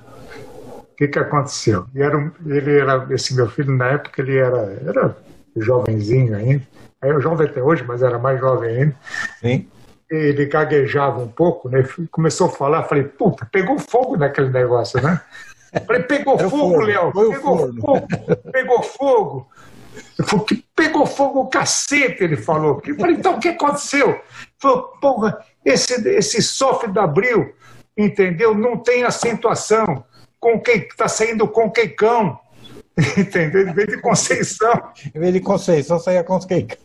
O 0.81 0.97
que, 0.97 1.09
que 1.09 1.19
aconteceu? 1.19 1.85
E 1.95 2.01
era, 2.01 2.33
ele 2.47 2.79
era, 2.79 3.07
esse 3.11 3.35
meu 3.35 3.49
filho, 3.51 3.77
na 3.77 3.89
época, 3.89 4.23
ele 4.23 4.39
era, 4.39 4.83
era 4.87 5.17
jovenzinho 5.55 6.35
ainda. 6.35 6.63
Aí 7.03 7.11
é 7.11 7.21
jovem 7.21 7.47
até 7.47 7.63
hoje, 7.63 7.85
mas 7.87 8.03
era 8.03 8.19
mais 8.19 8.41
jovem 8.41 8.71
ainda. 8.71 8.97
Sim. 9.41 9.69
Ele 10.11 10.47
gaguejava 10.47 11.21
um 11.21 11.29
pouco, 11.29 11.69
né? 11.69 11.87
Começou 12.11 12.47
a 12.47 12.51
falar, 12.51 12.85
falei, 12.85 13.05
puta, 13.05 13.47
pegou 13.53 13.79
fogo 13.79 14.17
naquele 14.17 14.49
negócio, 14.49 15.03
né? 15.03 15.21
Falei, 15.87 16.03
pegou 16.05 16.39
fogo, 16.49 16.51
fogo, 16.51 16.81
Léo, 16.81 17.13
pegou 17.13 17.35
fogo, 17.41 18.07
pegou 18.51 18.83
fogo. 18.83 19.49
Falei, 20.25 20.45
que 20.47 20.65
pegou 20.75 21.07
fogo 21.07 21.41
o 21.41 21.49
cacete, 21.49 22.25
ele 22.25 22.37
falou. 22.37 22.81
Eu 22.87 22.97
falei, 22.97 23.17
então 23.17 23.37
o 23.37 23.41
que 23.41 23.49
aconteceu? 23.49 24.19
Falou, 24.59 24.83
porra, 25.01 25.39
esse, 25.65 26.09
esse 26.09 26.41
sofre 26.41 26.91
do 26.91 27.01
abril, 27.01 27.53
entendeu? 27.97 28.55
Não 28.55 28.77
tem 28.77 29.05
acentuação 29.05 30.05
com 30.41 30.61
quem 30.61 30.79
está 30.79 31.09
saindo 31.09 31.49
com 31.49 31.71
queicão. 31.71 32.39
Entendeu? 33.19 33.67
Em 33.67 33.73
vez 33.73 33.89
de 33.89 34.01
Conceição. 34.01 34.91
em 35.13 35.19
vez 35.19 35.33
de 35.33 35.41
Conceição, 35.41 35.99
saía 35.99 36.23
com 36.23 36.37
os 36.37 36.45
queicão. 36.45 36.79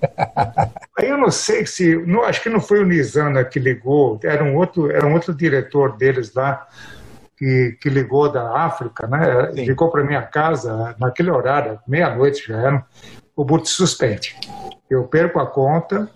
Aí 0.98 1.08
eu 1.08 1.18
não 1.18 1.30
sei 1.30 1.66
se. 1.68 1.96
Não, 1.98 2.24
acho 2.24 2.42
que 2.42 2.50
não 2.50 2.60
foi 2.60 2.82
o 2.82 2.86
Nizana 2.86 3.44
que 3.44 3.60
ligou, 3.60 4.20
era 4.24 4.44
um 4.44 4.56
outro, 4.56 4.90
era 4.90 5.06
um 5.06 5.14
outro 5.14 5.34
diretor 5.34 5.96
deles 5.98 6.34
lá. 6.34 6.68
Que, 7.38 7.78
que 7.80 7.90
ligou 7.90 8.30
da 8.30 8.66
África, 8.66 9.08
né? 9.08 9.52
Sim. 9.54 9.64
Ligou 9.64 9.90
para 9.90 10.04
minha 10.04 10.22
casa 10.22 10.94
naquele 11.00 11.32
horário, 11.32 11.80
meia-noite 11.88 12.46
já 12.46 12.58
era. 12.58 12.86
O 13.34 13.46
Burti 13.46 13.70
suspende. 13.70 14.36
Eu 14.90 15.06
perco 15.06 15.40
a 15.40 15.46
conta 15.46 16.10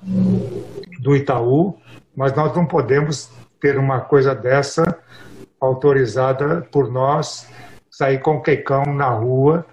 do 0.99 1.15
Itaú, 1.15 1.77
mas 2.13 2.33
nós 2.33 2.53
não 2.53 2.65
podemos 2.65 3.31
ter 3.63 3.77
uma 3.77 4.01
coisa 4.01 4.35
dessa 4.35 4.83
autorizada 5.57 6.67
por 6.69 6.91
nós 6.91 7.47
sair 7.89 8.19
com 8.19 8.41
queicão 8.41 8.83
na 8.93 9.07
rua 9.07 9.65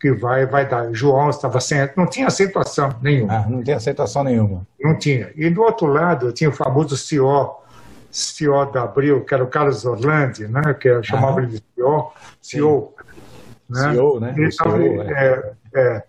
que 0.00 0.12
vai 0.12 0.46
vai 0.46 0.68
dar. 0.68 0.94
João 0.94 1.28
estava 1.28 1.58
sem, 1.58 1.90
não 1.96 2.06
tinha 2.06 2.28
aceitação 2.28 2.94
nenhuma. 3.02 3.38
Ah, 3.38 3.46
não 3.48 3.60
tinha 3.60 3.76
aceitação 3.78 4.22
nenhuma. 4.22 4.64
Não 4.80 4.96
tinha. 4.96 5.32
E 5.34 5.50
do 5.50 5.60
outro 5.60 5.88
lado 5.88 6.30
tinha 6.30 6.50
o 6.50 6.52
famoso 6.52 6.96
CEO, 6.96 7.56
CEO 8.12 8.64
da 8.66 8.84
Abril, 8.84 9.24
que 9.24 9.34
era 9.34 9.42
o 9.42 9.48
Carlos 9.48 9.84
Orlandi, 9.84 10.46
né, 10.46 10.74
que 10.80 10.88
eu 10.88 11.02
chamava 11.02 11.40
ele 11.40 11.48
de 11.48 11.62
CEO, 11.74 12.12
CEO, 12.40 12.94
né? 13.68 13.92
CEO, 13.92 14.20
né? 14.20 14.34
Ele, 14.36 14.52
CEO, 14.52 15.02
é. 15.02 15.54
É, 15.74 15.80
é, 15.80 16.02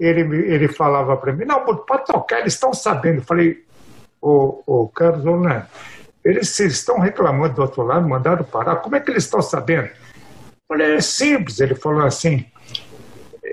ele, 0.00 0.22
ele 0.52 0.66
falava 0.66 1.16
para 1.16 1.32
mim, 1.32 1.44
não, 1.44 1.64
pode 1.64 2.04
tocar, 2.06 2.40
eles 2.40 2.54
estão 2.54 2.74
sabendo. 2.74 3.18
Eu 3.18 3.24
falei, 3.24 3.64
o, 4.20 4.62
o 4.66 4.88
Carlos 4.88 5.24
Orlandi, 5.24 5.66
eles 6.24 6.58
estão 6.60 6.98
reclamando 6.98 7.54
do 7.54 7.62
outro 7.62 7.82
lado, 7.82 8.08
mandaram 8.08 8.44
parar. 8.44 8.76
Como 8.76 8.96
é 8.96 9.00
que 9.00 9.10
eles 9.10 9.24
estão 9.24 9.40
sabendo? 9.40 9.86
Eu 9.86 9.92
falei, 10.68 10.96
é 10.96 11.00
simples. 11.00 11.60
Ele 11.60 11.74
falou 11.74 12.04
assim: 12.04 12.44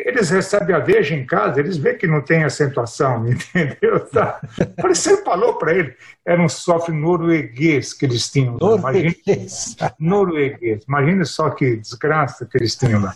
eles 0.07 0.29
recebem 0.29 0.73
a 0.73 0.79
Veja 0.79 1.13
em 1.13 1.25
casa, 1.25 1.59
eles 1.59 1.75
veem 1.75 1.97
que 1.97 2.07
não 2.07 2.21
tem 2.21 2.45
acentuação, 2.45 3.27
entendeu? 3.27 3.99
Tá? 3.99 4.39
Você 4.81 5.21
falou 5.21 5.55
para 5.55 5.73
ele, 5.73 5.93
era 6.25 6.41
um 6.41 6.47
software 6.47 6.95
norueguês 6.95 7.93
que 7.93 8.05
eles 8.05 8.29
tinham. 8.29 8.57
Norueguês. 8.57 9.75
Imagina, 9.77 9.95
norueguês. 9.99 10.83
Imagina 10.87 11.25
só 11.25 11.49
que 11.49 11.75
desgraça 11.75 12.45
que 12.45 12.57
eles 12.57 12.75
tinham 12.75 13.01
lá. 13.01 13.13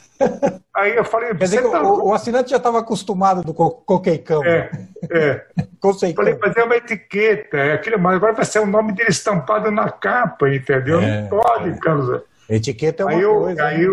Aí 0.75 0.95
eu 0.95 1.05
falei, 1.05 1.33
dizer, 1.33 1.61
tá... 1.69 1.81
o, 1.81 2.09
o, 2.09 2.13
assinante 2.13 2.49
já 2.49 2.57
estava 2.57 2.79
acostumado 2.79 3.41
do 3.41 3.53
co 3.53 3.71
coqueicão. 3.71 4.43
É, 4.43 4.69
é. 5.09 5.45
Conceicão. 5.79 6.25
Falei, 6.25 6.37
mas 6.39 6.55
é 6.57 6.63
uma 6.63 6.75
etiqueta, 6.75 7.57
é 7.57 7.73
aquele, 7.73 7.97
mas 7.97 8.15
agora 8.15 8.33
vai 8.33 8.45
ser 8.45 8.59
o 8.59 8.67
nome 8.67 8.91
dele 8.91 9.09
estampado 9.09 9.71
na 9.71 9.89
capa, 9.89 10.53
entendeu? 10.53 10.99
É, 10.99 11.21
não 11.21 11.29
pode, 11.29 11.69
é. 11.69 11.77
Carlos. 11.77 12.21
Etiqueta 12.49 13.03
é 13.03 13.05
uma 13.05 13.13
aí 13.13 13.23
coisa. 13.23 13.65
aí, 13.65 13.87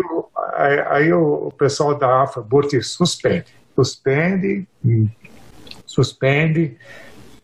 aí, 0.55 0.79
aí, 0.87 1.13
o 1.13 1.51
pessoal 1.57 1.95
da 1.95 2.23
AFA, 2.23 2.41
Burti, 2.41 2.81
suspende. 2.81 3.45
Suspende, 3.75 4.67
suspende. 5.85 6.77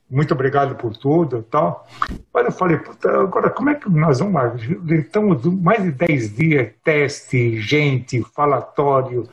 Muito 0.09 0.33
obrigado 0.33 0.75
por 0.75 0.95
tudo 0.95 1.41
tal. 1.43 1.87
Mas 2.33 2.45
eu 2.45 2.51
falei, 2.51 2.79
agora 3.03 3.49
como 3.49 3.69
é 3.69 3.75
que 3.75 3.89
nós 3.89 4.19
vamos 4.19 4.33
lá? 4.35 4.55
Estamos 4.89 5.43
mais 5.45 5.83
de 5.83 5.91
10 5.91 6.35
dias, 6.35 6.69
teste, 6.83 7.59
gente, 7.59 8.21
falatório, 8.35 9.27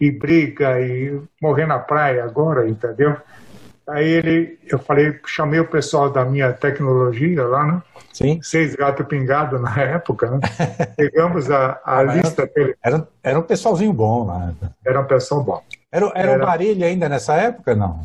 e 0.00 0.10
briga, 0.10 0.80
e 0.80 1.20
morrer 1.40 1.66
na 1.66 1.78
praia 1.78 2.24
agora, 2.24 2.68
entendeu? 2.68 3.16
Aí 3.90 4.08
ele, 4.08 4.58
eu 4.68 4.78
falei, 4.78 5.18
chamei 5.26 5.58
o 5.58 5.66
pessoal 5.66 6.10
da 6.10 6.24
minha 6.24 6.52
tecnologia 6.52 7.44
lá, 7.44 7.66
né? 7.66 7.82
Sim. 8.12 8.38
Seis 8.40 8.76
gato 8.76 9.04
pingado 9.04 9.58
na 9.58 9.74
época, 9.80 10.30
né? 10.30 10.38
Pegamos 10.96 11.50
a, 11.50 11.80
a 11.84 12.02
lista 12.04 12.46
dele. 12.46 12.76
Era, 12.84 13.08
era 13.22 13.38
um 13.38 13.42
pessoalzinho 13.42 13.92
bom 13.92 14.26
lá. 14.26 14.54
Era 14.86 15.00
um 15.00 15.06
pessoal 15.06 15.42
bom. 15.42 15.62
Era, 15.90 16.06
era, 16.14 16.32
era... 16.32 16.42
o 16.44 16.46
Barilho 16.46 16.84
ainda 16.84 17.08
nessa 17.08 17.34
época, 17.34 17.74
não? 17.74 18.00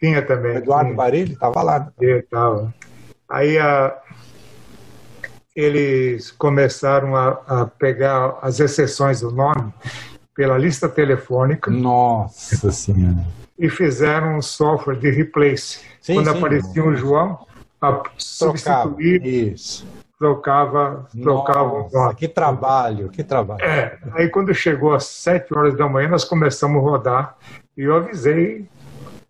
Tinha 0.00 0.22
também. 0.22 0.56
Eduardo 0.56 0.86
tinha. 0.86 0.96
Barilho 0.96 1.32
estava 1.34 1.62
lá. 1.62 1.92
Estava. 2.00 2.74
Aí 3.28 3.58
a, 3.58 3.96
eles 5.54 6.32
começaram 6.32 7.14
a, 7.14 7.28
a 7.46 7.66
pegar 7.66 8.38
as 8.42 8.58
exceções 8.58 9.20
do 9.20 9.30
nome 9.30 9.72
pela 10.34 10.58
lista 10.58 10.88
telefônica. 10.88 11.70
Nossa 11.70 12.72
Senhora 12.72 13.41
e 13.62 13.68
fizeram 13.70 14.38
um 14.38 14.42
software 14.42 14.96
de 14.96 15.08
replace. 15.08 15.78
Sim, 16.00 16.14
Quando 16.14 16.32
sim, 16.32 16.36
aparecia 16.36 16.84
um 16.84 16.96
João, 16.96 17.46
a 17.80 18.02
substituir, 18.18 19.24
isso. 19.24 19.86
trocava, 20.18 21.06
trocava 21.22 21.88
Nossa, 21.92 22.14
Que 22.14 22.26
trabalho, 22.26 23.08
que 23.08 23.22
trabalho. 23.22 23.64
É, 23.64 23.96
aí 24.14 24.28
quando 24.28 24.52
chegou 24.52 24.92
às 24.92 25.04
sete 25.04 25.56
horas 25.56 25.76
da 25.76 25.88
manhã, 25.88 26.08
nós 26.08 26.24
começamos 26.24 26.78
a 26.78 26.80
rodar 26.80 27.36
e 27.76 27.82
eu 27.82 27.94
avisei, 27.94 28.68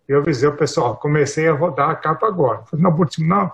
eu 0.07 0.19
avisei 0.19 0.49
o 0.49 0.57
pessoal, 0.57 0.95
comecei 0.95 1.47
a 1.47 1.53
rodar 1.53 1.91
a 1.91 1.95
capa 1.95 2.25
agora. 2.25 2.63
Falei, 2.65 2.83
não, 2.83 2.97
não, 3.19 3.51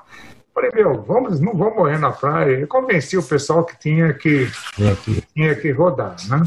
Falei, 0.59 0.71
meu, 0.75 1.01
vamos, 1.03 1.39
não 1.39 1.55
vamos 1.55 1.77
morrer 1.77 1.97
na 1.97 2.11
praia. 2.11 2.59
Eu 2.59 2.67
convenci 2.67 3.17
o 3.17 3.23
pessoal 3.23 3.63
que 3.63 3.79
tinha 3.79 4.13
que, 4.13 4.45
tinha 5.33 5.55
que 5.55 5.71
rodar, 5.71 6.17
né? 6.27 6.43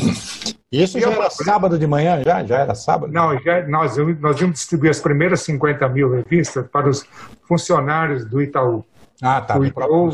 Isso 0.71 0.99
e 0.99 1.01
já 1.01 1.07
eu, 1.07 1.13
era 1.15 1.31
sábado 1.31 1.79
de 1.79 1.87
manhã, 1.87 2.23
já? 2.23 2.45
Já 2.45 2.59
era 2.59 2.75
sábado? 2.75 3.11
Não, 3.11 3.39
já, 3.41 3.67
nós, 3.67 3.97
nós 4.21 4.39
íamos 4.39 4.59
distribuir 4.59 4.91
as 4.91 5.01
primeiras 5.01 5.41
50 5.41 5.89
mil 5.89 6.13
revistas 6.13 6.67
para 6.67 6.91
os 6.91 7.07
funcionários 7.49 8.27
do 8.27 8.43
Itaú. 8.43 8.85
Ah, 9.23 9.41
tá, 9.41 9.59
o 9.59 9.65
Itaú, 9.65 10.11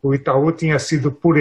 o 0.00 0.14
Itaú 0.14 0.52
tinha 0.52 0.78
sido 0.78 1.10
por 1.10 1.34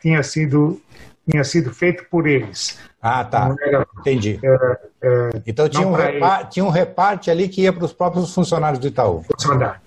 tinha 0.00 0.22
sido 0.22 0.80
tinha 1.28 1.44
sido 1.44 1.70
feito 1.72 2.06
por 2.10 2.26
eles. 2.26 2.78
Ah, 3.02 3.24
tá. 3.24 3.54
Era, 3.60 3.86
Entendi. 3.98 4.40
Era, 4.42 4.80
é, 5.02 5.42
então 5.46 5.68
tinha 5.68 5.86
um, 5.86 5.92
repar, 5.92 6.48
tinha 6.48 6.64
um 6.64 6.70
reparte 6.70 7.30
ali 7.30 7.46
que 7.46 7.60
ia 7.62 7.72
para 7.72 7.84
os 7.84 7.92
próprios 7.92 8.32
funcionários 8.34 8.78
do 8.78 8.88
Itaú. 8.88 9.22
Funcionário. 9.22 9.80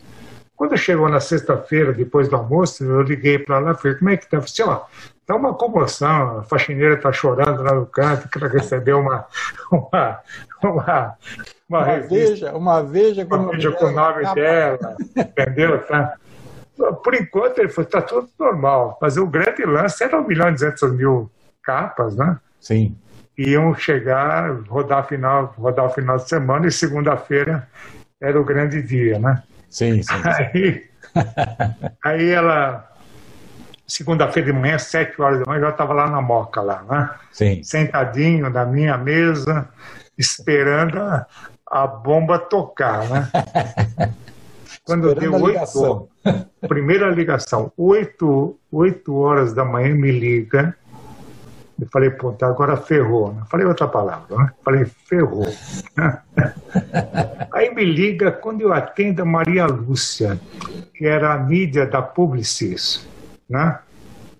Quando 0.55 0.77
chegou 0.77 1.09
na 1.09 1.19
sexta-feira, 1.19 1.91
depois 1.91 2.29
do 2.29 2.35
almoço, 2.35 2.83
eu 2.83 3.01
liguei 3.01 3.39
para 3.39 3.59
lá 3.59 3.71
e 3.71 3.75
falei, 3.75 3.97
como 3.97 4.09
é 4.11 4.17
que 4.17 4.29
tá? 4.29 4.37
Eu 4.37 4.41
falei, 4.43 4.73
ó, 4.73 4.85
tá 5.25 5.35
uma 5.35 5.53
comoção, 5.53 6.39
a 6.39 6.43
faxineira 6.43 6.97
tá 6.97 7.11
chorando 7.11 7.63
lá 7.63 7.73
no 7.73 7.85
canto, 7.85 8.29
que 8.29 8.37
ela 8.37 8.47
recebeu 8.47 8.99
uma, 8.99 9.25
uma, 9.71 10.19
uma, 10.61 10.71
uma, 10.71 11.17
uma 11.69 11.99
veja, 11.99 12.53
uma 12.53 12.83
veja 12.83 13.25
com, 13.25 13.35
uma 13.35 13.51
veja 13.51 13.71
com 13.71 13.85
o 13.85 13.91
nome 13.91 14.33
dela, 14.35 14.95
entendeu? 15.15 15.85
Tá? 15.85 16.17
Por 17.03 17.15
enquanto, 17.15 17.59
ele 17.59 17.69
falou, 17.69 17.89
tá 17.89 18.01
tudo 18.01 18.29
normal, 18.39 18.97
mas 19.01 19.17
o 19.17 19.25
grande 19.25 19.63
lance 19.63 20.03
era 20.03 20.19
1 20.19 20.27
milhão 20.27 20.49
e 20.49 20.53
200 20.53 20.91
mil 20.93 21.31
capas, 21.63 22.15
né? 22.15 22.37
Sim. 22.59 22.97
Iam 23.37 23.73
chegar, 23.73 24.51
rodar 24.67 25.07
final, 25.07 25.53
rodar 25.57 25.85
o 25.85 25.89
final 25.89 26.17
de 26.17 26.29
semana 26.29 26.67
e 26.67 26.71
segunda-feira 26.71 27.67
era 28.21 28.39
o 28.39 28.43
grande 28.43 28.81
dia, 28.81 29.17
né? 29.17 29.41
Sim, 29.73 30.03
sim. 30.03 30.13
Aí, 30.23 30.89
aí 32.03 32.29
ela, 32.29 32.91
segunda-feira 33.87 34.51
de 34.51 34.57
manhã, 34.57 34.79
sete 34.79 35.21
horas 35.21 35.39
da 35.39 35.45
manhã, 35.45 35.61
já 35.61 35.69
estava 35.69 35.93
lá 35.93 36.09
na 36.09 36.21
moca, 36.21 36.61
lá, 36.61 36.83
né? 36.89 37.09
Sim. 37.31 37.61
Sentadinho 37.63 38.49
na 38.49 38.65
minha 38.65 38.97
mesa, 38.97 39.67
esperando 40.17 40.99
a, 40.99 41.27
a 41.67 41.85
bomba 41.85 42.39
tocar, 42.39 43.07
né? 43.09 43.29
Quando 44.85 45.13
deu 45.15 45.33
oito, 45.41 46.09
primeira 46.67 47.09
ligação, 47.09 47.71
oito, 47.77 48.57
oito 48.71 49.15
horas 49.15 49.53
da 49.53 49.63
manhã 49.63 49.93
me 49.95 50.11
liga 50.11 50.75
Eu 51.79 51.87
falei, 51.91 52.09
pô, 52.11 52.35
agora 52.41 52.77
ferrou. 52.77 53.33
Né? 53.33 53.43
Falei 53.49 53.65
outra 53.65 53.87
palavra, 53.87 54.37
né? 54.37 54.51
Falei, 54.63 54.85
ferrou. 54.85 55.45
Aí 57.51 57.73
me 57.73 57.83
liga 57.83 58.31
quando 58.31 58.61
eu 58.61 58.71
atendo 58.71 59.21
a 59.21 59.25
Maria 59.25 59.65
Lúcia, 59.65 60.39
que 60.93 61.05
era 61.05 61.33
a 61.33 61.37
mídia 61.37 61.85
da 61.85 62.01
Publicis, 62.01 63.07
né? 63.49 63.79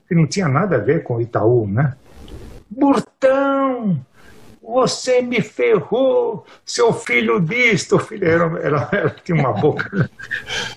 Que 0.08 0.16
não 0.16 0.28
tinha 0.28 0.48
nada 0.48 0.76
a 0.76 0.80
ver 0.80 1.04
com 1.04 1.20
Itaú, 1.20 1.68
né? 1.68 1.96
Burtão, 2.70 4.00
você 4.74 5.22
me 5.22 5.40
ferrou, 5.40 6.46
seu 6.66 6.92
filho 6.92 7.40
disto. 7.40 8.00
Filho 8.00 8.28
era, 8.28 8.46
era, 8.60 8.90
era, 8.92 9.10
tinha 9.24 9.38
uma 9.38 9.54
boca, 9.54 10.10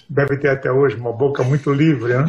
deve 0.08 0.36
ter 0.36 0.50
até 0.50 0.70
hoje, 0.70 0.96
uma 0.96 1.12
boca 1.12 1.42
muito 1.42 1.72
livre. 1.72 2.12
Né? 2.12 2.26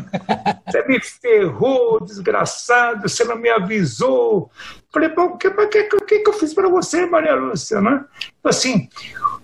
Você 0.65 0.87
me 0.87 0.99
ferrou, 1.01 1.99
desgraçado, 1.99 3.09
você 3.09 3.25
não 3.25 3.35
me 3.35 3.49
avisou. 3.49 4.49
Falei, 4.93 5.09
bom, 5.09 5.25
o 5.25 5.37
que, 5.37 5.49
que, 5.49 5.83
que, 5.83 6.19
que 6.19 6.29
eu 6.29 6.33
fiz 6.33 6.53
para 6.53 6.69
você, 6.69 7.05
Maria 7.05 7.35
Lúcia? 7.35 7.81
Né? 7.81 8.03
Assim, 8.43 8.87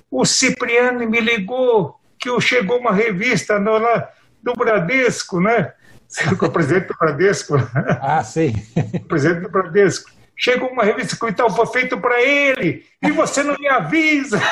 o 0.09 0.24
Cipriano 0.24 1.07
me 1.09 1.19
ligou 1.19 1.99
que 2.17 2.30
chegou 2.39 2.80
uma 2.80 2.93
revista 2.93 3.59
no, 3.59 3.78
lá, 3.78 4.09
do 4.41 4.53
Bradesco, 4.53 5.41
né? 5.41 5.74
O 6.41 6.51
presidente 6.51 6.88
do 6.88 6.95
Bradesco. 6.97 7.55
Ah, 7.99 8.24
sim. 8.24 8.53
O 8.93 9.07
presidente 9.07 9.41
do 9.41 9.49
Bradesco 9.49 10.12
chegou 10.36 10.69
uma 10.69 10.84
revista 10.84 11.15
que 11.15 11.25
o 11.25 11.29
Itaú 11.29 11.49
foi 11.49 11.67
feito 11.67 11.97
para 11.97 12.21
ele 12.21 12.86
e 13.01 13.11
você 13.11 13.43
não 13.43 13.57
me 13.57 13.67
avisa. 13.67 14.41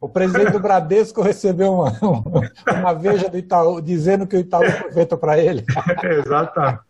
O 0.00 0.08
presidente 0.08 0.52
do 0.52 0.60
Bradesco 0.60 1.20
recebeu 1.20 1.72
uma, 1.72 1.92
uma 2.66 2.94
veja 2.94 3.28
do 3.28 3.36
Itaú 3.36 3.80
dizendo 3.80 4.26
que 4.26 4.36
o 4.36 4.40
Itaú 4.40 4.70
foi 4.70 4.92
feito 4.92 5.16
para 5.18 5.38
ele. 5.38 5.64
Exatamente. 6.02 6.80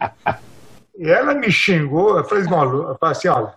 E 0.96 1.10
ela 1.10 1.34
me 1.34 1.50
xingou, 1.50 2.18
eu 2.18 2.24
falei, 2.24 2.44
eu 2.44 2.96
falei 3.00 3.16
assim, 3.16 3.28
olha, 3.28 3.52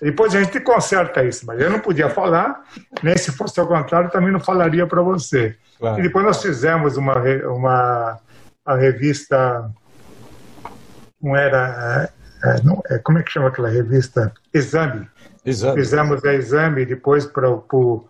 depois 0.00 0.34
a 0.34 0.42
gente 0.42 0.58
conserta 0.60 1.22
isso, 1.22 1.46
mas 1.46 1.60
eu 1.60 1.70
não 1.70 1.78
podia 1.78 2.08
falar, 2.08 2.62
nem 3.02 3.16
se 3.16 3.30
fosse 3.30 3.60
ao 3.60 3.68
contrário, 3.68 4.10
também 4.10 4.32
não 4.32 4.40
falaria 4.40 4.86
para 4.86 5.02
você. 5.02 5.54
Claro. 5.78 6.00
E 6.00 6.02
depois 6.02 6.24
nós 6.24 6.42
fizemos 6.42 6.96
uma, 6.96 7.14
uma 7.46 8.18
a 8.64 8.74
revista 8.74 9.70
não 11.22 11.36
era. 11.36 12.10
É, 12.44 12.48
é, 12.48 12.62
não, 12.62 12.82
é, 12.90 12.98
como 12.98 13.18
é 13.18 13.22
que 13.22 13.30
chama 13.30 13.48
aquela 13.48 13.68
revista? 13.68 14.32
Exame. 14.52 15.06
Exame. 15.44 15.80
Fizemos 15.80 16.24
a 16.24 16.34
exame 16.34 16.84
depois 16.84 17.26
para 17.26 17.50
o 17.50 18.06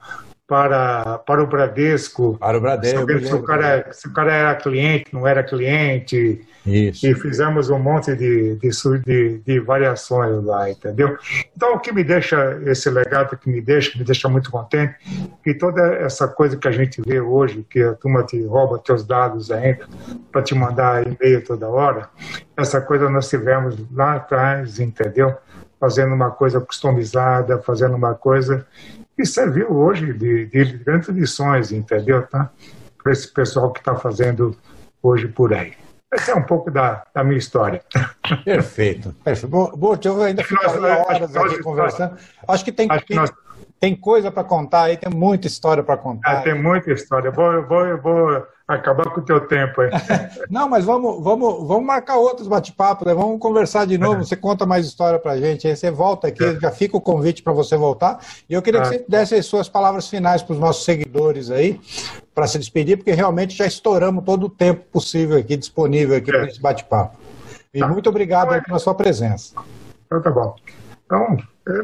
para, 0.46 1.18
para 1.18 1.42
o 1.42 1.46
Bradesco. 1.46 2.36
Para 2.38 2.58
o 2.58 2.60
Bradesco. 2.60 3.26
Se 3.26 3.34
o, 3.34 3.42
cara, 3.42 3.92
se 3.92 4.08
o 4.08 4.12
cara 4.12 4.32
era 4.32 4.54
cliente, 4.54 5.06
não 5.12 5.26
era 5.26 5.42
cliente. 5.42 6.46
Isso. 6.64 7.06
E 7.06 7.14
fizemos 7.14 7.70
um 7.70 7.78
monte 7.78 8.14
de, 8.14 8.54
de, 8.56 8.70
de, 9.04 9.38
de, 9.38 9.60
variações 9.60 10.44
lá, 10.44 10.70
entendeu? 10.70 11.16
Então, 11.56 11.74
o 11.74 11.80
que 11.80 11.92
me 11.92 12.04
deixa, 12.04 12.60
esse 12.64 12.88
legado 12.88 13.36
que 13.36 13.50
me 13.50 13.60
deixa, 13.60 13.98
me 13.98 14.04
deixa 14.04 14.28
muito 14.28 14.50
contente, 14.50 14.94
que 15.42 15.54
toda 15.54 15.82
essa 15.96 16.28
coisa 16.28 16.56
que 16.56 16.68
a 16.68 16.70
gente 16.70 17.02
vê 17.04 17.20
hoje, 17.20 17.66
que 17.68 17.82
a 17.82 17.94
turma 17.94 18.22
te 18.22 18.40
rouba 18.44 18.78
teus 18.78 19.04
dados 19.04 19.50
ainda, 19.50 19.88
para 20.30 20.42
te 20.42 20.54
mandar 20.54 21.04
e-mail 21.04 21.44
toda 21.44 21.68
hora, 21.68 22.08
essa 22.56 22.80
coisa 22.80 23.10
nós 23.10 23.28
tivemos 23.28 23.76
lá 23.90 24.14
atrás, 24.14 24.78
entendeu? 24.78 25.34
Fazendo 25.80 26.14
uma 26.14 26.30
coisa 26.30 26.60
customizada, 26.60 27.58
fazendo 27.58 27.96
uma 27.96 28.14
coisa 28.14 28.64
que 29.16 29.24
serviu 29.24 29.72
hoje 29.72 30.12
de, 30.12 30.46
de 30.46 30.64
grandes 30.78 31.08
lições, 31.08 31.72
entendeu? 31.72 32.22
Tá? 32.22 32.50
Para 33.02 33.12
esse 33.12 33.26
pessoal 33.32 33.72
que 33.72 33.80
está 33.80 33.96
fazendo 33.96 34.56
hoje 35.02 35.26
por 35.26 35.52
aí. 35.52 35.72
Essa 36.12 36.32
é 36.32 36.34
um 36.34 36.42
pouco 36.42 36.70
da, 36.70 37.04
da 37.14 37.24
minha 37.24 37.38
história. 37.38 37.82
Perfeito. 38.44 39.14
Perfeito. 39.24 39.48
Bom, 39.48 39.98
eu 40.04 40.22
ainda 40.22 40.44
ficaria 40.44 40.98
horas 40.98 41.34
aqui 41.34 41.62
conversando. 41.62 42.18
Acho 42.46 42.62
que 42.62 42.70
tem, 42.70 42.86
acho 42.90 43.06
que 43.06 43.14
nós... 43.14 43.32
tem 43.80 43.96
coisa 43.96 44.30
para 44.30 44.44
contar 44.44 44.82
aí, 44.82 44.98
tem 44.98 45.10
muita 45.10 45.46
história 45.46 45.82
para 45.82 45.96
contar. 45.96 46.40
É, 46.40 46.40
tem 46.42 46.62
muita 46.62 46.92
história. 46.92 47.28
Eu 47.28 47.32
vou, 47.32 47.52
eu 47.52 47.66
vou, 47.66 47.86
eu 47.86 48.02
vou 48.02 48.46
acabar 48.68 49.08
com 49.10 49.20
o 49.20 49.24
teu 49.24 49.40
tempo 49.46 49.80
aí. 49.80 49.90
Não, 50.50 50.68
mas 50.68 50.84
vamos, 50.84 51.24
vamos, 51.24 51.66
vamos 51.66 51.84
marcar 51.84 52.16
outros 52.16 52.46
bate-papos, 52.46 53.06
né? 53.06 53.14
vamos 53.14 53.38
conversar 53.40 53.86
de 53.86 53.96
novo. 53.96 54.22
Você 54.22 54.36
conta 54.36 54.66
mais 54.66 54.86
história 54.86 55.18
para 55.18 55.32
a 55.32 55.38
gente, 55.38 55.66
aí 55.66 55.74
você 55.74 55.90
volta 55.90 56.28
aqui, 56.28 56.44
é. 56.44 56.60
já 56.60 56.70
fica 56.70 56.94
o 56.94 57.00
convite 57.00 57.42
para 57.42 57.54
você 57.54 57.74
voltar. 57.74 58.18
E 58.50 58.52
eu 58.52 58.60
queria 58.60 58.82
que 58.82 58.88
você 58.88 59.04
desse 59.08 59.34
as 59.34 59.46
suas 59.46 59.66
palavras 59.66 60.08
finais 60.08 60.42
para 60.42 60.52
os 60.52 60.58
nossos 60.58 60.84
seguidores 60.84 61.50
aí, 61.50 61.80
para 62.34 62.46
se 62.46 62.58
despedir, 62.58 62.96
porque 62.96 63.12
realmente 63.12 63.56
já 63.56 63.66
estouramos 63.66 64.24
todo 64.24 64.46
o 64.46 64.50
tempo 64.50 64.84
possível 64.92 65.38
aqui, 65.38 65.56
disponível 65.56 66.16
aqui 66.16 66.30
é. 66.30 66.38
para 66.38 66.48
esse 66.48 66.60
bate-papo. 66.60 67.18
E 67.72 67.80
tá. 67.80 67.88
muito 67.88 68.08
obrigado 68.08 68.48
então, 68.48 68.62
pela 68.62 68.78
sua 68.78 68.94
presença. 68.94 69.54
Então 70.06 70.20
tá 70.20 70.30
bom. 70.30 70.56
Então, 71.04 71.36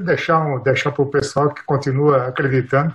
deixar, 0.04 0.44
um, 0.44 0.62
deixar 0.62 0.92
para 0.92 1.02
o 1.02 1.06
pessoal 1.06 1.50
que 1.50 1.62
continua 1.64 2.28
acreditando 2.28 2.94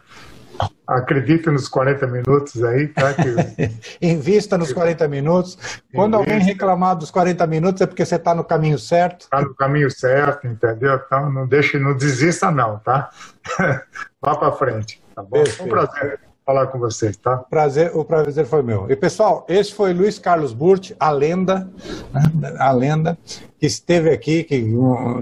Acredita 0.86 1.50
nos 1.50 1.68
40 1.70 2.06
minutos 2.08 2.64
aí, 2.64 2.88
tá? 2.90 3.14
Que... 3.14 3.72
Invista 4.06 4.58
nos 4.58 4.74
40 4.74 5.08
minutos. 5.08 5.58
Quando 5.94 6.16
Invista. 6.16 6.34
alguém 6.34 6.46
reclamar 6.46 6.96
dos 6.96 7.10
40 7.10 7.48
minutos 7.48 7.82
é 7.82 7.88
porque 7.88 8.06
você 8.06 8.16
está 8.16 8.36
no 8.36 8.44
caminho 8.44 8.78
certo. 8.78 9.22
Está 9.22 9.42
no 9.42 9.56
caminho 9.56 9.90
certo, 9.90 10.46
entendeu? 10.46 10.96
Então 10.96 11.32
não 11.32 11.48
deixe, 11.48 11.80
não 11.80 11.96
desista 11.96 12.52
não, 12.52 12.80
tá? 12.80 13.10
Vá 14.22 14.36
para 14.36 14.52
frente, 14.52 15.02
tá 15.16 15.24
bom? 15.24 15.44
Perfeito. 15.44 15.64
Um 15.64 15.70
prazer 15.70 16.20
falar 16.46 16.68
com 16.68 16.78
vocês, 16.78 17.16
tá? 17.16 17.38
Prazer, 17.38 17.96
o 17.96 18.04
prazer 18.04 18.46
foi 18.46 18.62
meu. 18.62 18.90
E 18.92 18.96
pessoal, 18.96 19.46
esse 19.48 19.74
foi 19.74 19.94
Luiz 19.94 20.20
Carlos 20.20 20.54
Burt, 20.54 20.92
a 21.00 21.10
lenda, 21.10 21.70
né? 22.14 22.56
a 22.60 22.72
lenda 22.72 23.18
que 23.58 23.66
esteve 23.66 24.10
aqui, 24.10 24.44
que 24.44 24.62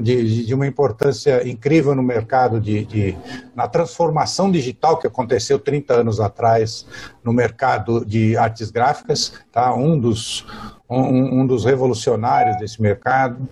de, 0.01 0.45
de 0.45 0.53
uma 0.53 0.65
importância 0.65 1.47
incrível 1.47 1.93
no 1.93 2.01
mercado 2.01 2.59
de, 2.59 2.85
de, 2.85 3.17
na 3.55 3.67
transformação 3.67 4.51
digital 4.51 4.97
que 4.97 5.05
aconteceu 5.05 5.59
30 5.59 5.93
anos 5.93 6.19
atrás 6.19 6.87
no 7.23 7.31
mercado 7.31 8.03
de 8.03 8.35
artes 8.35 8.71
gráficas, 8.71 9.33
tá? 9.51 9.73
Um 9.75 9.99
dos 9.99 10.45
um, 10.89 11.41
um 11.41 11.47
dos 11.47 11.63
revolucionários 11.63 12.57
desse 12.57 12.81
mercado. 12.81 13.47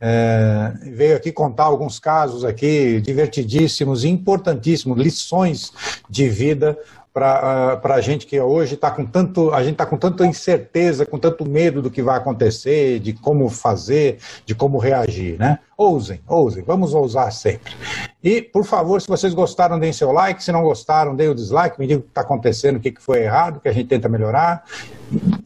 É, 0.00 0.72
veio 0.92 1.16
aqui 1.16 1.32
contar 1.32 1.64
alguns 1.64 1.98
casos 1.98 2.44
aqui 2.44 3.00
divertidíssimos, 3.00 4.04
importantíssimos, 4.04 4.98
lições 4.98 5.72
de 6.08 6.28
vida 6.28 6.78
para 7.14 7.94
a 7.94 8.00
gente 8.00 8.26
que 8.26 8.40
hoje 8.40 8.74
está 8.74 8.90
com 8.90 9.06
tanto, 9.06 9.54
a 9.54 9.62
gente 9.62 9.74
está 9.74 9.86
com 9.86 9.96
tanta 9.96 10.26
incerteza, 10.26 11.06
com 11.06 11.16
tanto 11.16 11.48
medo 11.48 11.80
do 11.80 11.88
que 11.88 12.02
vai 12.02 12.18
acontecer, 12.18 12.98
de 12.98 13.12
como 13.12 13.48
fazer, 13.48 14.18
de 14.44 14.52
como 14.52 14.78
reagir, 14.78 15.38
né? 15.38 15.60
Ousem, 15.76 16.20
ousem, 16.26 16.64
vamos 16.64 16.92
ousar 16.92 17.32
sempre. 17.32 17.72
E, 18.20 18.42
por 18.42 18.64
favor, 18.64 19.00
se 19.00 19.06
vocês 19.06 19.32
gostaram, 19.32 19.78
deem 19.78 19.92
seu 19.92 20.10
like, 20.10 20.42
se 20.42 20.50
não 20.50 20.64
gostaram, 20.64 21.14
deem 21.14 21.28
o 21.28 21.34
dislike, 21.36 21.78
me 21.78 21.86
digam 21.86 22.00
o 22.00 22.02
que 22.02 22.08
está 22.08 22.22
acontecendo, 22.22 22.76
o 22.76 22.80
que, 22.80 22.92
foi 22.98 23.22
errado, 23.22 23.60
que 23.60 23.68
a 23.68 23.72
gente 23.72 23.86
tenta 23.86 24.08
melhorar. 24.08 24.64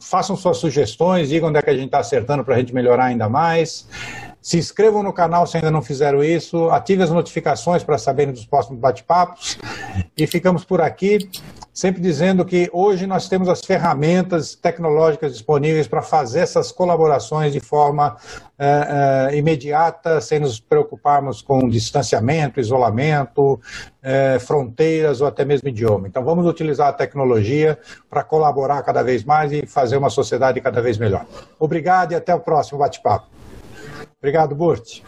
Façam 0.01 0.35
suas 0.35 0.57
sugestões, 0.57 1.29
digam 1.29 1.49
onde 1.49 1.59
é 1.59 1.61
que 1.61 1.69
a 1.69 1.75
gente 1.75 1.85
está 1.85 1.99
acertando 1.99 2.43
para 2.43 2.55
a 2.55 2.57
gente 2.57 2.73
melhorar 2.73 3.05
ainda 3.05 3.29
mais. 3.29 3.87
Se 4.41 4.57
inscrevam 4.57 5.03
no 5.03 5.11
canal 5.11 5.45
se 5.45 5.57
ainda 5.57 5.69
não 5.69 5.81
fizeram 5.81 6.23
isso, 6.23 6.69
ative 6.69 7.03
as 7.03 7.11
notificações 7.11 7.83
para 7.83 7.97
saberem 7.97 8.33
dos 8.33 8.45
próximos 8.45 8.79
bate-papos. 8.79 9.59
E 10.17 10.25
ficamos 10.25 10.63
por 10.63 10.81
aqui, 10.81 11.29
sempre 11.79 12.01
dizendo 12.01 12.43
que 12.43 12.69
hoje 12.73 13.07
nós 13.07 13.29
temos 13.29 13.47
as 13.47 13.61
ferramentas 13.61 14.53
tecnológicas 14.53 15.31
disponíveis 15.31 15.87
para 15.87 16.01
fazer 16.01 16.41
essas 16.41 16.73
colaborações 16.73 17.53
de 17.53 17.61
forma 17.61 18.17
é, 18.57 19.29
é, 19.31 19.37
imediata, 19.37 20.19
sem 20.19 20.41
nos 20.41 20.59
preocuparmos 20.59 21.41
com 21.41 21.69
distanciamento, 21.69 22.59
isolamento, 22.59 23.61
é, 24.03 24.37
fronteiras 24.39 25.21
ou 25.21 25.27
até 25.27 25.45
mesmo 25.45 25.69
idioma. 25.69 26.05
Então 26.05 26.21
vamos 26.21 26.45
utilizar 26.45 26.89
a 26.89 26.93
tecnologia 26.93 27.79
para 28.09 28.25
colaborar 28.25 28.83
cada 28.83 29.01
vez 29.01 29.23
mais 29.23 29.53
e 29.53 29.65
fazer 29.65 29.95
uma 29.95 30.09
sociedade 30.09 30.59
cada 30.59 30.81
vez 30.81 30.97
melhor. 30.97 31.25
Obrigado 31.57 32.11
e 32.11 32.15
até 32.15 32.35
o 32.35 32.41
próximo 32.41 32.79
bate-papo. 32.79 33.27
Obrigado, 34.19 34.53
Burt. 34.53 35.01